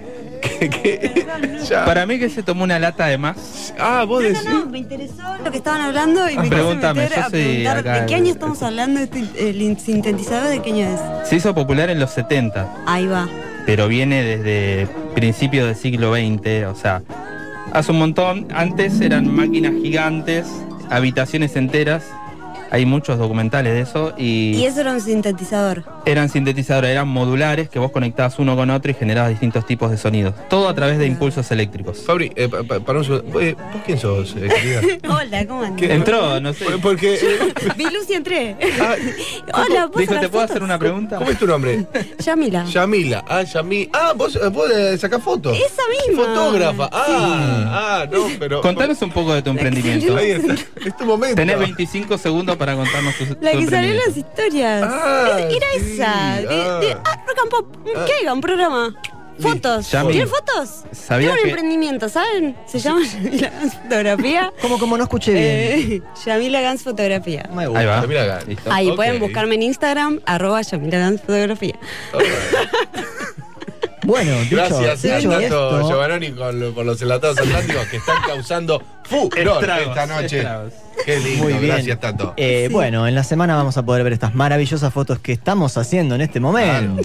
que, 0.59 0.69
que 0.69 1.25
ya- 1.69 1.85
Para 1.85 2.05
mí 2.05 2.19
que 2.19 2.29
se 2.29 2.43
tomó 2.43 2.63
una 2.63 2.79
lata 2.79 3.07
de 3.07 3.17
más. 3.17 3.73
Ah, 3.79 4.03
vos 4.07 4.21
decís. 4.23 4.43
No, 4.45 4.65
me 4.67 4.79
interesó 4.79 5.23
lo 5.43 5.51
que 5.51 5.57
estaban 5.57 5.81
hablando 5.81 6.29
y 6.29 6.35
me 6.37 6.43
quise 6.43 6.55
Pregúntame, 6.55 7.01
meter 7.03 7.17
yo 7.17 7.23
a 7.25 7.29
soy 7.29 7.41
preguntar 7.43 7.77
acá 7.77 7.93
de 8.01 8.05
qué 8.05 8.13
el- 8.15 8.21
año 8.21 8.31
estamos 8.33 8.63
hablando, 8.63 8.99
este, 8.99 9.49
el 9.49 9.77
sintetizador 9.79 10.49
de 10.49 10.61
qué 10.61 10.71
año 10.71 10.87
es. 10.87 11.27
Se 11.29 11.35
hizo 11.35 11.53
popular 11.55 11.89
en 11.89 11.99
los 11.99 12.11
70, 12.11 12.67
Ahí 12.85 13.07
va. 13.07 13.27
pero 13.65 13.87
viene 13.87 14.23
desde 14.23 14.87
principios 15.13 15.65
del 15.67 15.75
siglo 15.75 16.13
XX. 16.13 16.65
O 16.67 16.75
sea, 16.75 17.01
hace 17.73 17.91
un 17.91 17.99
montón. 17.99 18.47
Antes 18.53 19.01
eran 19.01 19.33
máquinas 19.33 19.73
gigantes, 19.81 20.45
habitaciones 20.89 21.55
enteras. 21.55 22.03
Hay 22.75 22.85
muchos 22.85 23.17
documentales 23.17 23.71
de 23.73 23.79
eso 23.79 24.13
y, 24.17 24.53
Y 24.57 24.65
eso 24.65 24.81
era 24.81 24.91
un 24.91 24.99
sintetizador. 24.99 25.83
eran 26.05 26.27
sintetizadores, 26.27 26.91
eran 26.91 27.07
modulares 27.07 27.69
que 27.69 27.79
vos 27.79 27.89
conectabas 27.89 28.37
uno 28.37 28.53
con 28.57 28.69
otro 28.69 28.91
y 28.91 28.93
generabas 28.93 29.29
distintos 29.29 29.65
tipos 29.65 29.91
de 29.91 29.97
sonidos. 29.97 30.33
Todo 30.49 30.67
a 30.67 30.75
través 30.75 30.97
de 30.97 31.05
impulsos 31.07 31.49
eléctricos. 31.51 31.99
Fabri, 32.05 32.33
eh, 32.35 32.49
pa- 32.49 32.63
pa- 32.63 32.81
para 32.81 32.99
un 32.99 33.05
segundo. 33.05 33.39
Eh, 33.39 33.55
¿Vos 33.71 33.81
quién 33.85 33.97
sos, 33.97 34.35
eh? 34.37 34.99
Hola, 35.07 35.47
¿cómo 35.47 35.63
andas? 35.63 35.89
Entró, 35.89 36.41
no 36.41 36.51
sé. 36.53 36.65
Porque. 36.81 37.17
Vi 37.77 37.85
luz 37.85 38.09
y 38.09 38.13
entré. 38.15 38.57
Hola, 39.53 39.87
¿puedo 39.87 39.99
Dijo, 40.01 40.13
¿te 40.19 40.27
puedo 40.27 40.41
fotos? 40.41 40.49
hacer 40.51 40.63
una 40.63 40.77
pregunta? 40.77 41.17
¿Cómo 41.17 41.31
es 41.31 41.39
tu 41.39 41.47
nombre? 41.47 41.85
Yamila. 42.19 42.65
Yamila. 42.65 43.23
Ah, 43.29 43.43
Yamila. 43.43 43.89
Ah, 43.93 44.13
vos, 44.17 44.37
vos 44.51 44.69
eh, 44.69 44.97
sacás 44.97 45.23
fotos. 45.23 45.55
Esa 45.57 45.81
misma. 46.09 46.25
Fotógrafa. 46.25 46.89
Ah, 46.91 48.01
ah, 48.01 48.05
no, 48.11 48.25
pero. 48.37 48.59
Contanos 48.59 49.01
un 49.01 49.11
poco 49.11 49.33
de 49.33 49.41
tu 49.41 49.49
emprendimiento. 49.51 50.17
Ahí 50.17 50.31
está. 50.31 50.55
Es 50.85 50.97
tu 50.97 51.05
momento. 51.05 51.35
Tenés 51.37 51.57
25 51.57 52.17
segundos 52.17 52.57
para 52.57 52.64
contarnos 52.73 53.15
tu, 53.15 53.25
La 53.41 53.51
que 53.51 53.67
salió 53.67 53.91
en 53.91 53.97
las 53.97 54.15
historias. 54.17 54.83
Ah, 54.89 55.37
Era 55.41 55.67
sí, 55.77 55.91
esa. 55.93 56.37
De, 56.41 56.47
ah. 56.49 56.79
de- 56.79 56.93
ah, 56.93 57.23
Rock 57.27 57.39
and 57.41 57.49
Pop. 57.51 57.77
Ah. 57.95 58.05
¿Qué 58.07 58.13
haga? 58.23 58.33
Un 58.33 58.41
programa. 58.41 58.95
Fotos. 59.37 59.91
Yami, 59.91 60.13
¿Tiene 60.13 60.27
fotos? 60.27 60.85
¿sabías 60.93 61.31
Tengo 61.31 61.33
un 61.33 61.43
que- 61.43 61.49
emprendimiento, 61.49 62.07
¿saben? 62.07 62.55
Se 62.67 62.79
llama 62.79 63.01
Yamila 63.05 63.49
Gans 63.59 63.73
Fotografía. 63.83 64.53
¿Cómo, 64.61 64.79
cómo 64.79 64.95
no 64.97 65.03
escuché 65.03 65.33
bien? 65.33 65.45
Eh, 65.45 66.01
Yamila 66.25 66.61
Gans 66.61 66.83
Fotografía. 66.83 67.49
Me 67.53 67.67
gusta. 67.67 67.79
Ahí 67.81 67.85
va. 67.85 68.01
Yamila 68.01 68.25
Gans. 68.25 68.45
Ahí 68.71 68.89
Ok. 68.91 68.95
pueden 68.95 69.19
buscarme 69.19 69.55
en 69.55 69.63
Instagram, 69.63 70.21
arroba 70.25 70.61
Yamila 70.61 70.99
Gans 70.99 71.19
Fotografía. 71.19 71.75
Bueno, 74.05 74.31
dicho, 74.41 74.55
Gracias 74.55 75.05
a 75.05 75.17
dicho 75.17 75.29
Tato 75.29 75.41
esto, 75.41 75.89
Giovanni 75.89 76.31
con 76.31 76.73
por 76.73 76.85
los 76.85 77.01
enlatados 77.01 77.37
atlánticos 77.39 77.85
que 77.87 77.97
están 77.97 78.17
causando 78.25 78.81
furor 79.03 79.69
esta 79.87 80.05
noche. 80.05 80.37
estragos. 80.37 80.73
Qué 81.05 81.19
lindo, 81.19 81.43
Muy 81.43 81.53
bien. 81.53 81.67
gracias 81.67 81.99
Tato. 81.99 82.33
eh, 82.37 82.69
bueno, 82.71 83.07
en 83.07 83.15
la 83.15 83.23
semana 83.23 83.55
vamos 83.55 83.77
a 83.77 83.83
poder 83.83 84.03
ver 84.03 84.13
estas 84.13 84.33
maravillosas 84.35 84.93
fotos 84.93 85.19
que 85.19 85.31
estamos 85.33 85.77
haciendo 85.77 86.15
en 86.15 86.21
este 86.21 86.39
momento. 86.39 87.01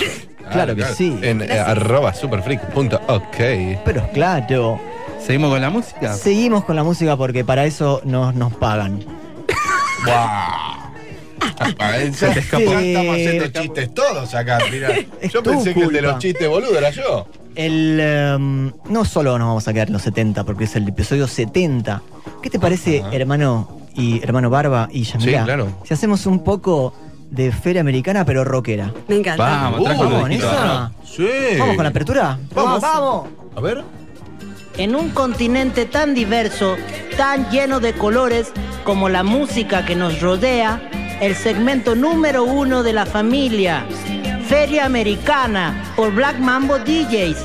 Claro, 0.52 0.74
que 0.76 0.84
sí. 0.86 1.16
En 1.22 1.42
eh, 1.42 1.58
arroba 1.58 2.12
superfreak.ok. 2.14 3.36
Pero 3.84 4.08
claro. 4.12 4.80
¿Seguimos 5.24 5.50
con 5.52 5.60
la 5.60 5.70
música? 5.70 6.14
Seguimos 6.14 6.64
con 6.64 6.76
la 6.76 6.82
música 6.82 7.16
porque 7.16 7.44
para 7.44 7.64
eso 7.66 8.00
nos, 8.04 8.34
nos 8.34 8.52
pagan. 8.54 9.00
Ya, 10.06 10.79
Se 12.12 12.28
te 12.30 12.40
escapó. 12.40 12.72
estamos 12.72 13.14
haciendo 13.16 13.46
chistes 13.48 13.94
todos 13.94 14.34
acá. 14.34 14.58
Mirá. 14.70 14.90
Es 15.20 15.32
Yo 15.32 15.42
tu 15.42 15.50
pensé 15.50 15.74
que 15.74 15.80
el 15.80 15.88
de 15.88 15.98
culpa. 15.98 16.12
los 16.12 16.18
chistes 16.20 16.48
boludo 16.48 16.78
era 16.78 16.90
yo. 16.90 17.26
El, 17.56 17.98
em, 18.00 18.72
no 18.88 19.04
solo 19.04 19.38
nos 19.38 19.48
vamos 19.48 19.68
a 19.68 19.72
quedar 19.72 19.88
en 19.88 19.92
los 19.94 20.02
70, 20.02 20.44
porque 20.44 20.64
es 20.64 20.76
el 20.76 20.88
episodio 20.88 21.26
70. 21.26 22.02
¿Qué 22.42 22.50
te 22.50 22.58
parece, 22.60 23.02
hermano 23.12 23.80
y 23.94 24.22
hermano 24.22 24.50
Barba 24.50 24.88
y 24.92 25.02
Yamila? 25.02 25.38
Sí, 25.40 25.44
claro. 25.44 25.68
Si 25.84 25.92
hacemos 25.94 26.26
un 26.26 26.44
poco 26.44 26.94
de 27.30 27.52
feria 27.52 27.80
americana, 27.80 28.24
pero 28.24 28.44
rockera. 28.44 28.92
Me 29.08 29.16
encanta. 29.16 29.44
Vamos, 29.44 29.80
Uh, 29.80 29.84
¿Vamos 29.84 30.02
en 30.04 30.08
dibujito, 30.30 30.48
esa? 30.50 30.64
¿no? 30.64 30.92
Sí. 31.04 31.28
¿Vamos 31.58 31.76
con 31.76 31.82
la 31.84 31.90
apertura? 31.90 32.38
Vamos. 32.54 32.80
¡Vamos! 32.80 33.28
A 33.56 33.60
ver. 33.60 33.82
En 34.80 34.96
un 34.96 35.10
continente 35.10 35.84
tan 35.84 36.14
diverso, 36.14 36.78
tan 37.18 37.50
lleno 37.50 37.80
de 37.80 37.92
colores 37.92 38.50
como 38.82 39.10
la 39.10 39.22
música 39.22 39.84
que 39.84 39.94
nos 39.94 40.22
rodea, 40.22 40.80
el 41.20 41.34
segmento 41.34 41.94
número 41.94 42.44
uno 42.44 42.82
de 42.82 42.94
la 42.94 43.04
familia, 43.04 43.84
Feria 44.48 44.86
Americana 44.86 45.92
por 45.96 46.14
Black 46.14 46.38
Mambo 46.38 46.78
DJs. 46.78 47.44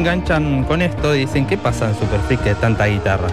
Enganchan 0.00 0.64
con 0.64 0.80
esto, 0.82 1.12
dicen, 1.12 1.46
¿qué 1.46 1.58
pasa 1.58 1.88
en 1.88 1.94
Superfreak 1.94 2.42
que 2.42 2.54
tanta 2.54 2.86
guitarra? 2.86 3.28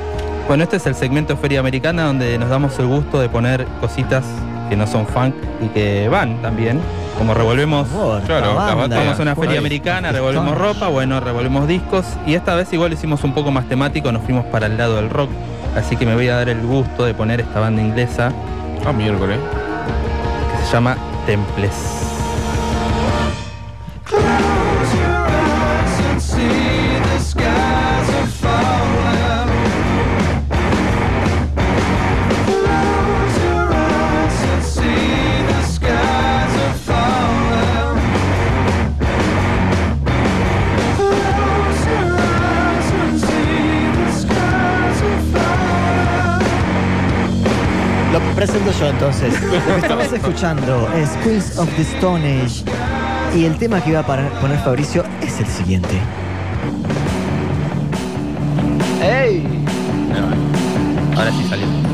Bueno, 0.47 0.63
este 0.63 0.78
es 0.78 0.86
el 0.86 0.95
segmento 0.95 1.36
Feria 1.38 1.59
Americana 1.61 2.03
donde 2.03 2.38
nos 2.38 2.49
damos 2.49 2.78
el 2.80 2.88
gusto 2.88 3.20
de 3.20 3.30
poner 3.30 3.65
cositas 3.82 4.24
que 4.70 4.76
no 4.76 4.86
son 4.86 5.07
funk 5.07 5.34
y 5.61 5.68
que 5.68 6.09
van 6.09 6.41
también. 6.41 6.80
Como 7.18 7.34
revolvemos, 7.34 7.88
Claro, 8.26 8.53
vamos 8.55 8.91
a 8.91 9.22
una 9.22 9.36
feria 9.36 9.51
ahí. 9.53 9.57
americana, 9.57 10.11
revolvemos 10.11 10.55
ropa, 10.57 10.88
bueno, 10.89 11.20
revolvemos 11.20 11.68
discos 11.68 12.05
y 12.28 12.36
esta 12.36 12.53
vez 12.53 12.72
igual 12.74 12.93
hicimos 12.93 13.24
un 13.24 13.34
poco 13.34 13.49
más 13.49 13.65
temático, 13.68 14.11
nos 14.11 14.22
fuimos 14.24 14.45
para 14.45 14.68
el 14.68 14.78
lado 14.78 14.97
del 14.97 15.09
rock, 15.09 15.30
así 15.76 15.95
que 15.95 16.05
me 16.05 16.13
voy 16.15 16.28
a 16.28 16.36
dar 16.36 16.49
el 16.49 16.61
gusto 16.61 17.05
de 17.05 17.13
poner 17.13 17.39
esta 17.41 17.59
banda 17.59 17.82
inglesa. 17.82 18.32
Ah, 18.86 18.91
miércoles. 18.93 19.39
Que 20.59 20.65
se 20.65 20.74
llama 20.74 20.95
Temples. 21.26 21.97
Entonces. 48.98 49.34
Lo 49.41 49.52
que 49.52 49.58
estamos 49.82 50.12
escuchando 50.12 50.89
es 50.95 51.10
Queens 51.24 51.58
of 51.60 51.70
the 51.76 51.82
Stone 51.84 52.41
Age. 52.41 52.64
Y 53.36 53.45
el 53.45 53.58
tema 53.58 53.80
que 53.82 53.91
iba 53.91 54.00
a 54.00 54.06
para- 54.06 54.30
poner 54.41 54.58
Fabricio 54.60 55.04
es 55.22 55.39
el 55.39 55.45
siguiente. 55.48 56.00
¡Ey! 59.02 59.45
Ahora 61.16 61.32
sí 61.32 61.45
salió. 61.48 61.87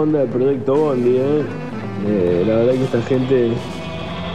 Onda 0.00 0.22
el 0.22 0.28
proyecto 0.28 0.74
Bondi, 0.74 1.16
¿eh? 1.16 1.42
Eh, 2.06 2.44
La 2.46 2.54
verdad 2.56 2.72
que 2.74 2.84
esta 2.84 3.02
gente 3.02 3.52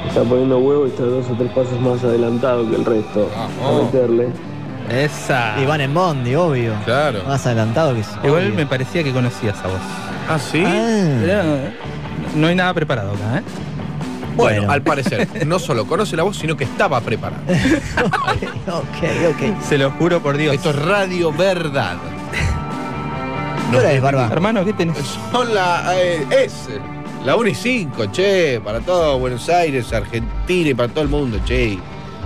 está 0.08 0.24
poniendo 0.24 0.60
huevo 0.60 0.86
y 0.86 0.90
está 0.90 1.04
dos 1.04 1.26
o 1.30 1.34
tres 1.36 1.52
pasos 1.52 1.80
más 1.82 2.04
adelantado 2.04 2.70
que 2.70 2.76
el 2.76 2.86
resto. 2.86 3.30
A 3.64 3.84
meterle. 3.84 4.28
Esa. 4.92 5.60
Y 5.60 5.66
van 5.66 5.82
en 5.82 5.94
Bondi, 5.94 6.36
obvio. 6.36 6.74
Claro. 6.86 7.20
Más 7.28 7.46
adelantado 7.46 7.94
que 7.96 8.02
es. 8.02 8.10
Igual 8.24 8.46
obvio. 8.46 8.56
me 8.56 8.66
parecía 8.68 9.04
que 9.04 9.12
conocías 9.12 9.58
a 9.64 9.68
vos. 9.68 9.80
¿Ah, 10.30 10.40
sí? 10.40 10.64
Pero, 10.64 11.44
no 12.36 12.48
hay 12.48 12.56
nada 12.56 12.74
preparado 12.74 13.12
acá, 13.14 13.40
¿eh? 13.40 13.44
Bueno, 14.36 14.58
Bueno. 14.60 14.72
al 14.74 14.82
parecer, 14.82 15.28
no 15.48 15.60
solo 15.60 15.86
conoce 15.88 16.16
la 16.18 16.24
voz, 16.24 16.36
sino 16.38 16.58
que 16.58 16.66
estaba 16.66 17.00
preparado. 17.02 17.42
ok, 18.68 19.04
ok. 19.32 19.62
Se 19.64 19.78
lo 19.78 19.92
juro 19.92 20.20
por 20.22 20.36
Dios. 20.38 20.54
Esto 20.54 20.72
es 20.72 20.76
radio 20.86 21.32
verdad. 21.32 21.96
¿Qué 23.76 23.80
hora 23.80 23.92
es, 23.92 24.02
Barba? 24.02 24.30
Hermano, 24.32 24.64
¿qué 24.64 24.72
tenés? 24.72 24.98
Son 25.32 25.54
la. 25.54 25.84
eh, 26.02 26.26
es 26.32 26.70
la 27.26 27.36
1 27.36 27.50
y 27.50 27.56
5, 27.56 28.06
che, 28.12 28.62
para 28.64 28.80
todo 28.80 29.20
Buenos 29.20 29.50
Aires, 29.50 29.92
Argentina 29.92 30.70
y 30.70 30.74
para 30.74 30.88
todo 30.88 31.02
el 31.04 31.10
mundo, 31.10 31.40
che. 31.44 31.78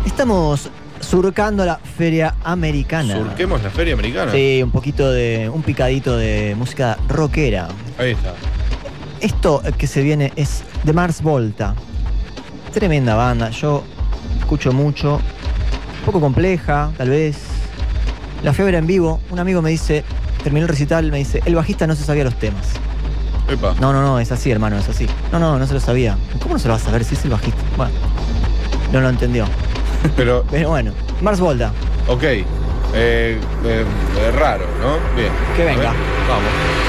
Estamos 0.06 0.70
surcando 1.00 1.66
la 1.66 1.78
feria 1.98 2.36
americana. 2.44 3.16
Surquemos 3.18 3.64
la 3.64 3.72
feria 3.72 3.96
americana. 3.96 4.32
Sí, 4.32 4.62
un 4.64 4.70
poquito 4.70 5.12
de. 5.12 5.50
un 5.52 5.64
picadito 5.64 6.16
de 6.18 6.54
música 6.56 6.98
rockera. 7.08 7.68
Ahí 7.98 8.12
está. 8.12 8.36
Esto 9.20 9.64
que 9.76 9.88
se 9.88 10.04
viene 10.04 10.32
es 10.36 10.64
de 10.84 10.94
Mars 10.94 11.24
Volta. 11.24 11.74
Tremenda 12.72 13.16
banda. 13.16 13.50
Yo 13.50 13.84
escucho 14.38 14.72
mucho. 14.72 15.16
Un 15.16 16.06
poco 16.06 16.22
compleja, 16.22 16.92
tal 16.96 17.10
vez. 17.10 17.38
La 18.44 18.54
fiebre 18.54 18.78
en 18.78 18.86
vivo. 18.86 19.20
Un 19.32 19.40
amigo 19.40 19.62
me 19.64 19.72
dice, 19.72 20.04
terminó 20.40 20.66
el 20.66 20.70
recital, 20.70 21.12
me 21.12 21.18
dice, 21.20 21.42
el 21.46 21.56
bajista 21.56 21.86
no 21.88 21.96
se 21.96 22.04
sabía 22.04 22.24
los 22.24 22.36
temas. 22.36 22.68
Epa. 23.48 23.74
No, 23.80 23.92
no, 23.94 24.02
no, 24.02 24.20
es 24.20 24.32
así, 24.32 24.52
hermano, 24.52 24.78
es 24.78 24.88
así. 24.90 25.08
No, 25.32 25.40
no, 25.40 25.58
no 25.58 25.66
se 25.68 25.74
lo 25.74 25.80
sabía. 25.80 26.18
¿Cómo 26.42 26.54
no 26.56 26.60
se 26.60 26.68
lo 26.68 26.74
va 26.76 26.80
a 26.80 26.84
saber 26.84 27.04
si 27.04 27.16
es 27.16 27.24
el 27.26 27.32
bajista? 27.32 27.62
Bueno, 27.78 27.92
no 28.92 29.02
lo 29.02 29.10
entendió. 29.10 29.46
Pero, 30.16 30.44
Pero 30.52 30.70
bueno, 30.70 30.92
Mars 31.22 31.40
Volta. 31.40 31.72
ok. 32.08 32.24
Eh, 32.24 32.46
eh, 32.94 33.40
eh, 33.66 34.32
raro, 34.38 34.66
¿no? 34.82 34.98
Bien. 35.16 35.32
Que 35.56 35.62
A 35.64 35.66
venga. 35.66 35.92
ver, 35.92 36.00
Vamos. 36.28 36.89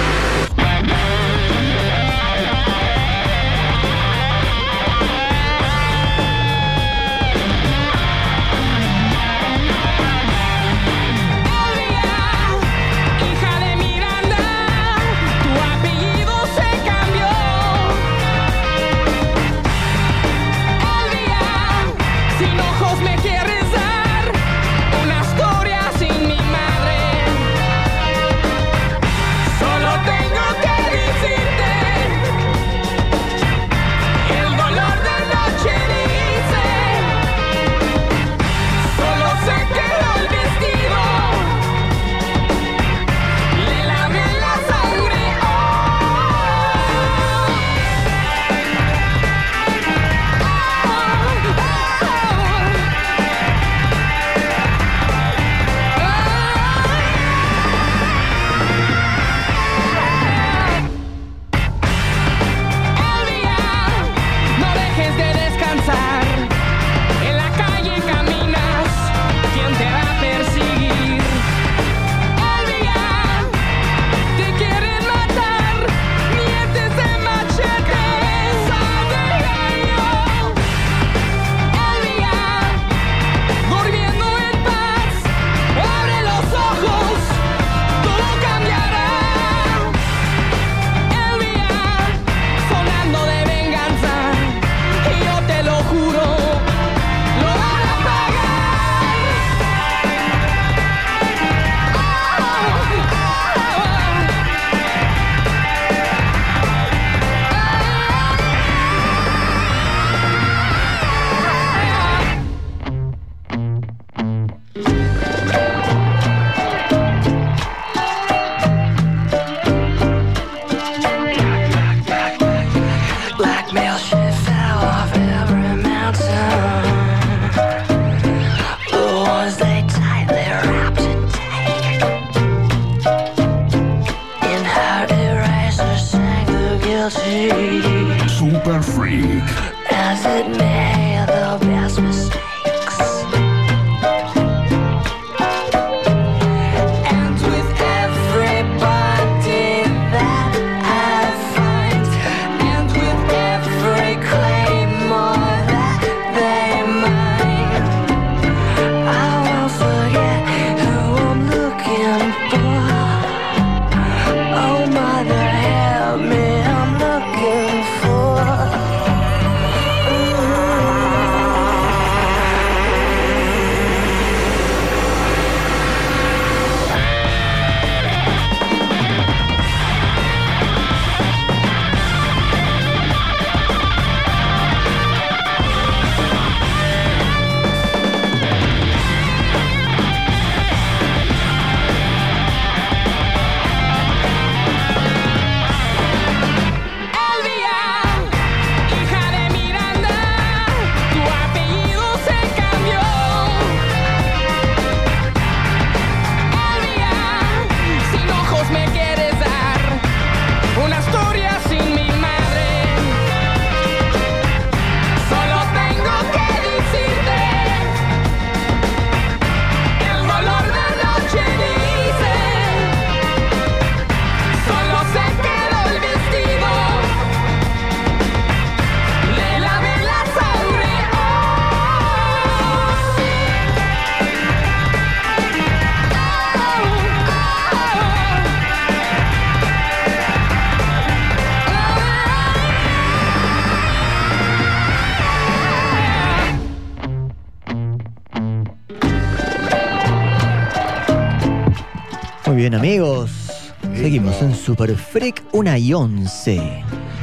Super 254.70 254.94
Freak 254.94 255.42
1 255.50 255.76
y 255.78 255.92
11. 255.92 256.54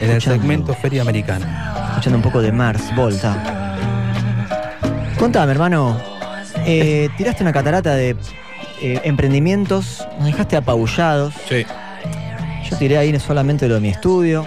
En 0.01 0.09
el 0.09 0.21
segmento 0.21 0.73
Feria 0.73 1.01
Americana. 1.01 1.87
Escuchando 1.91 2.17
un 2.17 2.21
poco 2.21 2.41
de 2.41 2.51
Mars 2.51 2.93
Volta. 2.93 3.73
Contame, 5.17 5.53
hermano. 5.53 5.97
eh, 6.65 7.07
tiraste 7.15 7.43
una 7.43 7.53
catarata 7.53 7.95
de 7.95 8.17
eh, 8.81 8.99
emprendimientos, 9.05 10.05
nos 10.17 10.25
dejaste 10.25 10.57
apabullados. 10.57 11.35
Sí. 11.47 11.65
Yo 12.69 12.75
tiré 12.77 12.97
ahí 12.97 13.17
solamente 13.17 13.65
lo 13.69 13.75
de 13.75 13.79
mi 13.79 13.89
estudio. 13.91 14.45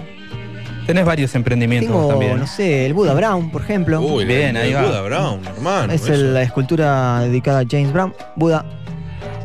Tenés 0.86 1.06
varios 1.06 1.34
emprendimientos 1.34 1.90
Tengo, 1.90 2.08
también. 2.08 2.38
no 2.38 2.46
sé, 2.46 2.84
el 2.84 2.92
Buda 2.92 3.14
Brown, 3.14 3.50
por 3.50 3.62
ejemplo. 3.62 4.02
Uy, 4.02 4.26
Bien, 4.26 4.58
ahí 4.58 4.72
el 4.72 4.76
va. 4.76 4.82
Buda 4.82 5.00
Brown, 5.00 5.40
hermano. 5.46 5.90
es 5.90 6.06
el- 6.06 6.34
la 6.34 6.42
escultura 6.42 7.20
dedicada 7.20 7.60
a 7.60 7.64
James 7.66 7.94
Brown. 7.94 8.12
Buda 8.36 8.62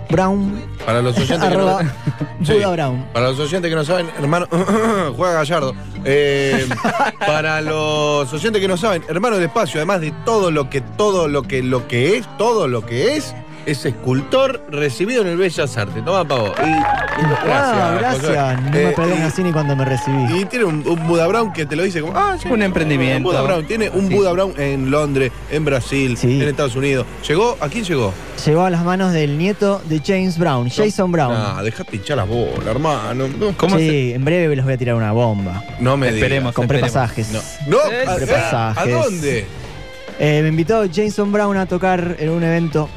Brown. 0.10 0.62
Para 0.86 1.02
los 1.02 1.18
oyentes 1.18 1.42
Arroba. 1.42 1.82
Buda 2.54 2.72
Brown. 2.72 3.06
Para 3.14 3.30
los 3.30 3.40
oyentes 3.40 3.70
que 3.70 3.76
no 3.76 3.86
saben, 3.86 4.10
hermano, 4.18 4.48
juega 5.16 5.34
Gallardo. 5.34 5.74
Eh, 6.04 6.68
para 7.20 7.62
los 7.62 8.32
oyentes 8.32 8.62
que 8.62 8.68
no 8.68 8.78
saben, 8.78 9.04
hermano 9.08 9.36
del 9.36 9.46
espacio, 9.46 9.80
además 9.80 10.02
de 10.02 10.12
todo 10.26 10.52
lo 10.52 10.70
que, 10.70 10.82
todo 10.82 11.28
lo 11.28 11.44
que, 11.44 11.64
lo 11.64 11.88
que 11.88 12.18
es, 12.18 12.38
todo 12.38 12.68
lo 12.68 12.86
que 12.86 13.16
es, 13.16 13.36
es 13.66 13.86
escultor 13.86 14.62
recibido 14.70 15.22
en 15.22 15.30
el 15.30 15.38
Bellas 15.38 15.76
Artes. 15.78 16.04
Toma 16.06 16.28
pavo. 16.28 16.54
Y, 16.58 16.62
ah, 17.50 17.96
gracias. 18.00 18.62
No 18.62 18.72
me 18.72 18.84
Eh, 18.90 18.94
perdón 18.96 19.20
y- 19.20 19.22
así 19.24 19.44
ni 19.44 19.52
cuando 19.52 19.76
me 19.76 19.86
recibí. 19.86 20.42
Y 20.42 20.46
tiene 20.46 20.66
un, 20.66 20.88
un 20.88 21.08
Buda 21.08 21.28
Brown 21.28 21.52
que 21.54 21.66
te 21.66 21.76
lo 21.76 21.84
dice 21.84 22.02
como, 22.02 22.18
ah, 22.18 22.38
sí, 22.42 22.48
Un 22.48 22.62
emprendimiento. 22.62 23.30
Buda 23.30 23.42
Brown. 23.42 23.66
Tiene 23.66 23.90
un 23.90 24.08
Sí. 24.08 24.14
Buda 24.14 24.32
Brown 24.34 24.54
en 24.60 24.92
Londres, 24.92 25.32
en 25.52 25.66
Brasil, 25.66 26.18
Sí. 26.18 26.42
en 26.42 26.48
Estados 26.50 26.76
Unidos. 26.76 27.06
¿Llegó? 27.28 27.58
¿A 27.60 27.68
quién 27.70 27.84
llegó? 27.84 28.14
Llegó 28.46 28.64
a 28.66 28.70
las 28.70 28.84
manos 28.84 29.14
del 29.14 29.38
nieto 29.38 29.82
de 29.86 30.02
James 30.06 30.38
Brown, 30.38 30.70
Jason 30.70 31.12
Brown. 31.12 31.34
Ah, 31.36 31.62
dejate 31.64 31.96
hinchar 31.96 32.18
las 32.18 32.28
bolas, 32.28 32.66
hermano. 32.68 33.28
No, 33.28 33.58
¿Cómo 33.58 33.78
sí, 33.78 34.14
en 34.14 34.24
breve 34.26 34.56
les 34.56 34.64
voy 34.66 34.74
a 34.74 34.78
tirar 34.78 34.96
una 34.96 35.12
bomba. 35.12 35.64
no 35.80 35.98
me 35.98 36.08
digas. 36.08 36.22
Esperemos. 36.24 36.54
Compré 36.54 36.78
esperemos. 36.80 37.10
pasajes. 37.10 37.30
No, 37.68 37.78
¿a, 37.80 37.82
Compré 38.16 38.36
a- 38.36 38.42
pasajes. 38.52 38.94
¿a 38.94 38.98
dónde? 38.98 39.46
Eh, 40.20 40.40
me 40.44 40.50
invitó 40.50 40.84
Jason 40.94 41.32
Brown 41.32 41.58
a 41.58 41.66
tocar 41.66 42.16
en 42.20 42.30
un 42.30 42.44
evento. 42.44 42.90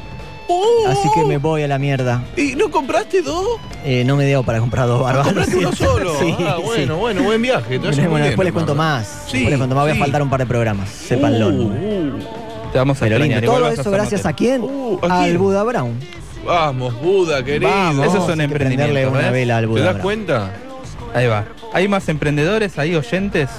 Así 0.87 1.09
que 1.13 1.23
me 1.25 1.37
voy 1.37 1.63
a 1.63 1.67
la 1.67 1.77
mierda. 1.77 2.23
¿Y 2.35 2.55
no 2.55 2.71
compraste 2.71 3.21
dos? 3.21 3.45
Eh, 3.85 4.03
no 4.03 4.15
me 4.15 4.25
dio 4.25 4.43
para 4.43 4.59
comprar 4.59 4.87
dos 4.87 5.01
barbas. 5.01 5.27
¿Compraste 5.27 5.57
uno 5.57 5.71
solo? 5.75 6.19
Sí, 6.19 6.35
ah, 6.39 6.55
sí. 6.57 6.63
bueno, 6.63 6.97
bueno, 6.97 7.23
buen 7.23 7.41
viaje. 7.41 7.77
te 7.77 7.89
Bueno, 7.89 8.07
bien, 8.15 8.23
después 8.23 8.45
les 8.45 8.53
cuento 8.53 8.75
más. 8.75 9.23
Sí, 9.27 9.37
después 9.39 9.49
les 9.51 9.57
cuento 9.59 9.75
más. 9.75 9.83
Voy 9.85 9.93
sí. 9.93 9.97
a 9.99 10.01
faltar 10.03 10.21
un 10.23 10.29
par 10.29 10.39
de 10.39 10.45
programas. 10.45 10.89
Sépanlo. 10.89 11.49
Uh, 11.49 12.19
Te 12.71 12.77
vamos 12.77 12.97
a 12.97 13.05
Pero 13.05 13.19
lindo. 13.19 13.41
Todo 13.41 13.65
a 13.65 13.73
eso 13.73 13.91
gracias 13.91 14.25
a 14.25 14.33
quién? 14.33 14.61
Uh, 14.63 14.99
¿a 15.07 15.23
Al? 15.23 15.37
Buda 15.37 15.63
Brown. 15.63 15.99
Vamos, 16.45 16.99
Buda, 17.01 17.43
querido. 17.43 17.69
Vamos, 17.69 18.07
Esos 18.07 18.25
son 18.25 18.41
emprendimientos, 18.41 19.11
una 19.13 19.29
vela 19.29 19.57
al 19.57 19.63
¿Te 19.63 19.67
Buda 19.67 19.83
das 19.83 19.93
Brown. 19.95 20.03
cuenta? 20.03 20.51
Ahí 21.13 21.27
va. 21.27 21.45
¿Hay 21.73 21.87
más 21.87 22.07
emprendedores, 22.09 22.79
hay 22.79 22.95
oyentes? 22.95 23.49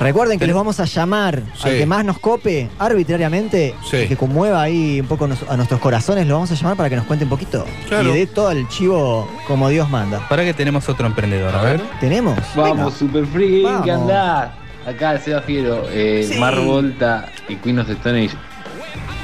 Recuerden 0.00 0.38
que 0.38 0.44
Tenés- 0.44 0.48
les 0.48 0.54
vamos 0.56 0.80
a 0.80 0.84
llamar 0.84 1.42
Sí. 1.54 1.68
al 1.68 1.78
que 1.78 1.86
más 1.86 2.04
nos 2.04 2.18
cope 2.18 2.68
arbitrariamente, 2.78 3.74
Sí. 3.88 4.06
que 4.08 4.16
conmueva 4.16 4.60
ahí 4.62 5.00
un 5.00 5.06
poco 5.06 5.26
nos- 5.26 5.42
a 5.48 5.56
nuestros 5.56 5.80
corazones, 5.80 6.26
lo 6.26 6.34
vamos 6.34 6.50
a 6.50 6.54
llamar 6.54 6.76
para 6.76 6.90
que 6.90 6.96
nos 6.96 7.04
cuente 7.06 7.24
un 7.24 7.30
poquito. 7.30 7.64
Claro. 7.88 8.10
Y 8.10 8.18
dé 8.18 8.26
todo 8.26 8.50
el 8.50 8.68
chivo 8.68 9.28
como 9.46 9.68
Dios 9.68 9.88
manda. 9.88 10.28
Para 10.28 10.44
que 10.44 10.52
tenemos 10.52 10.88
otro 10.88 11.06
emprendedor. 11.06 11.54
A 11.54 11.62
ver. 11.62 11.80
¿Tenemos? 12.00 12.38
Vamos, 12.54 12.76
Venga. 12.78 12.90
Super 12.90 13.26
Free. 13.26 13.66
¿qué 13.84 13.90
andás? 13.92 14.50
Acá 14.86 15.18
Seba 15.18 15.40
Fiero, 15.40 15.84
eh, 15.90 16.28
Sí. 16.30 16.38
Mar 16.38 16.58
Volta 16.60 17.26
y 17.48 17.56
Queen 17.56 17.78
of 17.78 17.86
the 17.86 17.94
Stone 17.94 18.26
Age 18.26 18.36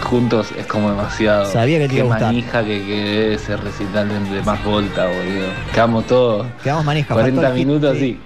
juntos 0.02 0.48
es 0.56 0.64
como 0.66 0.88
demasiado. 0.90 1.44
Sabía 1.52 1.78
que 1.78 1.88
te 1.88 1.94
iba 1.96 2.04
a 2.04 2.06
gustar. 2.08 2.26
manija 2.28 2.64
que 2.64 2.82
quedé 2.86 3.34
ese 3.34 3.56
recital 3.58 4.08
de, 4.08 4.40
Mar 4.42 4.58
Volta, 4.64 5.04
boludo. 5.06 5.46
Quedamos 5.74 6.06
todos. 6.06 6.46
Quedamos 6.62 6.84
manija. 6.86 7.12
40 7.12 7.42
faltó 7.42 7.52
el 7.54 7.58
hit, 7.58 7.66
minutos 7.66 7.98
sí. 7.98 8.18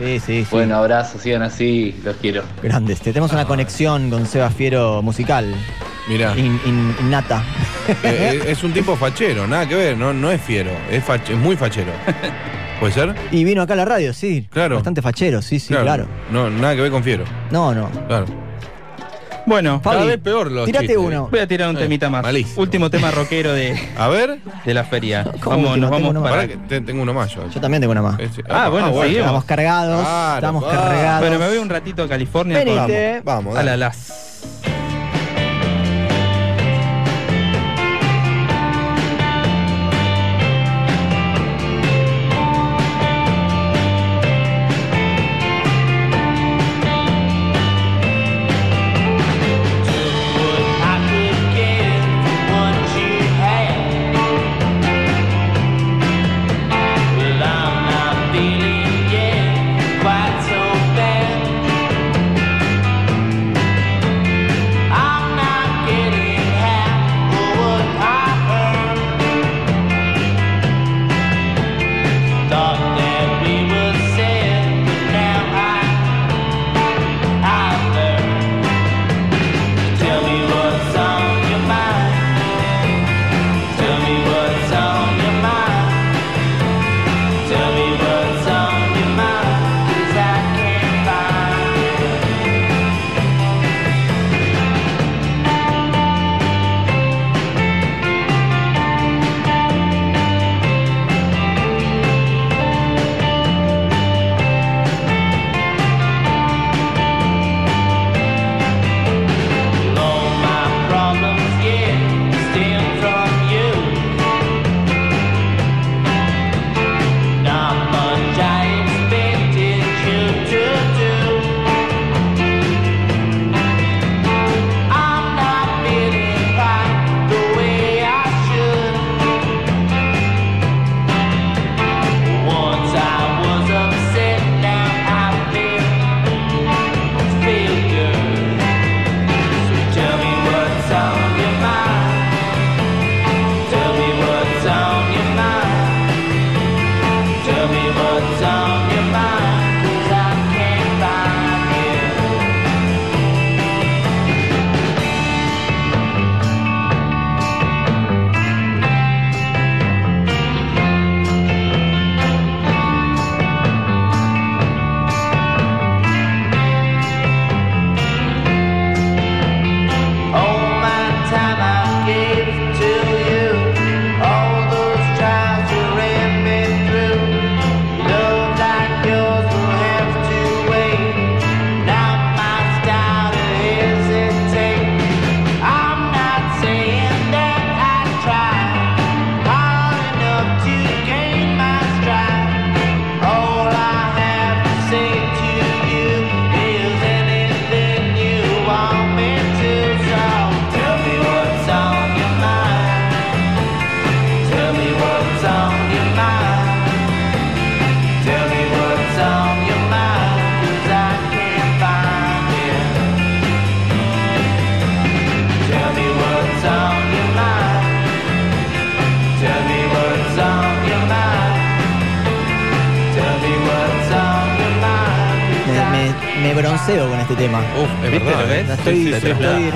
Sí, 0.00 0.18
sí, 0.18 0.40
sí. 0.44 0.46
Bueno, 0.50 0.76
abrazos, 0.76 1.20
sigan 1.20 1.42
así, 1.42 1.94
los 2.02 2.16
quiero. 2.16 2.42
Grandes. 2.62 3.00
Te- 3.00 3.12
Tenemos 3.12 3.32
una 3.32 3.44
conexión 3.44 4.08
con 4.10 4.24
Seba 4.26 4.48
Fiero 4.50 5.02
musical. 5.02 5.54
Mirá, 6.08 6.34
In- 6.36 6.58
in- 6.64 6.96
innata. 7.00 7.44
eh, 8.02 8.42
es 8.46 8.64
un 8.64 8.72
tipo 8.72 8.96
fachero, 8.96 9.46
nada 9.46 9.68
que 9.68 9.74
ver, 9.74 9.96
no, 9.98 10.12
no 10.14 10.30
es 10.30 10.40
fiero, 10.40 10.70
es, 10.90 11.04
fach- 11.06 11.28
es 11.28 11.36
muy 11.36 11.54
fachero. 11.56 11.92
¿Puede 12.80 12.92
ser? 12.94 13.14
Y 13.30 13.44
vino 13.44 13.60
acá 13.60 13.74
a 13.74 13.76
la 13.76 13.84
radio, 13.84 14.14
sí. 14.14 14.46
Claro. 14.50 14.76
Bastante 14.76 15.02
fachero, 15.02 15.42
sí, 15.42 15.60
sí, 15.60 15.74
claro. 15.74 16.08
No, 16.32 16.48
nada 16.48 16.74
que 16.74 16.80
ver 16.80 16.90
con 16.90 17.04
fiero. 17.04 17.24
No, 17.50 17.74
no. 17.74 17.90
Claro. 18.08 18.24
Bueno, 19.50 19.80
Cada 19.82 19.96
Fabi, 19.96 20.08
vez 20.08 20.18
peor 20.18 20.50
los 20.52 20.64
tírate 20.66 20.86
chistes. 20.86 21.04
uno. 21.04 21.28
voy 21.28 21.40
a 21.40 21.46
tirar 21.48 21.68
un 21.70 21.76
Eh, 21.76 21.80
temita 21.80 22.08
más. 22.08 22.22
malísimo. 22.22 22.62
Último 22.62 22.88
tema 22.88 23.10
rockero 23.10 23.52
de, 23.52 23.76
A 23.98 24.06
ver, 24.08 24.38
de 24.64 24.74
la 24.74 24.84
feria. 24.84 25.24
¿Cómo 25.24 25.56
Vamos, 25.56 25.70
último? 25.70 25.76
nos 25.76 25.76
Tengo 25.76 25.90
vamos 25.90 26.10
uno 26.10 26.20
más. 26.20 26.30
para. 26.30 26.42
pará 26.42 26.52
que 26.52 26.68
te- 26.68 26.80
tengo 26.82 27.02
uno 27.02 27.12
más 27.14 27.34
yo. 27.34 27.48
Yo 27.50 27.60
también 27.60 27.80
tengo 27.80 27.90
una 27.92 28.02
más. 28.02 28.20
Ese- 28.20 28.44
Ah, 28.48 28.68
bueno, 28.68 28.86
seguimos. 28.92 29.16
Estamos 29.16 29.44
cargados. 29.44 30.00
Claro, 30.02 30.34
estamos 30.36 30.64
cargados. 30.64 31.20
Bueno, 31.20 31.38
me 31.40 31.48
voy 31.48 31.58
un 31.58 31.68
ratito 31.68 32.02
a 32.04 32.08
California 32.08 32.64
con 32.64 32.74
Venite. 32.74 33.20
Vamos, 33.24 33.54
a 33.54 33.58
dale. 33.58 33.70
la 33.72 33.76
las. 33.76 34.19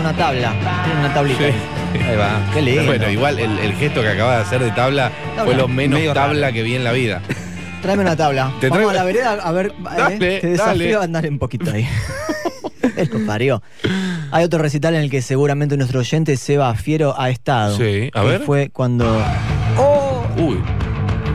Una 0.05 0.17
tabla, 0.17 0.53
en 0.93 0.99
una 0.99 1.15
tablita. 1.15 1.39
Sí. 1.39 1.99
Ahí 2.09 2.17
va. 2.17 2.51
Qué 2.53 2.63
lindo. 2.63 2.85
Bueno, 2.87 3.11
igual 3.11 3.39
el, 3.39 3.59
el 3.59 3.73
gesto 3.75 4.03
que 4.03 4.09
acaba 4.09 4.37
de 4.37 4.43
hacer 4.43 4.63
de 4.63 4.71
tabla, 4.73 5.11
Tabla. 5.37 5.45
fue 5.45 5.55
lo 5.55 5.69
menos 5.69 5.99
Medio 5.99 6.13
tabla 6.13 6.53
que 6.53 6.63
vi 6.63 6.75
en 6.75 6.85
la 6.85 6.93
vida. 6.93 7.23
Tráeme 7.83 8.03
una 8.03 8.17
tabla. 8.17 8.53
Te 8.61 8.69
Vamos 8.69 8.85
traigo- 8.87 8.91
a 8.91 8.95
la 8.95 9.05
vereda 9.05 9.33
a 9.33 9.53
ver. 9.53 9.73
eh, 9.99 10.17
te 10.41 10.47
desafío 10.49 10.73
dale. 10.85 10.95
a 10.97 11.03
andar 11.03 11.27
un 11.29 11.39
poquito 11.39 11.71
ahí. 11.71 11.87
Lo 13.13 13.27
parió. 13.27 13.63
Hay 14.31 14.45
otro 14.45 14.59
recital 14.61 14.95
en 14.95 15.03
el 15.03 15.11
que 15.11 15.23
seguramente 15.23 15.77
nuestro 15.77 16.01
oyente 16.01 16.37
Seba 16.37 16.75
Fiero 16.75 17.15
ha 17.19 17.31
estado. 17.31 17.77
Sí, 17.77 18.11
a 18.15 18.23
ver. 18.23 18.43
Fue 18.43 18.71
cuando 18.71 19.23
Uy, 20.37 20.59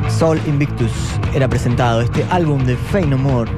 Soul 0.10 0.40
Invictus 0.48 0.92
era 1.34 1.48
presentado, 1.48 2.02
este 2.02 2.26
álbum 2.30 2.64
de 2.66 2.76
Fey 2.76 3.06
No 3.06 3.18
More. 3.18 3.50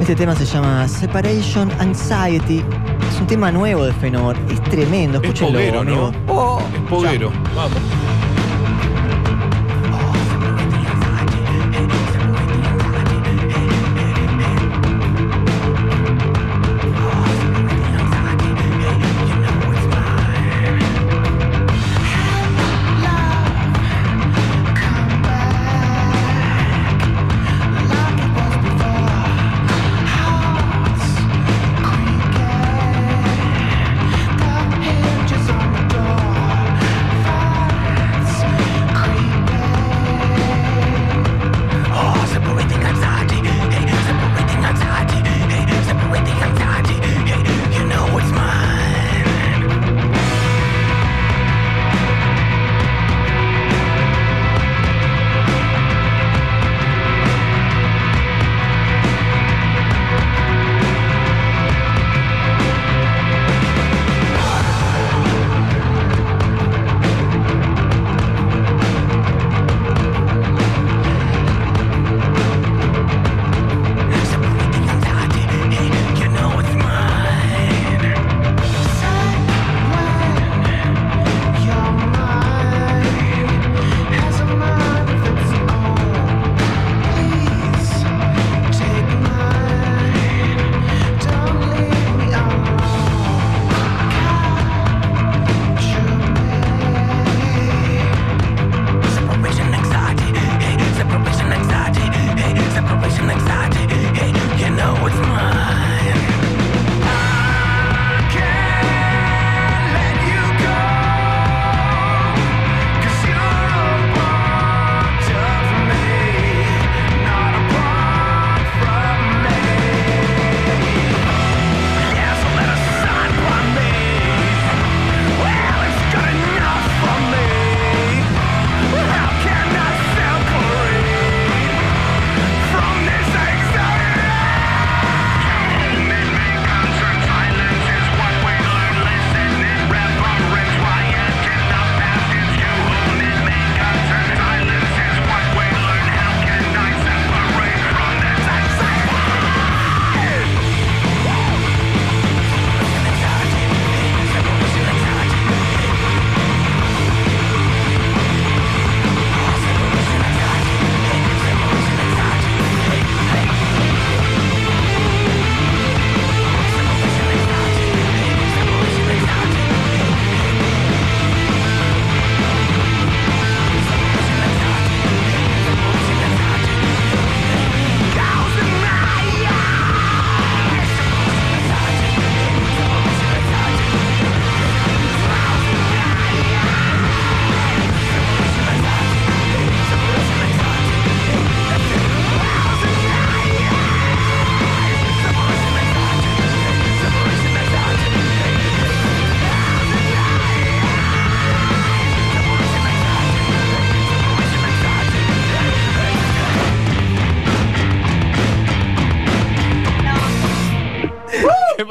Este 0.00 0.14
tema 0.14 0.34
se 0.34 0.44
llama 0.44 0.86
Separation 0.88 1.70
Anxiety. 1.78 2.62
Es 3.14 3.20
un 3.20 3.28
tema 3.28 3.52
nuevo 3.52 3.84
de 3.84 3.92
Fey 3.92 4.10
No 4.10 4.24
More. 4.24 4.40
Es 4.50 4.60
tremendo, 4.64 5.18
es 5.18 5.24
escúchenlo, 5.24 5.52
poguero, 5.52 5.84
¿no? 5.84 6.06
amigo. 6.08 6.60
es 6.74 6.90
poguero. 6.90 7.32
Vamos. 7.54 8.03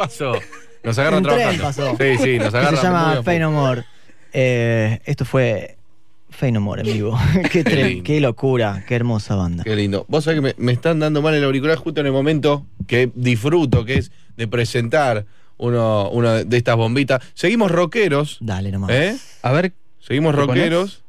Pasó? 0.08 0.34
Nos 0.84 0.98
agarran 1.00 1.26
Un 1.26 1.32
tren 1.32 1.60
pasó. 1.60 1.96
Sí, 1.98 2.18
sí, 2.22 2.40
nos 2.40 2.52
Que 2.52 2.58
agarran. 2.58 2.78
Se 2.78 2.84
llama 2.84 3.12
a 3.14 3.24
Fey. 3.24 3.40
No 3.40 3.52
More. 3.52 3.84
Eh, 4.34 5.00
esto 5.06 5.26
fue 5.26 5.78
Fey 6.30 6.52
No 6.52 6.62
More 6.62 6.82
en 6.82 6.88
vivo. 6.94 7.20
qué, 7.52 7.64
Qué 7.64 8.02
qué 8.04 8.20
locura, 8.20 8.84
qué 8.88 8.96
hermosa 8.96 9.36
banda. 9.36 9.64
Qué 9.64 9.76
lindo. 9.76 10.06
Vos 10.08 10.24
sabés 10.24 10.40
que 10.40 10.48
me, 10.48 10.56
me 10.58 10.72
están 10.72 11.00
dando 11.00 11.22
mal 11.22 11.34
el 11.34 11.44
auricular 11.44 11.78
justo 11.78 12.02
en 12.02 12.08
el 12.08 12.14
momento 12.14 12.66
que 12.88 13.12
disfruto, 13.16 13.86
que 13.86 13.96
es 13.96 14.12
de 14.36 14.48
presentar 14.48 15.26
uno, 15.58 16.10
una 16.10 16.44
de 16.44 16.58
estas 16.58 16.76
bombitas. 16.76 17.22
Seguimos 17.34 17.72
rockeros. 17.72 18.38
Dale 18.42 18.72
nomás. 18.72 18.92
¿eh? 18.92 19.16
A 19.42 19.52
ver, 19.52 19.74
Seguimos 20.06 20.36
rockeros. 20.36 21.02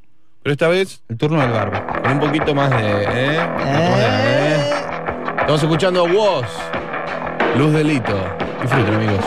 Pero 0.45 0.53
esta 0.53 0.69
vez 0.69 1.01
el 1.09 1.17
turno 1.17 1.41
del 1.41 1.51
barba. 1.51 2.01
con 2.03 2.13
un 2.13 2.21
poquito 2.21 2.55
más 2.55 2.71
de. 2.71 2.77
¿eh? 2.77 3.39
¿eh? 3.67 4.61
Estamos 5.41 5.63
escuchando 5.63 6.05
Woz. 6.05 6.47
Luz 7.57 7.73
Delito. 7.73 8.44
Disfruten, 8.65 8.95
amigos. 8.95 9.25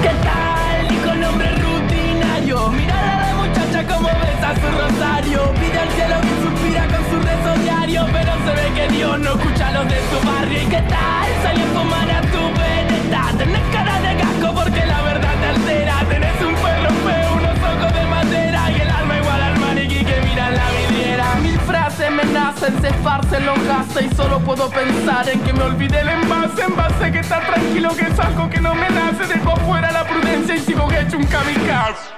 ¿Qué 0.00 0.12
tal? 0.24 0.90
Hijo 0.90 1.14
nombre 1.14 1.48
rutinario. 1.56 2.68
Mirada 2.70 3.26
de 3.26 3.34
muchacha 3.34 3.86
como 3.86 4.08
besa 4.08 4.54
su 4.54 4.68
rosario. 4.80 5.52
Pide 5.60 5.78
al 5.78 5.90
cielo 5.90 6.16
que 6.22 6.34
suspira 6.42 6.86
con 6.86 7.04
su 7.10 7.20
rezo 7.20 7.62
diario. 7.62 8.06
Pero 8.10 8.32
se 8.32 8.52
ve 8.54 8.72
que 8.74 8.88
Dios 8.94 9.18
no 9.18 9.30
escucha 9.34 9.68
a 9.68 9.72
los 9.72 9.88
de 9.90 10.00
su 10.08 10.26
barrio. 10.26 10.62
¿Y 10.62 10.66
qué 10.68 10.82
tal? 10.88 11.28
Salió 11.42 11.64
a 11.64 11.68
fumar 11.68 12.10
a 12.10 12.20
tu 12.22 12.42
veneta. 12.58 13.24
Tenés 13.36 13.62
cara 13.74 14.00
de 14.00 14.16
casco 14.16 14.54
porque 14.54 14.86
la 14.86 15.02
verdad 15.02 15.34
te 15.38 15.46
altera. 15.48 15.99
Esparcen 22.88 23.46
los 23.46 23.58
gases 23.66 24.12
y 24.12 24.14
solo 24.14 24.38
puedo 24.40 24.68
pensar 24.68 25.28
en 25.28 25.40
que 25.40 25.52
me 25.52 25.62
olvidé 25.62 26.00
el 26.00 26.08
envase, 26.08 26.62
envase 26.62 27.12
que 27.12 27.20
está 27.20 27.40
tranquilo 27.40 27.90
que 27.96 28.06
es 28.06 28.20
algo 28.20 28.48
que 28.50 28.60
no 28.60 28.74
me 28.74 28.88
nace, 28.90 29.26
dejo 29.26 29.56
fuera 29.56 29.90
la 29.90 30.04
prudencia 30.04 30.56
y 30.56 30.58
sigo 30.60 30.88
hecho 30.92 31.16
un 31.16 31.24
kamikaze. 31.24 32.10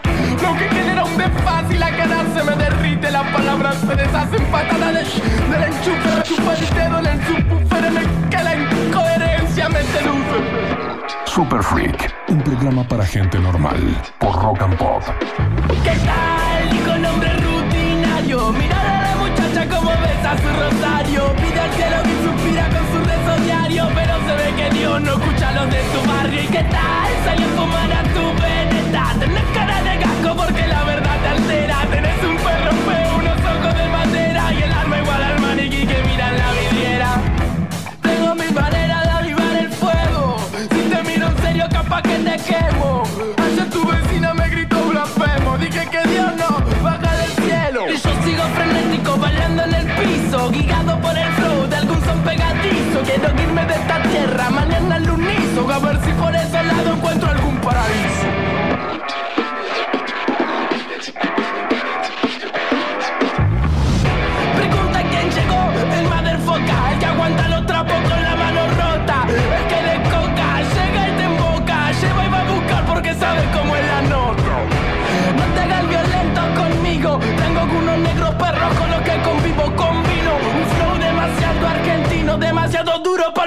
Lo 0.43 0.57
que 0.59 0.69
genera 0.69 1.05
un 1.05 1.17
desfase 1.17 1.75
y 1.75 1.79
la 1.79 1.91
cara 1.97 2.25
se 2.35 2.43
me 2.43 2.57
derrite, 2.57 3.11
las 3.11 3.27
palabras 3.29 3.77
se 3.77 3.95
deshacen 3.95 4.45
patada 4.47 4.93
de 4.93 5.03
del 5.03 5.65
enchufe, 5.65 6.17
me 6.17 6.23
chupa 6.23 6.55
el 6.55 6.75
dedo 6.75 6.99
en 6.99 7.07
el 7.07 7.27
subwoofer, 7.27 7.91
me 7.93 8.29
que 8.29 8.43
la 8.43 8.57
incoherencia 8.57 9.69
me 9.69 9.83
seduce. 9.83 11.03
Super 11.27 11.63
Freak, 11.63 12.13
un 12.29 12.43
programa 12.43 12.83
para 12.85 13.07
gente 13.07 13.39
normal 13.39 14.03
por 14.19 14.35
Rock 14.43 14.63
and 14.63 14.77
Pop. 14.77 15.03
¿Qué 15.85 15.97
tal? 16.05 16.85
Con 16.85 17.03
nombre 17.03 17.31
rutinario 17.37 18.53
como 19.83 20.01
besa 20.01 20.37
su 20.39 20.49
rosario. 20.49 21.23
Pide 21.37 21.61
al 21.61 21.73
cielo 21.73 21.97
y 22.05 22.15
suspira 22.25 22.69
con 22.71 22.85
su 22.93 22.99
rezo 23.05 23.45
diario. 23.45 23.89
Pero 23.95 24.15
se 24.27 24.33
ve 24.41 24.49
que 24.57 24.71
Dios 24.79 25.01
no 25.01 25.13
escucha 25.13 25.49
a 25.49 25.53
los 25.53 25.71
de 25.71 25.83
su 25.93 26.01
barrio. 26.09 26.43
¿Y 26.43 26.47
qué 26.47 26.65
tal? 26.71 27.11
Salió 27.25 27.47
a 27.47 27.51
fumar 27.59 27.93
a 27.93 28.03
tu 28.15 28.25
veneta. 28.41 29.03
Tenés 29.19 29.49
cara 29.55 29.83
de 29.83 29.95
gasco 29.99 30.37
porque 30.37 30.67
la 30.67 30.85
verdad 30.85 31.17
te 31.23 31.29
altera. 31.29 31.77
Tenés 31.91 32.25
un 32.25 32.37
perro 32.37 32.73
feo, 32.87 33.11
unos 33.19 33.41
ojos 33.55 33.75
de 33.81 33.89
madera. 33.89 34.53
Y 34.53 34.63
el 34.63 34.73
alma 34.73 34.99
igual 34.99 35.23
al 35.23 35.41
maniquí 35.41 35.87
que 35.87 35.99
mira 36.09 36.29
en 36.31 36.39
la 36.39 36.51
vidriera. 36.59 37.11
Tengo 38.03 38.35
mi 38.35 38.51
manera 38.55 39.03
de 39.03 39.11
avivar 39.11 39.57
el 39.57 39.71
fuego. 39.73 40.37
Si 40.71 40.81
te 40.91 41.03
miro 41.03 41.27
en 41.27 41.39
serio 41.39 41.67
capaz 41.71 42.03
que 42.03 42.17
te 42.19 42.37
quemo. 42.49 43.03
Ayer 43.45 43.71
tu 43.71 43.85
vecina 43.87 44.35
me 44.35 44.49
gritó 44.49 44.79
blasfemo. 44.89 45.59
Dije 45.59 45.87
que 45.91 46.09
Dios 46.09 46.31
no 46.37 46.42
pegadizo 52.23 53.03
Quiero 53.05 53.43
irme 53.43 53.67
de 53.67 53.75
esta 53.75 54.03
tierra. 54.03 54.51
Mañana 54.51 54.97
al 54.97 55.09
A 55.09 55.79
ver 55.79 55.99
si 56.05 56.13
por 56.13 56.35
ese 56.35 56.63
lado 56.63 56.95
encuentro 56.95 57.31
algún 57.31 57.57
paraíso 57.59 58.42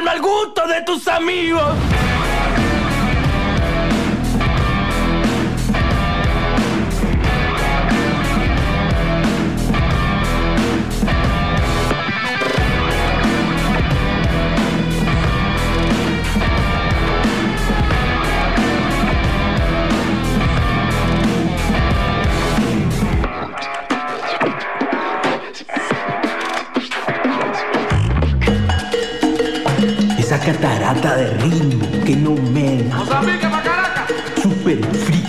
para 0.04 0.20
gusto 0.20 0.68
de 0.68 0.82
tus 0.82 1.08
amigos 1.08 1.64
catarata 30.46 31.16
de 31.16 31.32
ritmo 31.40 31.88
que 32.06 32.16
no 32.16 32.36
me 32.36 32.84
Super 34.44 34.78
freak. 34.86 35.26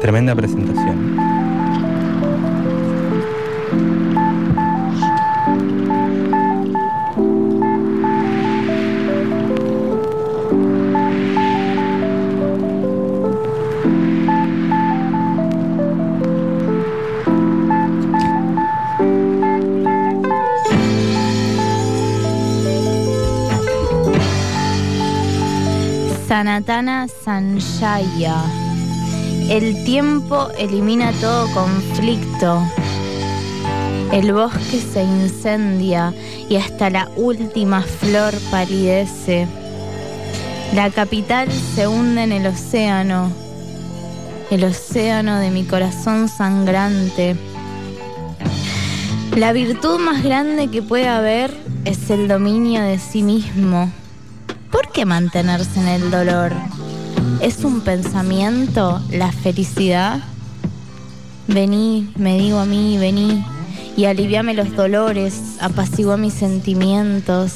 Tremenda 0.00 0.36
presentación. 0.36 1.15
Sanatana 26.26 27.06
Sanjaya. 27.06 28.42
El 29.48 29.84
tiempo 29.84 30.48
elimina 30.58 31.12
todo 31.20 31.46
conflicto. 31.54 32.62
El 34.10 34.32
bosque 34.32 34.80
se 34.80 35.04
incendia 35.04 36.12
y 36.48 36.56
hasta 36.56 36.90
la 36.90 37.08
última 37.16 37.80
flor 37.80 38.34
palidece. 38.50 39.46
La 40.74 40.90
capital 40.90 41.48
se 41.76 41.86
hunde 41.86 42.24
en 42.24 42.32
el 42.32 42.46
océano, 42.48 43.30
el 44.50 44.64
océano 44.64 45.38
de 45.38 45.50
mi 45.50 45.62
corazón 45.62 46.28
sangrante. 46.28 47.36
La 49.36 49.52
virtud 49.52 50.00
más 50.00 50.24
grande 50.24 50.68
que 50.68 50.82
puede 50.82 51.06
haber 51.06 51.56
es 51.84 52.10
el 52.10 52.26
dominio 52.26 52.82
de 52.82 52.98
sí 52.98 53.22
mismo. 53.22 53.92
¿Por 54.96 55.02
qué 55.02 55.10
mantenerse 55.10 55.78
en 55.78 55.88
el 55.88 56.10
dolor? 56.10 56.54
¿Es 57.42 57.64
un 57.64 57.82
pensamiento 57.82 59.02
la 59.10 59.30
felicidad? 59.30 60.22
Vení, 61.48 62.10
me 62.16 62.38
digo 62.38 62.58
a 62.58 62.64
mí, 62.64 62.96
vení 62.96 63.44
y 63.94 64.06
aliviame 64.06 64.54
los 64.54 64.74
dolores, 64.74 65.58
apacigua 65.60 66.16
mis 66.16 66.32
sentimientos, 66.32 67.52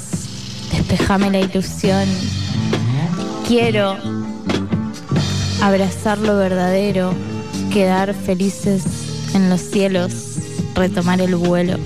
despejame 0.71 1.31
la 1.31 1.41
ilusión. 1.41 2.07
Quiero 3.49 3.97
abrazar 5.63 6.19
lo 6.19 6.37
verdadero, 6.37 7.15
quedar 7.73 8.13
felices 8.13 8.83
en 9.33 9.49
los 9.49 9.63
cielos, 9.63 10.13
retomar 10.75 11.23
el 11.23 11.37
vuelo. 11.37 11.79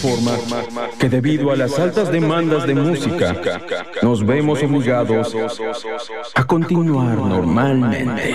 informa 0.00 0.32
que 0.98 1.08
debido 1.08 1.50
a 1.50 1.56
las 1.56 1.78
altas 1.78 2.10
demandas 2.10 2.66
de 2.66 2.74
música, 2.74 3.36
nos 4.02 4.24
vemos 4.24 4.62
obligados 4.62 5.36
a 6.34 6.44
continuar 6.44 7.16
normalmente. 7.18 8.34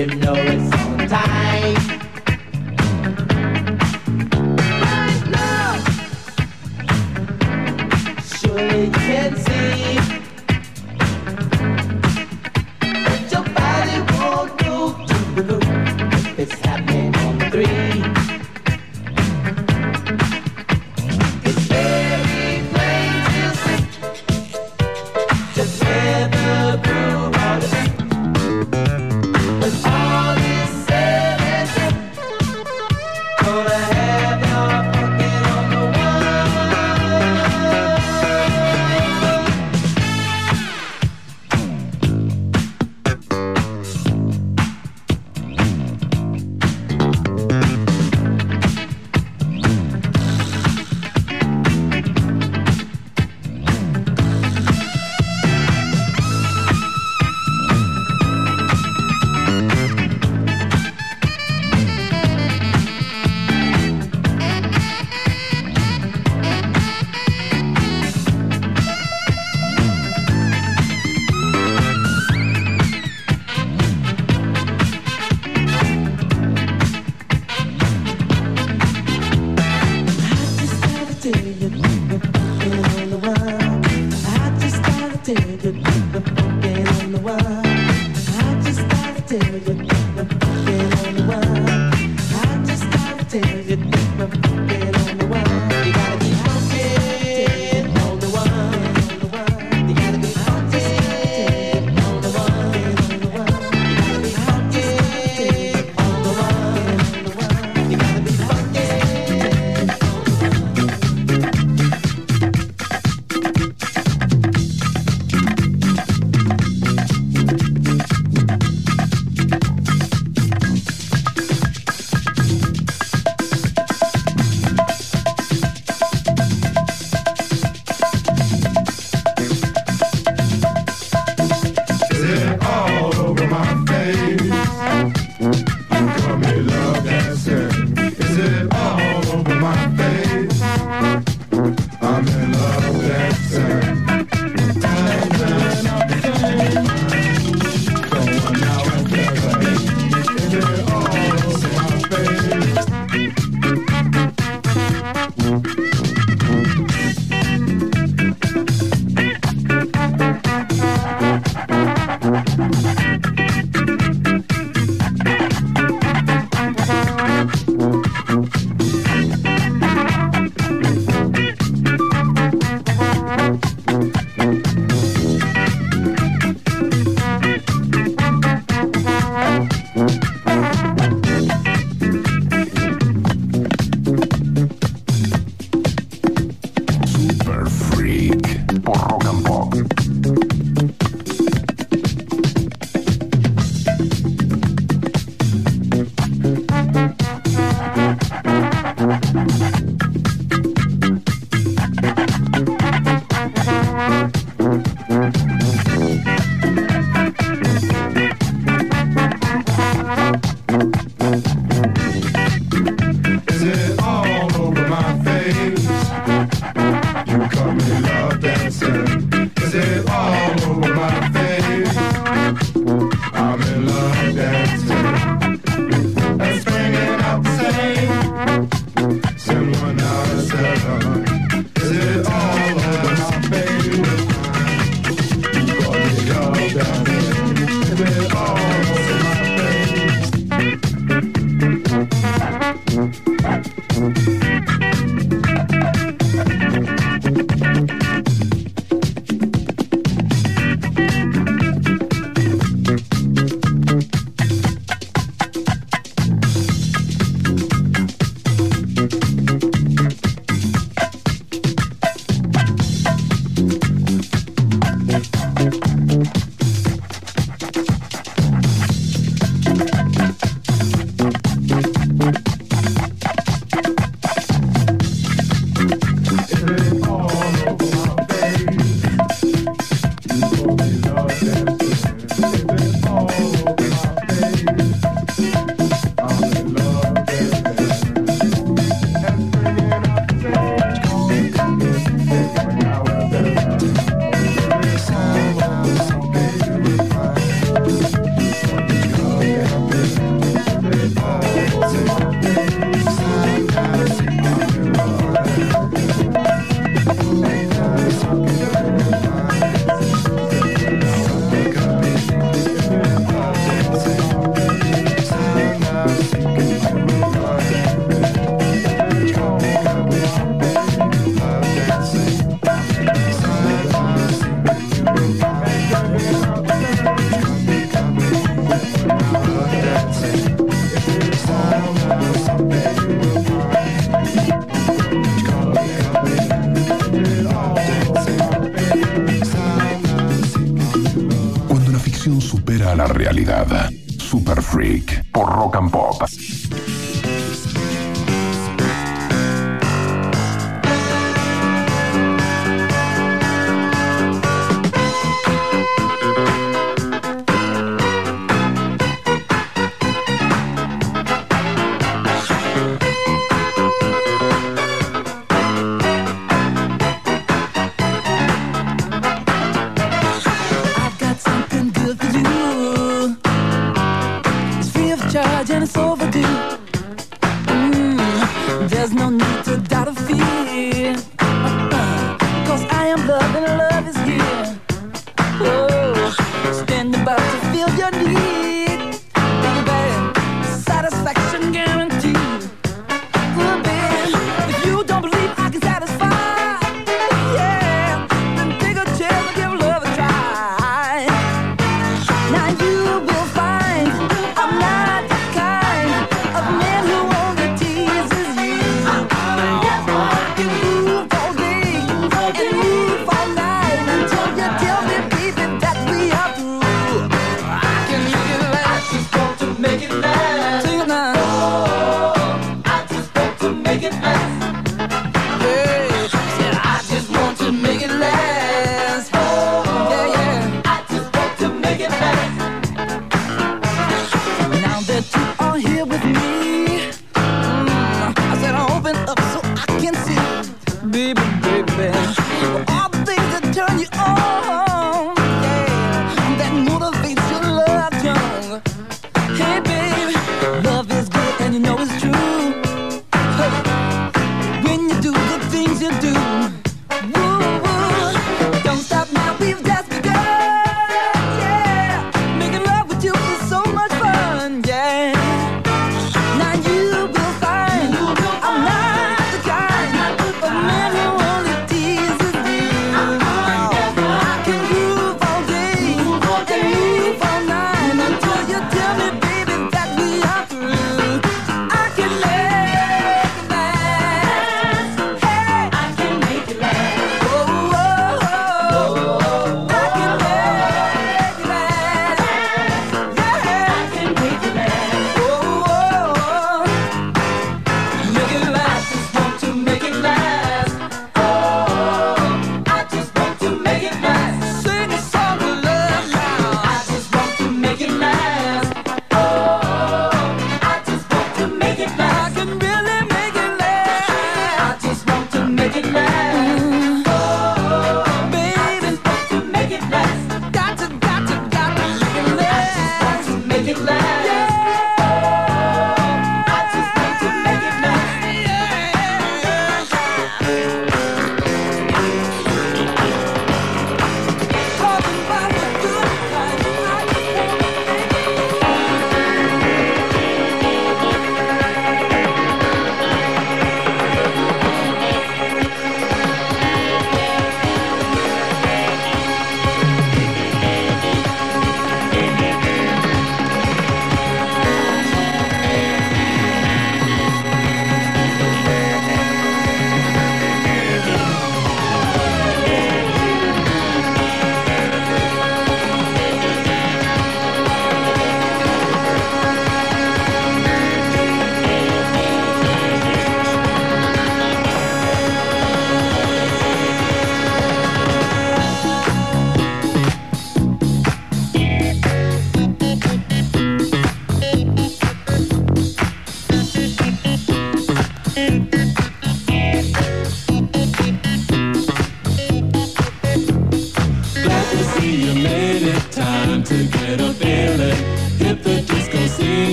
you 0.00 0.06
know 0.06 0.32
it's 0.34 0.69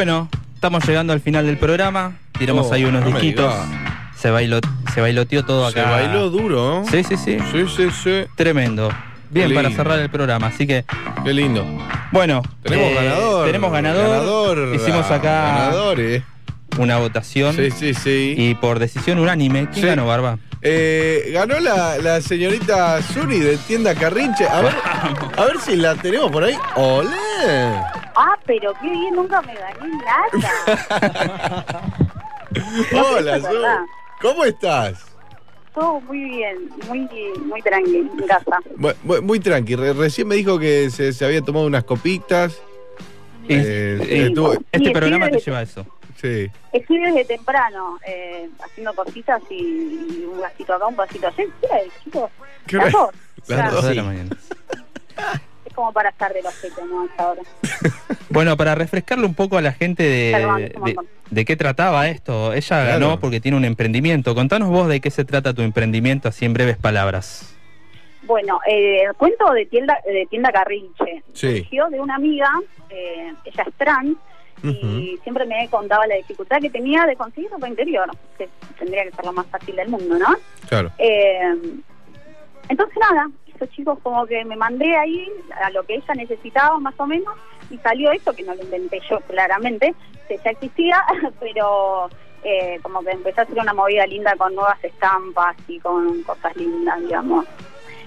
Bueno, 0.00 0.30
estamos 0.54 0.82
llegando 0.88 1.12
al 1.12 1.20
final 1.20 1.44
del 1.44 1.58
programa. 1.58 2.14
Tiramos 2.38 2.68
Oh, 2.70 2.72
ahí 2.72 2.86
unos 2.86 3.04
no 3.04 3.10
disquitos. 3.10 3.54
Se, 4.16 4.30
bailó, 4.30 4.58
se 4.94 5.02
bailoteó 5.02 5.44
todo 5.44 5.70
Se 5.70 5.78
acá. 5.78 5.90
bailó 5.90 6.30
duro, 6.30 6.80
¿no? 6.80 6.86
Sí, 6.90 7.04
sí, 7.04 7.18
sí. 7.18 7.36
Sí, 7.52 7.66
sí, 7.76 7.90
sí. 8.02 8.22
Tremendo. 8.34 8.88
Bien 9.28 9.52
para 9.52 9.68
cerrar 9.70 9.98
el 9.98 10.08
programa, 10.08 10.46
así 10.46 10.66
que. 10.66 10.86
Qué 11.22 11.34
lindo. 11.34 11.66
Bueno, 12.12 12.40
Tenemos 12.62 12.86
eh, 12.86 12.94
ganador. 12.94 13.46
Tenemos 13.46 13.72
ganador. 13.72 14.08
Ganador, 14.08 14.74
Hicimos 14.74 15.04
ah, 15.10 15.14
acá 15.16 15.70
una 16.78 16.96
votación. 16.96 17.54
Sí, 17.54 17.70
sí, 17.70 17.92
sí. 17.92 18.34
Y 18.38 18.54
por 18.54 18.78
decisión 18.78 19.18
unánime, 19.18 19.66
¿quién 19.68 19.82
Sí. 19.82 19.86
ganó, 19.86 20.06
Barba? 20.06 20.38
Eh, 20.62 21.30
ganó 21.34 21.60
la, 21.60 21.98
la 21.98 22.22
señorita 22.22 23.02
Zuni 23.02 23.38
de 23.38 23.58
tienda 23.58 23.94
Carrinche. 23.94 24.48
A 24.48 24.62
ver, 24.62 24.74
a 25.36 25.44
ver 25.44 25.58
si 25.60 25.76
la 25.76 25.94
tenemos 25.96 26.30
por 26.32 26.44
ahí. 26.44 26.54
¡Olé! 26.76 27.10
Ah, 28.16 28.36
pero 28.44 28.72
qué 28.82 28.90
bien, 28.90 29.14
nunca 29.14 29.40
me 29.40 29.54
gané 29.54 29.69
Hola. 32.92 33.86
¿Cómo 34.20 34.44
estás? 34.44 35.04
Todo 35.74 36.00
muy 36.00 36.24
bien, 36.24 36.68
muy, 36.88 37.08
muy 37.46 37.62
tranquilo 37.62 38.10
en 38.18 38.26
casa. 38.26 38.58
Bu- 38.76 39.22
Muy, 39.22 39.40
tranqui. 39.40 39.76
Re- 39.76 39.92
recién 39.92 40.26
me 40.28 40.34
dijo 40.34 40.58
que 40.58 40.90
se, 40.90 41.12
se 41.12 41.24
había 41.24 41.42
tomado 41.42 41.66
unas 41.66 41.84
copitas. 41.84 42.60
Eh, 43.48 43.98
y- 44.10 44.14
estuvo- 44.28 44.52
este 44.72 44.88
Sí, 44.88 44.92
programa 44.92 45.26
sí, 45.26 45.32
te 45.32 45.38
sí. 45.38 45.44
lleva 45.46 45.58
a 45.58 45.62
eso. 45.62 45.86
Sí. 46.20 46.50
Estoy 46.72 46.98
desde 46.98 47.24
temprano 47.24 47.98
eh, 48.06 48.50
haciendo 48.62 48.92
cositas 48.94 49.40
y, 49.48 49.54
y 49.54 50.28
un 50.30 50.40
vasito 50.40 50.74
acá, 50.74 50.86
un 50.86 50.96
vasito 50.96 51.28
allá. 51.28 51.36
¿Qué 51.60 51.66
hora 51.66 51.78
es, 51.80 51.92
chicos? 52.04 52.30
¿Qué 52.66 52.76
Las 52.76 52.94
hora? 52.94 53.04
dos. 53.04 53.14
Las 53.36 53.46
Claro, 53.46 53.72
Dos 53.76 53.84
de 53.84 53.90
sí. 53.90 53.96
la 53.96 54.02
mañana. 54.02 54.36
Como 55.80 55.94
para 55.94 56.10
estar 56.10 56.30
de 56.30 56.42
los 56.42 56.52
siete, 56.52 56.82
¿no? 56.86 57.04
Hasta 57.04 57.22
ahora. 57.22 57.40
Bueno, 58.28 58.54
para 58.58 58.74
refrescarle 58.74 59.24
un 59.24 59.32
poco 59.34 59.56
a 59.56 59.62
la 59.62 59.72
gente 59.72 60.02
de, 60.02 60.32
Perdón, 60.74 61.06
de, 61.30 61.44
qué 61.46 61.56
trataba 61.56 62.06
esto. 62.08 62.52
Ella 62.52 62.84
Claro. 62.84 62.90
ganó 63.00 63.18
porque 63.18 63.40
tiene 63.40 63.56
un 63.56 63.64
emprendimiento. 63.64 64.34
Contanos 64.34 64.68
vos 64.68 64.88
de 64.88 65.00
qué 65.00 65.10
se 65.10 65.24
trata 65.24 65.54
tu 65.54 65.62
emprendimiento, 65.62 66.28
así 66.28 66.44
en 66.44 66.52
breves 66.52 66.76
palabras. 66.76 67.56
Bueno, 68.24 68.60
eh, 68.68 69.04
el 69.08 69.14
cuento 69.14 69.50
de 69.52 69.64
tienda, 69.66 69.98
de 70.04 70.26
tienda 70.26 70.52
Carrinche. 70.52 71.24
Sí. 71.32 71.60
Surgió 71.60 71.88
de 71.88 71.98
una 71.98 72.16
amiga, 72.16 72.50
eh, 72.90 73.32
ella 73.46 73.64
es 73.66 73.74
trans, 73.78 74.16
y 74.62 75.18
siempre 75.22 75.46
me 75.46 75.66
contaba 75.70 76.06
la 76.06 76.16
dificultad 76.16 76.60
que 76.60 76.68
tenía 76.68 77.06
de 77.06 77.16
conseguir 77.16 77.50
ropa 77.50 77.68
interior, 77.68 78.10
que 78.36 78.50
tendría 78.78 79.04
que 79.04 79.12
ser 79.12 79.24
lo 79.24 79.32
más 79.32 79.46
fácil 79.46 79.74
del 79.74 79.88
mundo, 79.88 80.18
¿no? 80.18 80.36
Claro. 80.68 80.92
Eh, 80.98 81.40
entonces 82.68 82.96
nada, 83.00 83.28
esos 83.60 83.74
chicos 83.74 83.98
como 84.02 84.26
que 84.26 84.44
me 84.44 84.56
mandé 84.56 84.96
ahí 84.96 85.28
a 85.62 85.70
lo 85.70 85.82
que 85.84 85.96
ella 85.96 86.14
necesitaba 86.14 86.78
más 86.78 86.94
o 86.98 87.06
menos 87.06 87.34
y 87.70 87.76
salió 87.78 88.10
esto 88.10 88.32
que 88.32 88.42
no 88.42 88.54
lo 88.54 88.62
inventé 88.62 89.00
yo 89.08 89.20
claramente, 89.20 89.94
que 90.28 90.38
ya 90.42 90.50
existía, 90.50 91.04
pero 91.40 92.08
eh, 92.42 92.78
como 92.82 93.02
que 93.02 93.10
empecé 93.10 93.40
a 93.40 93.44
hacer 93.44 93.58
una 93.58 93.74
movida 93.74 94.06
linda 94.06 94.34
con 94.36 94.54
nuevas 94.54 94.82
estampas 94.82 95.56
y 95.68 95.78
con 95.78 96.22
cosas 96.22 96.56
lindas, 96.56 97.00
digamos. 97.00 97.46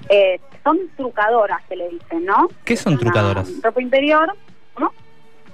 Eh, 0.09 0.39
son 0.63 0.79
trucadoras, 0.97 1.61
se 1.67 1.75
le 1.75 1.89
dicen, 1.89 2.25
¿no? 2.25 2.47
¿Qué 2.65 2.75
son 2.75 2.97
trucadoras? 2.97 3.49
Ropa 3.61 3.81
interior, 3.81 4.33
¿no? 4.79 4.91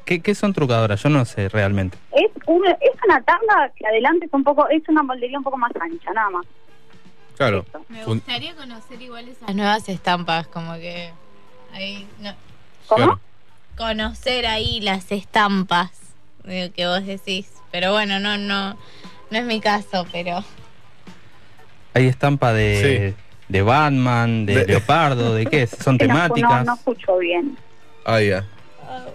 ¿Qué, 0.06 0.22
qué 0.22 0.34
son 0.34 0.54
trucadoras? 0.54 1.04
Yo 1.04 1.10
no 1.10 1.26
sé 1.26 1.50
realmente. 1.50 1.98
Es 2.12 2.32
una, 2.48 2.72
es 2.72 2.92
una 3.06 3.22
tabla 3.22 3.72
que 3.76 3.86
adelante 3.86 4.26
es 4.26 4.34
un 4.34 4.44
poco, 4.44 4.68
es 4.70 4.88
una 4.88 5.04
moldería 5.04 5.38
un 5.38 5.44
poco 5.44 5.58
más 5.58 5.72
ancha, 5.80 6.12
nada 6.14 6.30
más. 6.32 6.46
Claro. 7.40 7.66
Me 7.88 8.03
gustaría 8.03 8.53
conocer 8.53 9.02
igual 9.02 9.30
esas 9.30 9.56
nuevas 9.56 9.88
estampas, 9.88 10.45
como 10.48 10.74
que 10.74 11.10
ahí 11.72 12.06
no. 12.20 12.36
Claro. 12.94 13.18
Conocer 13.78 14.45
ahí 14.45 14.82
las 14.82 15.10
estampas 15.14 15.91
de 16.44 16.70
que 16.76 16.86
vos 16.86 17.06
decís. 17.06 17.49
Pero 17.72 17.94
bueno, 17.94 18.20
no, 18.20 18.38
no, 18.38 18.74
no 19.32 19.38
es 19.38 19.45
mi 19.45 19.61
caso, 19.61 20.06
pero 20.11 20.44
Hay 21.94 22.07
estampa 22.07 22.52
de, 22.52 23.16
de 23.48 23.61
Batman, 23.61 24.45
de, 24.45 24.56
De- 24.56 24.66
leopardo, 24.66 25.34
¿de 25.34 25.45
qué? 25.45 25.66
¿Son 25.82 25.94
no- 25.94 25.98
temáticas? 25.98 26.66
No, 26.66 26.74
no 26.74 26.74
escucho 26.74 27.18
bien. 27.20 27.57
Ah, 28.06 28.20
ya. 28.20 28.45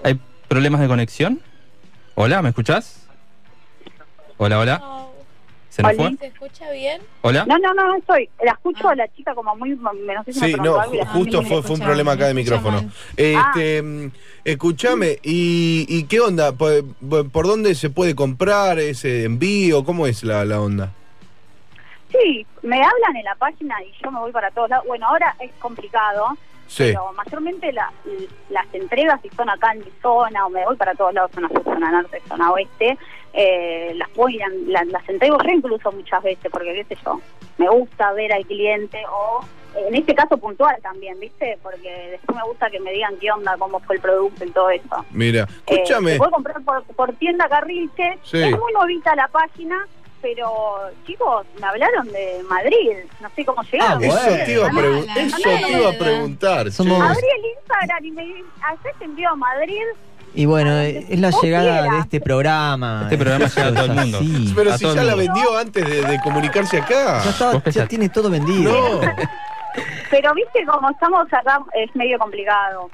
¿Hay 0.02 0.18
problemas 0.48 0.80
de 0.80 0.86
conexión? 0.88 1.42
Hola, 2.14 2.40
¿me 2.40 2.48
escuchás? 2.48 3.06
Hola, 4.38 4.59
hola. 4.60 4.82
¿Se 5.74 5.82
nos 5.82 5.96
fue? 5.96 6.06
Oli. 6.06 6.16
¿Se 6.18 6.26
escucha 6.26 6.70
bien? 6.70 7.02
¿Hola? 7.22 7.44
No, 7.46 7.59
no, 7.59 7.74
no, 7.74 7.88
no 7.88 7.96
estoy. 7.96 8.28
La 8.44 8.52
escucho 8.52 8.88
a 8.88 8.94
la 8.94 9.09
chica 9.09 9.34
como 9.34 9.56
muy. 9.56 9.70
No 9.70 9.90
sé 10.24 10.32
si 10.32 10.40
me 10.40 10.46
Sí, 10.46 10.55
no, 10.55 10.78
algo 10.78 11.05
justo 11.06 11.42
fue, 11.42 11.64
fue 11.64 11.74
un 11.74 11.82
problema 11.82 12.12
acá 12.12 12.28
de 12.28 12.34
micrófono. 12.34 12.88
Este, 13.16 13.82
mm, 13.82 14.10
escúchame, 14.44 15.18
¿y, 15.24 15.84
y 15.88 16.05
qué 16.05 16.20
onda? 16.20 16.52
¿Por, 16.52 16.84
por 17.32 17.48
dónde 17.48 17.74
se 17.74 17.90
puede 17.90 18.14
comprar 18.14 18.78
ese 18.78 19.24
envío? 19.24 19.82
¿Cómo 19.84 20.06
es 20.06 20.22
la, 20.22 20.44
la 20.44 20.60
onda? 20.60 20.92
Sí, 22.12 22.46
me 22.62 22.76
hablan 22.76 23.16
en 23.16 23.24
la 23.24 23.34
página 23.34 23.74
y 23.82 23.92
yo 24.01 24.12
me 24.12 24.20
voy 24.20 24.30
para 24.30 24.52
todos 24.52 24.70
lados. 24.70 24.86
Bueno, 24.86 25.09
ahora 25.09 25.34
es 25.40 25.51
complicado, 25.59 26.38
Sí. 26.66 26.84
pero 26.92 27.12
mayormente 27.12 27.72
la- 27.72 27.92
las 28.50 28.66
entregas, 28.74 29.20
si 29.22 29.28
son 29.30 29.48
acá 29.50 29.72
en 29.72 29.80
mi 29.80 29.90
zona 30.02 30.46
o 30.46 30.50
me 30.50 30.64
voy 30.64 30.76
para 30.76 30.94
todos 30.94 31.12
lados, 31.14 31.30
zona 31.34 31.48
sur, 31.48 31.62
zona 31.64 31.90
norte, 31.92 32.20
zona 32.28 32.50
oeste, 32.52 32.98
eh, 33.32 33.92
las 33.96 34.08
puedo 34.10 34.28
ir 34.30 34.42
a- 34.42 34.48
la- 34.66 34.84
las 34.84 35.08
entrego 35.08 35.38
yo 35.42 35.50
incluso 35.50 35.92
muchas 35.92 36.22
veces, 36.22 36.50
porque 36.50 36.72
qué 36.74 36.84
sé 36.84 36.96
yo, 37.04 37.20
me 37.58 37.68
gusta 37.68 38.12
ver 38.12 38.32
al 38.32 38.44
cliente 38.46 38.98
o 39.10 39.44
en 39.76 39.94
este 39.96 40.14
caso 40.14 40.36
puntual 40.38 40.76
también, 40.82 41.18
¿viste? 41.18 41.58
Porque 41.62 42.08
después 42.12 42.36
me 42.36 42.44
gusta 42.44 42.70
que 42.70 42.78
me 42.78 42.92
digan 42.92 43.16
qué 43.20 43.30
onda, 43.32 43.56
cómo 43.58 43.80
fue 43.80 43.96
el 43.96 44.02
producto 44.02 44.44
y 44.44 44.50
todo 44.52 44.70
eso. 44.70 45.04
Mira, 45.10 45.48
Eh, 45.66 45.74
escúchame. 45.74 46.12
se 46.12 46.18
puede 46.18 46.30
comprar 46.30 46.62
por, 46.62 46.84
por 46.94 47.12
tienda 47.14 47.48
Carrilche. 47.48 48.18
Sí. 48.22 48.40
Es 48.40 48.52
muy 48.52 48.72
novita 48.72 49.16
la 49.16 49.26
página, 49.28 49.84
pero 50.24 50.78
chicos, 51.06 51.44
me 51.60 51.66
hablaron 51.66 52.06
de 52.09 52.42
Madrid. 52.48 52.96
No 53.20 53.28
sé 53.36 53.44
cómo 53.44 53.62
llegaron. 53.70 54.02
Eso 54.02 54.18
te 54.46 54.52
iba 54.52 54.66
a, 54.66 54.70
pregun- 54.70 55.06
Mandale, 55.06 55.26
eso 55.26 55.36
te 55.66 55.72
iba 55.78 55.90
a 55.90 55.98
preguntar. 55.98 56.72
Somos-. 56.72 56.98
Abrí 57.02 57.26
el 57.38 57.51
Instagram 57.59 58.05
y 58.06 58.10
me 58.10 58.22
haces 58.66 58.94
envío 59.02 59.28
a 59.28 59.36
Madrid. 59.36 59.82
Y 60.34 60.46
bueno, 60.46 60.80
es 60.80 61.20
la 61.20 61.30
llegada 61.42 61.82
quieras. 61.82 61.92
de 61.92 61.98
este 62.01 62.20
programa. 62.22 63.01
Este 63.05 63.18
programa 63.18 63.46
llega 63.46 63.68
a 63.68 63.74
todo 63.74 63.84
el 63.84 63.92
mundo. 63.92 64.18
Sí. 64.18 64.52
Pero 64.56 64.72
a 64.72 64.78
si 64.78 64.84
ya 64.94 65.05
la 65.05 65.14
vendió 65.14 65.59
antes 65.59 65.84
de, 65.86 66.02
de 66.02 66.20
comunicarse 66.22 66.78
acá. 66.78 67.22
Ya, 67.22 67.30
estaba- 67.30 67.62
ya 67.70 67.86
tiene 67.86 68.09
todo 68.09 68.30
vendido. 68.30 68.72
No. 68.72 69.01
Pero 70.10 70.32
viste, 70.34 70.64
como 70.66 70.90
estamos 70.90 71.26
acá, 71.32 71.59
es 71.74 71.94
medio 71.96 72.18
complicado 72.18 72.88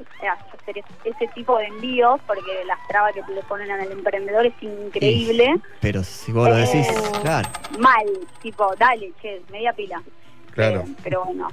hacer 0.58 0.78
es- 0.78 0.84
ese 1.04 1.26
tipo 1.34 1.58
de 1.58 1.66
envíos 1.66 2.20
porque 2.26 2.64
las 2.66 2.78
trabas 2.88 3.12
que 3.14 3.22
le 3.34 3.42
ponen 3.42 3.70
al 3.70 3.90
emprendedor 3.92 4.46
es 4.46 4.54
increíble. 4.62 5.54
Pero 5.80 6.02
si 6.02 6.32
vos 6.32 6.48
lo 6.48 6.56
decís, 6.56 6.88
Eh, 6.88 6.94
claro. 7.22 7.48
Mal, 7.78 8.06
tipo, 8.40 8.74
dale, 8.78 9.12
che, 9.20 9.42
media 9.50 9.72
pila. 9.72 10.00
Claro. 10.52 10.80
Eh, 10.80 10.94
pero 11.02 11.24
bueno, 11.24 11.48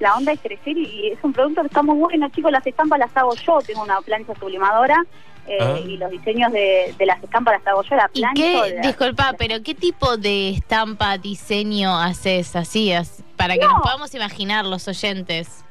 la 0.00 0.14
onda 0.16 0.32
es 0.32 0.40
crecer 0.40 0.76
y, 0.76 0.84
y 0.86 1.08
es 1.12 1.18
un 1.22 1.32
producto 1.32 1.60
que 1.62 1.66
está 1.68 1.82
muy 1.82 1.96
bueno, 1.98 2.28
chicos. 2.30 2.50
Las 2.52 2.66
estampas 2.66 2.98
las 2.98 3.16
hago 3.16 3.34
yo, 3.34 3.58
tengo 3.66 3.82
una 3.82 4.00
plancha 4.00 4.34
sublimadora 4.36 5.04
eh, 5.46 5.58
Ah. 5.60 5.78
y 5.84 5.96
los 5.96 6.10
diseños 6.10 6.52
de, 6.52 6.94
de 6.96 7.06
las 7.06 7.22
estampas 7.22 7.54
las 7.58 7.66
hago 7.66 7.82
yo, 7.82 7.96
la 7.96 8.10
¿Y 8.12 8.20
plancha. 8.20 8.42
qué, 8.42 8.74
la- 8.74 8.80
disculpa, 8.82 9.34
pero 9.38 9.62
qué 9.62 9.74
tipo 9.74 10.16
de 10.16 10.50
estampa, 10.50 11.18
diseño 11.18 11.98
haces 11.98 12.56
así? 12.56 12.92
as- 12.92 13.22
para 13.36 13.54
que 13.54 13.60
No. 13.60 13.72
nos 13.72 13.82
podamos 13.82 14.14
imaginar 14.14 14.64
los 14.64 14.86
oyentes. 14.88 15.64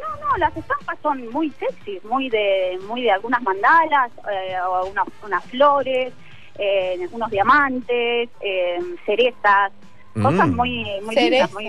No, 0.00 0.28
no, 0.30 0.36
las 0.38 0.56
estampas 0.56 0.96
son 1.02 1.28
muy 1.30 1.50
sexy, 1.58 2.00
muy 2.08 2.30
de 2.30 2.78
muy 2.88 3.02
de 3.02 3.10
algunas 3.10 3.42
mandalas, 3.42 4.10
eh, 4.32 4.54
o 4.66 4.86
unas, 4.86 5.06
unas 5.24 5.44
flores, 5.46 6.12
eh, 6.58 7.06
unos 7.12 7.30
diamantes, 7.30 8.28
eh, 8.40 8.78
cerezas, 9.04 9.72
cosas 10.14 10.48
Mm. 10.48 10.56
muy 10.56 10.86
muy 11.04 11.14
lindas, 11.14 11.52
muy. 11.52 11.64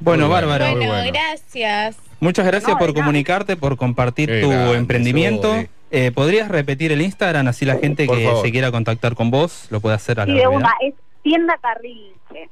Bueno. 0.00 0.28
Muy 0.28 0.34
Bueno, 0.46 0.76
bueno. 0.76 1.10
gracias. 1.12 1.96
Muchas 2.20 2.46
gracias 2.46 2.72
No, 2.72 2.78
por 2.78 2.94
comunicarte, 2.94 3.56
por 3.56 3.76
compartir 3.76 4.40
tu 4.40 4.50
emprendimiento. 4.74 5.54
Eh, 5.90 6.12
¿Podrías 6.12 6.48
repetir 6.48 6.92
el 6.92 7.00
Instagram 7.00 7.48
así 7.48 7.64
la 7.64 7.76
gente 7.76 8.04
Por 8.06 8.18
que 8.18 8.24
favor. 8.26 8.44
se 8.44 8.52
quiera 8.52 8.70
contactar 8.70 9.14
con 9.14 9.30
vos 9.30 9.66
lo 9.70 9.80
puede 9.80 9.94
hacer 9.96 10.20
a 10.20 10.26
la 10.26 10.32
Y 10.32 10.36
de 10.38 10.46
una, 10.48 10.72
es 10.82 10.94
tienda 11.22 11.56
Carrilche. 11.62 12.48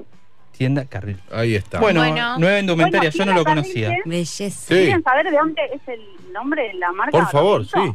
Tienda 0.52 0.86
Carril. 0.86 1.20
Ahí 1.30 1.54
está. 1.54 1.80
Bueno, 1.80 2.00
Bueno. 2.00 2.38
nueva 2.38 2.58
indumentaria, 2.58 3.10
Bueno, 3.10 3.24
yo 3.24 3.26
no 3.26 3.34
lo 3.38 3.44
conocía. 3.44 3.88
Carrilche, 3.88 4.08
Belleza. 4.08 4.50
Sí. 4.68 4.74
¿Quieren 4.74 5.02
saber 5.02 5.30
de 5.30 5.36
dónde 5.36 5.62
es 5.74 5.86
el 5.86 6.00
nombre 6.32 6.62
de 6.68 6.74
la 6.74 6.92
marca? 6.92 7.10
Por 7.12 7.28
favor, 7.28 7.66
sí. 7.66 7.92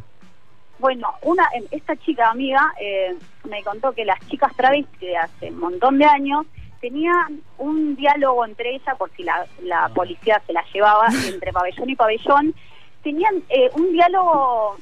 Bueno, 0.77 1.09
una 1.23 1.43
eh, 1.55 1.63
esta 1.71 1.95
chica 1.95 2.29
amiga 2.29 2.73
eh, 2.79 3.15
me 3.49 3.63
contó 3.63 3.91
que 3.93 4.05
las 4.05 4.19
chicas 4.27 4.55
travestis 4.55 4.99
de 4.99 5.17
hace 5.17 5.49
un 5.49 5.59
montón 5.59 5.97
de 5.97 6.05
años 6.05 6.45
tenían 6.81 7.41
un 7.59 7.95
diálogo 7.95 8.45
entre 8.45 8.75
ellas, 8.75 8.95
por 8.97 9.11
si 9.15 9.23
la, 9.23 9.45
la 9.63 9.89
policía 9.89 10.41
se 10.45 10.53
la 10.53 10.63
llevaba 10.73 11.07
entre 11.27 11.51
pabellón 11.51 11.89
y 11.89 11.95
pabellón, 11.95 12.55
tenían 13.03 13.35
eh, 13.49 13.69
un 13.75 13.91
diálogo 13.91 14.77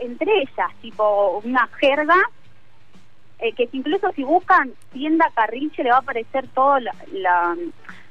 entre 0.00 0.30
ellas, 0.42 0.70
tipo 0.80 1.40
una 1.44 1.68
jerga, 1.80 2.16
eh, 3.38 3.52
que 3.52 3.68
incluso 3.72 4.10
si 4.14 4.22
buscan 4.22 4.72
tienda 4.92 5.30
Carrilche 5.34 5.82
le 5.82 5.90
va 5.90 5.96
a 5.96 6.00
aparecer 6.00 6.46
toda 6.54 6.80
la, 6.80 6.94
la, 7.12 7.56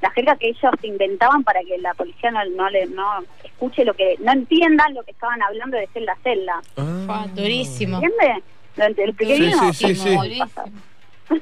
la 0.01 0.11
jerga 0.11 0.35
que 0.35 0.49
ellos 0.49 0.71
se 0.81 0.87
inventaban 0.87 1.43
para 1.43 1.61
que 1.61 1.77
la 1.77 1.93
policía 1.93 2.29
no, 2.31 2.43
no, 2.55 2.69
le, 2.69 2.85
no 2.87 3.23
escuche 3.43 3.85
lo 3.85 3.93
que, 3.93 4.15
no 4.19 4.31
entiendan 4.33 4.93
lo 4.93 5.03
que 5.03 5.11
estaban 5.11 5.41
hablando 5.41 5.77
de 5.77 5.87
celda 5.87 6.13
a 6.13 6.17
celda. 6.17 6.61
Ah, 6.77 7.27
durísimo. 7.33 8.01
¿Entiendes? 8.01 8.43
¿Lo 8.75 8.85
ent- 8.85 8.97
lo 8.97 9.03
expliqué 9.05 9.37
Sí, 9.37 9.73
sí, 9.73 9.95
sí. 9.95 10.39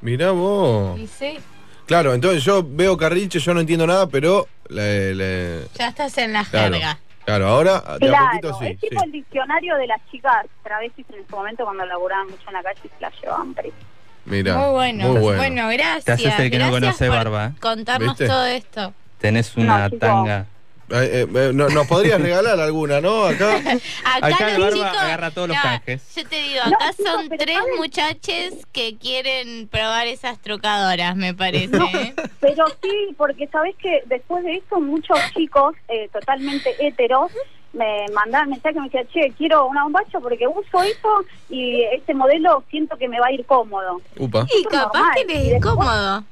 Mirá 0.00 0.30
vos. 0.32 0.98
Y 0.98 1.06
sí, 1.06 1.38
Claro, 1.86 2.14
entonces 2.14 2.42
yo 2.42 2.64
veo 2.66 2.96
Carrilche, 2.96 3.38
yo 3.38 3.54
no 3.54 3.60
entiendo 3.60 3.86
nada, 3.86 4.08
pero 4.08 4.48
le- 4.68 5.14
le- 5.14 5.68
ya 5.74 5.88
estás 5.88 6.18
en 6.18 6.32
la 6.32 6.44
claro, 6.44 6.74
jerga. 6.74 6.98
Claro, 7.26 7.46
ahora 7.48 7.72
de 7.80 8.06
a 8.06 8.08
Claro, 8.08 8.26
poquito 8.40 8.58
sí. 8.60 8.66
es 8.68 8.80
tipo 8.80 9.00
sí. 9.00 9.04
el 9.06 9.12
diccionario 9.12 9.76
de 9.76 9.86
las 9.86 10.00
chicas 10.10 10.46
travestis 10.62 11.04
en 11.10 11.28
su 11.28 11.36
momento 11.36 11.64
cuando 11.64 11.84
laburaban 11.84 12.28
mucho 12.30 12.42
en 12.48 12.52
la 12.54 12.62
calle 12.62 12.80
y 12.84 12.88
se 12.88 12.94
las 13.00 13.12
llevaban 13.20 13.52
presas. 13.52 13.78
Mirá, 14.24 14.56
Muy 14.56 14.70
bueno. 14.72 15.08
muy 15.08 15.20
bueno. 15.20 15.38
bueno. 15.38 15.68
gracias. 15.68 16.04
Te 16.04 16.12
haces 16.12 16.38
el 16.40 16.50
que 16.50 16.58
no 16.58 16.64
Gracias 16.70 16.80
conoce 16.80 17.06
por 17.06 17.16
barba, 17.16 17.46
¿eh? 17.46 17.52
Contarnos 17.60 18.08
¿Viste? 18.18 18.26
todo 18.26 18.44
esto. 18.46 18.94
Tenés 19.18 19.56
una 19.56 19.78
No, 19.80 19.86
chico. 19.90 19.98
tanga. 20.00 20.46
Eh, 20.90 21.26
eh, 21.34 21.50
no- 21.52 21.68
¿Nos 21.68 21.86
podrías 21.88 22.20
regalar 22.20 22.60
alguna, 22.60 23.00
no? 23.00 23.24
Acá. 23.24 23.56
Acá, 24.04 24.26
Acá 24.26 24.54
el 24.54 24.60
los 24.60 24.70
barba 24.70 24.90
chicos, 24.90 25.02
agarra 25.04 25.30
todos 25.32 25.48
los 25.48 25.56
no, 25.56 25.62
canjes. 25.62 26.14
Yo 26.14 26.28
te 26.28 26.36
digo, 26.36 26.60
acá 26.62 26.92
son 26.92 27.28
tres 27.28 27.56
¿saben? 27.56 27.76
muchaches 27.76 28.54
que 28.72 28.96
quieren 28.96 29.66
probar 29.68 30.06
esas 30.06 30.38
trucadoras, 30.40 31.16
me 31.16 31.34
parece. 31.34 31.76
¿eh? 31.76 32.14
Pero 32.40 32.66
sí, 32.82 33.14
porque 33.16 33.48
sabes 33.48 33.74
que 33.76 34.02
después 34.06 34.44
de 34.44 34.56
eso 34.56 34.80
muchos 34.80 35.18
chicos 35.34 35.74
eh, 35.88 36.08
totalmente 36.12 36.74
heteros 36.78 37.32
me 37.72 38.06
mandaban 38.14 38.48
mensajes 38.50 38.76
y 38.76 38.80
me 38.80 38.84
decían, 38.86 39.08
che, 39.12 39.32
quiero 39.36 39.66
una 39.66 39.82
bombacha 39.82 40.18
porque 40.20 40.46
uso 40.46 40.82
eso 40.82 41.24
y 41.50 41.82
este 41.92 42.14
modelo 42.14 42.64
siento 42.70 42.96
que 42.96 43.06
me 43.08 43.20
va 43.20 43.26
a 43.26 43.32
ir 43.32 43.44
cómodo. 43.44 44.00
Upa. 44.18 44.46
Y 44.56 44.62
capaz 44.64 44.92
normal. 44.94 45.12
que 45.16 45.24
les 45.26 45.36
es 45.36 45.50
después- 45.50 45.74
cómodo. 45.74 46.24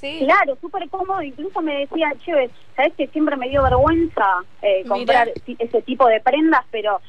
Sí. 0.00 0.20
Claro, 0.20 0.56
súper 0.60 0.88
cómodo. 0.88 1.20
Incluso 1.22 1.60
me 1.60 1.80
decían, 1.80 2.18
che, 2.20 2.50
sabes 2.74 2.94
que 2.96 3.06
siempre 3.08 3.36
me 3.36 3.48
dio 3.50 3.62
vergüenza 3.62 4.42
eh, 4.62 4.82
comprar 4.88 5.30
ese 5.46 5.82
tipo 5.82 6.06
de 6.08 6.20
prendas, 6.20 6.64
pero 6.70 7.00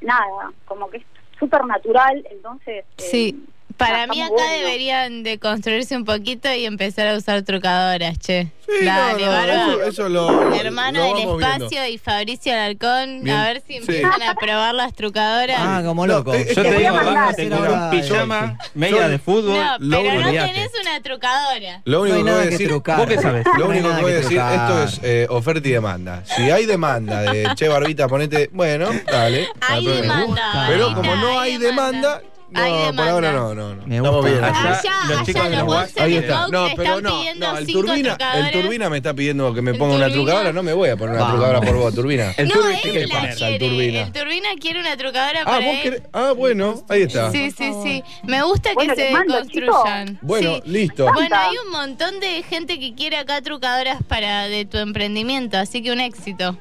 nada, 0.00 0.52
como 0.64 0.88
que 0.88 0.98
es 0.98 1.04
súper 1.38 1.64
natural, 1.66 2.26
entonces... 2.30 2.84
eh, 2.96 3.02
Sí. 3.02 3.44
Para 3.78 4.06
mí 4.08 4.20
acá 4.20 4.32
bueno. 4.32 4.52
deberían 4.52 5.22
de 5.22 5.38
construirse 5.38 5.96
un 5.96 6.04
poquito 6.04 6.52
y 6.52 6.64
empezar 6.66 7.06
a 7.08 7.16
usar 7.16 7.42
trucadoras, 7.42 8.18
che. 8.18 8.48
Sí, 8.66 8.84
Dale, 8.84 9.24
no, 9.24 9.40
eso, 9.78 9.82
eso 9.84 10.08
lo, 10.10 10.42
Mi 10.50 10.58
hermano 10.58 10.98
lo 10.98 11.04
del 11.04 11.12
vamos 11.26 11.38
viendo. 11.38 11.64
espacio 11.64 11.86
y 11.86 11.96
Fabricio 11.96 12.52
Alarcón, 12.52 13.22
Bien, 13.22 13.36
a 13.36 13.44
ver 13.44 13.62
si 13.66 13.74
sí. 13.74 13.78
empiezan 13.78 14.20
a 14.22 14.34
probar 14.34 14.74
las 14.74 14.92
trucadoras. 14.92 15.56
Ah, 15.58 15.80
como 15.84 16.06
loco. 16.06 16.34
eh, 16.34 16.52
Yo 16.54 16.62
Te 16.62 16.68
a 16.68 16.72
digo, 16.72 16.88
abajo 16.96 17.32
tengo 17.34 17.54
Ahora, 17.56 17.84
un 17.84 17.90
pijama, 17.90 18.58
media 18.74 19.08
de 19.08 19.18
fútbol. 19.18 19.56
no, 19.58 19.78
lo 19.78 20.02
pero 20.02 20.20
no 20.20 20.30
tenés 20.30 20.70
una 20.82 21.00
trucadora. 21.02 21.80
Lo 21.84 22.02
único 22.02 22.16
que 22.16 22.22
voy 22.30 22.30
a 22.32 22.44
decir, 22.44 22.68
trucar. 22.68 22.98
¿Vos 22.98 23.06
qué 23.06 23.18
sabés? 23.22 23.46
Lo 23.56 23.68
único 23.68 23.94
que 23.94 24.02
voy 24.02 24.12
a 24.12 24.16
decir, 24.16 24.38
trucar. 24.38 24.54
esto 24.70 24.82
es 24.82 25.00
eh, 25.02 25.26
oferta 25.30 25.66
y 25.68 25.72
demanda. 25.72 26.22
Si 26.26 26.50
hay 26.50 26.66
demanda 26.66 27.22
de 27.22 27.48
che 27.54 27.68
Barbita, 27.68 28.06
ponete, 28.08 28.50
bueno, 28.52 28.90
dale. 29.10 29.48
Hay 29.60 29.86
demanda. 29.86 30.66
Pero 30.68 30.94
como 30.94 31.14
no 31.16 31.38
hay 31.40 31.56
demanda, 31.56 32.20
no, 32.50 32.60
Hay 32.62 32.92
por 32.92 33.08
ahora 33.08 33.32
no, 33.32 33.54
no, 33.54 33.74
no. 33.74 33.86
Me 33.86 33.96
Estamos 33.96 34.16
gusta. 34.22 34.30
bien. 34.30 34.44
Allá, 34.44 34.78
Allá, 34.78 34.92
los 35.08 35.10
allá 35.18 35.24
chicos 35.26 35.50
de 35.50 35.56
los 35.56 35.66
Wax- 35.66 36.00
Ahí 36.00 36.16
está. 36.16 36.48
No, 36.48 36.66
pero 36.76 37.00
no, 37.00 37.10
no, 37.36 37.58
el 37.58 37.66
turbina, 37.66 38.16
el 38.34 38.50
turbina 38.52 38.88
me 38.90 38.96
está 38.96 39.12
pidiendo 39.12 39.52
que 39.52 39.60
me 39.60 39.74
ponga 39.74 39.96
una 39.96 40.06
Turbina. 40.06 40.24
trucadora, 40.24 40.52
no 40.52 40.62
me 40.62 40.72
voy 40.72 40.88
a 40.88 40.96
poner 40.96 41.14
una 41.16 41.24
Vamos. 41.24 41.34
trucadora 41.40 41.60
por 41.60 41.76
vos, 41.76 41.94
turbina. 41.94 42.32
El 42.38 42.48
no, 42.48 42.54
turbi- 42.54 42.80
él 42.84 42.92
¿qué 42.92 42.92
le 43.00 43.08
pasa 43.08 43.46
al 43.46 43.58
turbina? 43.58 44.00
El 44.02 44.12
turbina 44.12 44.48
quiere 44.60 44.80
una 44.80 44.96
trucadora 44.96 45.40
Ah, 45.42 45.44
para 45.44 45.56
vos 45.58 45.74
él. 45.74 45.82
querés. 45.82 46.02
Ah, 46.12 46.32
bueno, 46.36 46.82
ahí 46.88 47.02
está. 47.02 47.30
Sí, 47.32 47.50
sí, 47.50 47.70
sí. 47.84 48.02
Me 48.24 48.42
gusta 48.42 48.70
Bueno, 48.74 48.94
que 48.94 49.02
se 49.06 49.10
mando, 49.12 49.34
construyan. 49.34 50.18
Bueno, 50.22 50.54
Sí. 50.56 50.62
listo. 50.64 51.06
Bueno, 51.12 51.36
hay 51.36 51.54
un 51.66 51.70
montón 51.70 52.18
de 52.20 52.42
gente 52.44 52.80
que 52.80 52.94
quiere 52.94 53.18
acá 53.18 53.42
trucadoras 53.42 54.02
para 54.08 54.48
de 54.48 54.64
tu 54.64 54.78
emprendimiento, 54.78 55.58
así 55.58 55.82
que 55.82 55.92
un 55.92 56.00
éxito. 56.00 56.56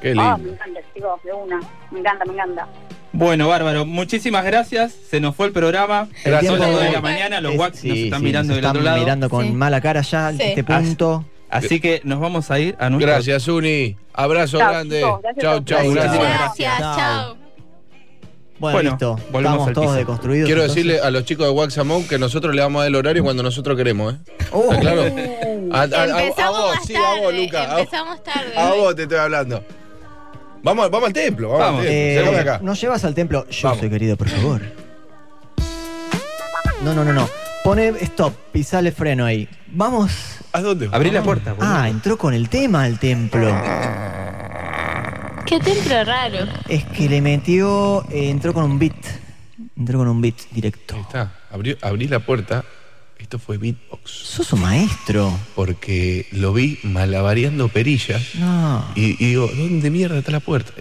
Qué 0.00 0.14
Ah, 0.18 0.36
me 0.36 0.44
lindo. 0.44 0.52
encanta, 0.54 0.80
chicos, 0.94 1.22
de 1.24 1.32
una. 1.32 1.60
Me 1.90 2.00
encanta, 2.00 2.24
me 2.24 2.32
encanta. 2.34 2.68
Bueno, 3.12 3.48
bárbaro, 3.48 3.86
muchísimas 3.86 4.44
gracias. 4.44 4.92
Se 5.10 5.18
nos 5.20 5.34
fue 5.34 5.46
el 5.46 5.52
programa. 5.52 6.08
El 6.18 6.22
Son 6.24 6.32
las 6.32 6.40
tiempo- 6.42 6.66
2 6.66 6.80
de 6.82 6.92
la 6.92 7.00
mañana, 7.00 7.40
los 7.40 7.52
Es- 7.54 7.58
Wax 7.58 7.84
nos 7.84 7.96
están 7.96 8.20
sí, 8.20 8.24
mirando 8.24 8.48
nos 8.52 8.56
del 8.62 8.66
otro 8.70 8.82
lado. 8.82 8.98
mirando 8.98 9.30
con 9.30 9.46
Sí. 9.46 9.52
mala 9.52 9.80
cara 9.80 10.02
ya 10.02 10.30
Sí. 10.32 10.38
este 10.40 10.64
punto. 10.64 11.24
Así 11.50 11.80
que 11.80 12.02
nos 12.04 12.20
vamos 12.20 12.50
a 12.50 12.58
ir 12.58 12.76
a 12.78 12.90
nuestro 12.90 13.10
Gracias, 13.10 13.48
Uni. 13.48 13.96
Abrazo 14.12 14.58
Chao, 14.58 14.68
grande. 14.68 15.00
gracias 15.00 15.36
chau, 15.42 15.58
ustedes. 15.58 15.94
gracias. 15.94 16.22
Gracias, 16.22 16.78
Chao. 16.78 16.96
chao. 16.96 17.36
Bueno, 18.58 18.90
listo. 18.90 19.18
volvemos 19.30 19.72
todos 19.72 19.94
deconstruidos. 19.94 20.46
Quiero 20.46 20.62
entonces. 20.62 20.84
decirle 20.84 21.00
a 21.06 21.10
los 21.12 21.24
chicos 21.24 21.46
de 21.46 21.52
Waxamon 21.52 22.08
que 22.08 22.18
nosotros 22.18 22.54
le 22.54 22.60
vamos 22.60 22.80
a 22.80 22.82
dar 22.82 22.88
el 22.88 22.96
horario 22.96 23.22
cuando 23.22 23.42
nosotros 23.42 23.76
queremos, 23.76 24.14
¿eh? 24.14 24.16
Oh. 24.50 24.64
¿Está 24.64 24.80
claro? 24.80 25.02
A, 25.72 25.78
a- 25.78 25.82
a- 25.82 25.84
a 26.16 26.22
Empezamos 26.24 26.58
vos, 26.60 26.78
sí, 26.84 26.94
a 26.96 27.00
vos, 27.00 27.20
tarde, 27.22 27.42
Luca. 27.44 27.78
Empezamos 27.78 28.22
tarde. 28.24 28.52
a 28.56 28.72
vos 28.74 28.96
te 28.96 29.02
estoy 29.04 29.18
hablando. 29.18 29.64
Vamos, 30.62 30.84
al- 30.86 30.90
vamos 30.90 31.06
al 31.08 31.12
templo, 31.12 31.48
vamos, 31.50 31.64
Vamos. 31.66 31.80
al 31.80 31.86
templo. 31.86 32.32
Eh, 32.32 32.40
acá. 32.40 32.60
¿Nos 32.62 32.80
llevas 32.80 33.04
al 33.04 33.14
templo? 33.14 33.46
Yo 33.48 33.68
Vamos. 33.68 33.80
soy 33.80 33.90
querido, 33.90 34.16
por 34.16 34.28
favor. 34.28 34.62
No, 36.82 36.94
no, 36.94 37.04
no, 37.04 37.12
no. 37.12 37.28
Pone 37.64 37.88
stop, 38.00 38.34
pisale 38.52 38.92
freno 38.92 39.24
ahí. 39.24 39.48
Vamos. 39.68 40.12
¿A 40.52 40.60
dónde? 40.60 40.88
Abrí 40.92 41.10
la 41.10 41.22
puerta. 41.22 41.52
boludo. 41.52 41.70
Ah, 41.72 41.88
entró 41.88 42.16
con 42.16 42.32
el 42.34 42.48
tema 42.48 42.84
al 42.84 42.98
templo. 42.98 43.46
Qué 45.46 45.58
templo 45.60 46.04
raro. 46.04 46.46
Es 46.68 46.84
que 46.84 47.08
le 47.08 47.20
metió. 47.20 48.04
eh, 48.10 48.30
entró 48.30 48.52
con 48.54 48.64
un 48.64 48.78
beat. 48.78 48.94
Entró 49.76 49.98
con 49.98 50.08
un 50.08 50.20
beat 50.20 50.36
directo. 50.50 50.94
Ahí 50.94 51.00
está. 51.02 51.32
Abrí, 51.50 51.76
abrí 51.82 52.06
la 52.08 52.20
puerta. 52.20 52.64
Esto 53.28 53.38
fue 53.38 53.58
beatbox. 53.58 54.10
Sos 54.10 54.54
un 54.54 54.62
maestro. 54.62 55.30
Porque 55.54 56.24
lo 56.32 56.54
vi 56.54 56.78
malabareando 56.82 57.68
perillas. 57.68 58.22
No. 58.36 58.82
Y, 58.94 59.22
y 59.22 59.28
digo, 59.28 59.50
¿dónde 59.54 59.90
mierda 59.90 60.16
está 60.20 60.32
la 60.32 60.40
puerta? 60.40 60.72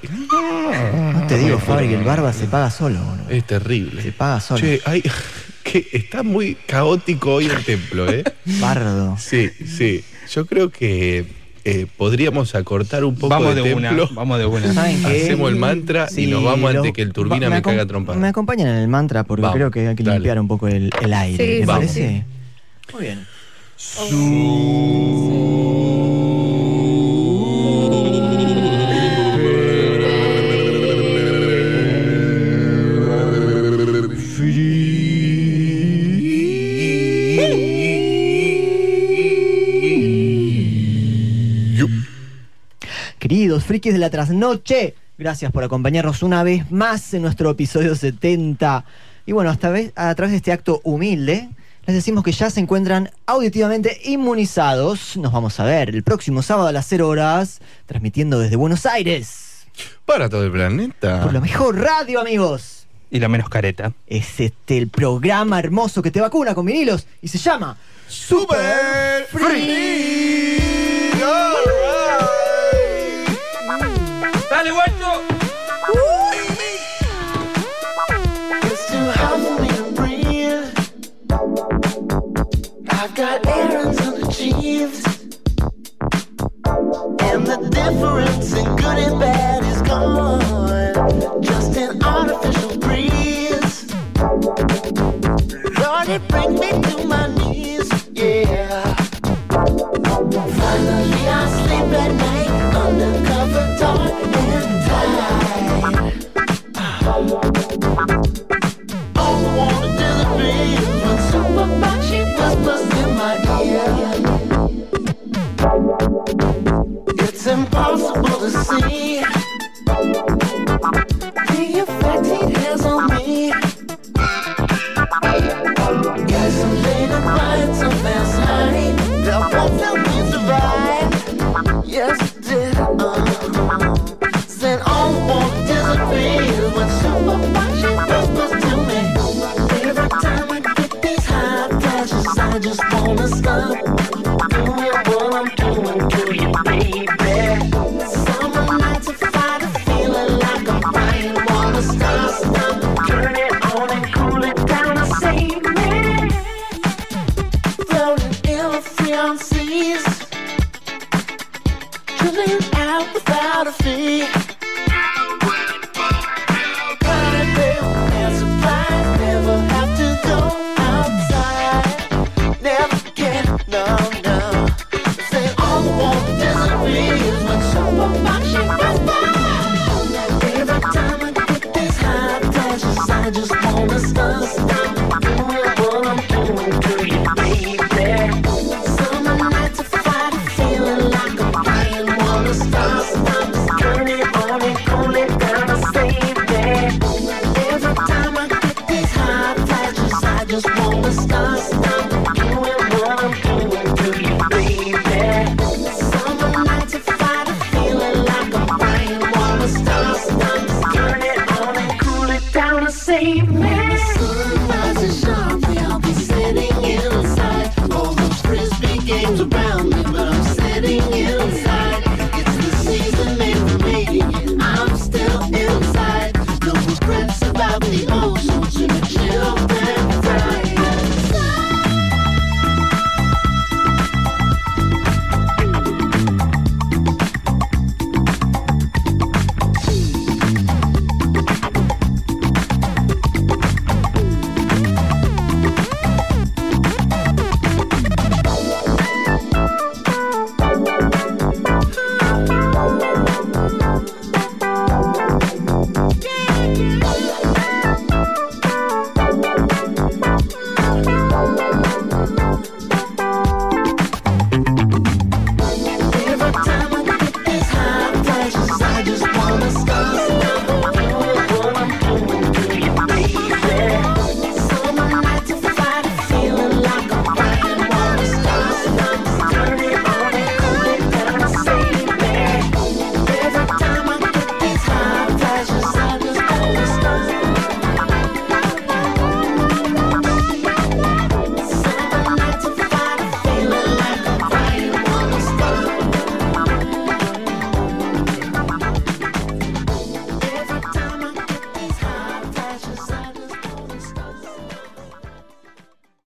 No 1.13 1.27
te 1.27 1.37
digo, 1.39 1.59
Fabri, 1.59 1.89
que 1.89 1.95
el 1.95 2.05
barba 2.05 2.31
se 2.31 2.45
paga 2.45 2.71
solo. 2.71 2.99
boludo. 3.03 3.29
Es 3.31 3.43
terrible. 3.45 4.01
Se 4.01 4.13
paga 4.13 4.39
solo. 4.39 4.61
Che, 4.61 4.79
hay, 4.85 5.03
que 5.63 5.87
está 5.91 6.23
muy 6.23 6.55
caótico 6.65 7.33
hoy 7.33 7.47
el 7.47 7.65
templo, 7.65 8.09
¿eh? 8.09 8.23
Bardo. 8.61 9.17
Sí, 9.19 9.49
sí. 9.49 10.05
Yo 10.33 10.45
creo 10.45 10.69
que 10.69 11.25
eh, 11.65 11.85
podríamos 11.97 12.55
acortar 12.55 13.03
un 13.03 13.15
poco 13.15 13.27
Vamos 13.27 13.55
de, 13.55 13.61
de 13.63 13.73
una, 13.73 13.89
templo. 13.89 14.09
vamos 14.13 14.39
de 14.39 14.45
una. 14.45 14.73
¿Saben 14.73 15.03
qué? 15.03 15.23
Hacemos 15.23 15.49
el 15.49 15.57
mantra 15.57 16.07
Sí, 16.07 16.23
y 16.23 16.27
nos 16.27 16.45
vamos 16.45 16.71
lo- 16.71 16.79
antes 16.79 16.93
que 16.93 17.01
el 17.01 17.11
turbina 17.11 17.49
va- 17.49 17.55
me, 17.55 17.61
acom- 17.61 17.63
caiga 17.65 17.85
trompada. 17.85 18.17
Me 18.17 18.29
acompañan 18.29 18.69
en 18.69 18.75
el 18.75 18.87
mantra 18.87 19.25
porque 19.25 19.41
Vamos, 19.41 19.55
creo 19.57 19.69
que 19.69 19.85
hay 19.89 19.95
que 19.97 20.03
dale. 20.03 20.19
limpiar 20.19 20.39
un 20.39 20.47
poco 20.47 20.69
el, 20.69 20.89
el 21.01 21.13
aire. 21.13 21.43
Sí, 21.45 21.51
¿Me 21.55 21.59
sí, 21.59 21.65
parece? 21.65 22.25
Muy 22.93 23.01
bien. 23.01 23.27
Queridos 43.19 43.65
frikis 43.65 43.93
de 43.93 43.99
la 43.99 44.09
trasnoche, 44.09 44.95
gracias 45.17 45.51
por 45.51 45.63
acompañarnos 45.63 46.23
una 46.23 46.43
vez 46.43 46.71
más 46.71 47.13
en 47.13 47.23
nuestro 47.23 47.49
episodio 47.49 47.95
70. 47.95 48.85
Y 49.25 49.33
bueno, 49.33 49.49
hasta 49.49 49.73
a 49.95 50.15
través 50.15 50.31
de 50.31 50.37
este 50.37 50.53
acto 50.53 50.79
humilde, 50.83 51.49
les 51.87 51.95
decimos 51.95 52.21
que 52.21 52.33
ya 52.33 52.49
se 52.49 52.59
encuentran 52.59 53.09
auditivamente 53.25 53.97
inmunizados. 54.03 55.15
Nos 55.15 55.31
vamos 55.31 55.57
a 55.61 55.63
ver 55.63 55.89
el 55.89 56.03
próximo 56.03 56.41
sábado 56.41 56.67
a 56.67 56.73
las 56.73 56.85
0 56.87 57.07
horas, 57.07 57.61
transmitiendo 57.85 58.39
desde 58.39 58.57
Buenos 58.57 58.85
Aires. 58.85 59.65
Para 60.05 60.27
todo 60.27 60.43
el 60.43 60.51
planeta. 60.51 61.21
Por 61.21 61.31
la 61.31 61.39
mejor 61.39 61.79
radio, 61.79 62.19
amigos. 62.19 62.87
Y 63.09 63.19
la 63.21 63.29
menos 63.29 63.47
careta. 63.47 63.93
Es 64.05 64.37
este 64.41 64.77
el 64.77 64.89
programa 64.89 65.59
hermoso 65.59 66.01
que 66.01 66.11
te 66.11 66.19
vacuna 66.19 66.53
con 66.53 66.65
vinilos 66.65 67.07
y 67.21 67.29
se 67.29 67.37
llama 67.37 67.77
Super 68.09 69.25
Free. 69.31 70.57
¡Dale, 74.49 74.71
guacho! 74.71 75.37
It's 75.89 76.26
I've 82.99 83.13
got 83.13 83.45
errands 83.45 83.99
unachieved. 83.99 85.05
And 87.21 87.45
the 87.45 87.69
difference 87.71 88.53
in 88.53 88.75
good 88.75 88.97
and 88.97 89.19
bad 89.19 89.63
is 89.65 89.81
gone. 89.83 91.43
Just 91.43 91.77
an 91.77 92.03
artificial 92.03 92.79
breeze. 92.79 93.85
Me 96.59 96.71
to 96.81 97.07
my 97.07 97.27
knees. 97.35 97.56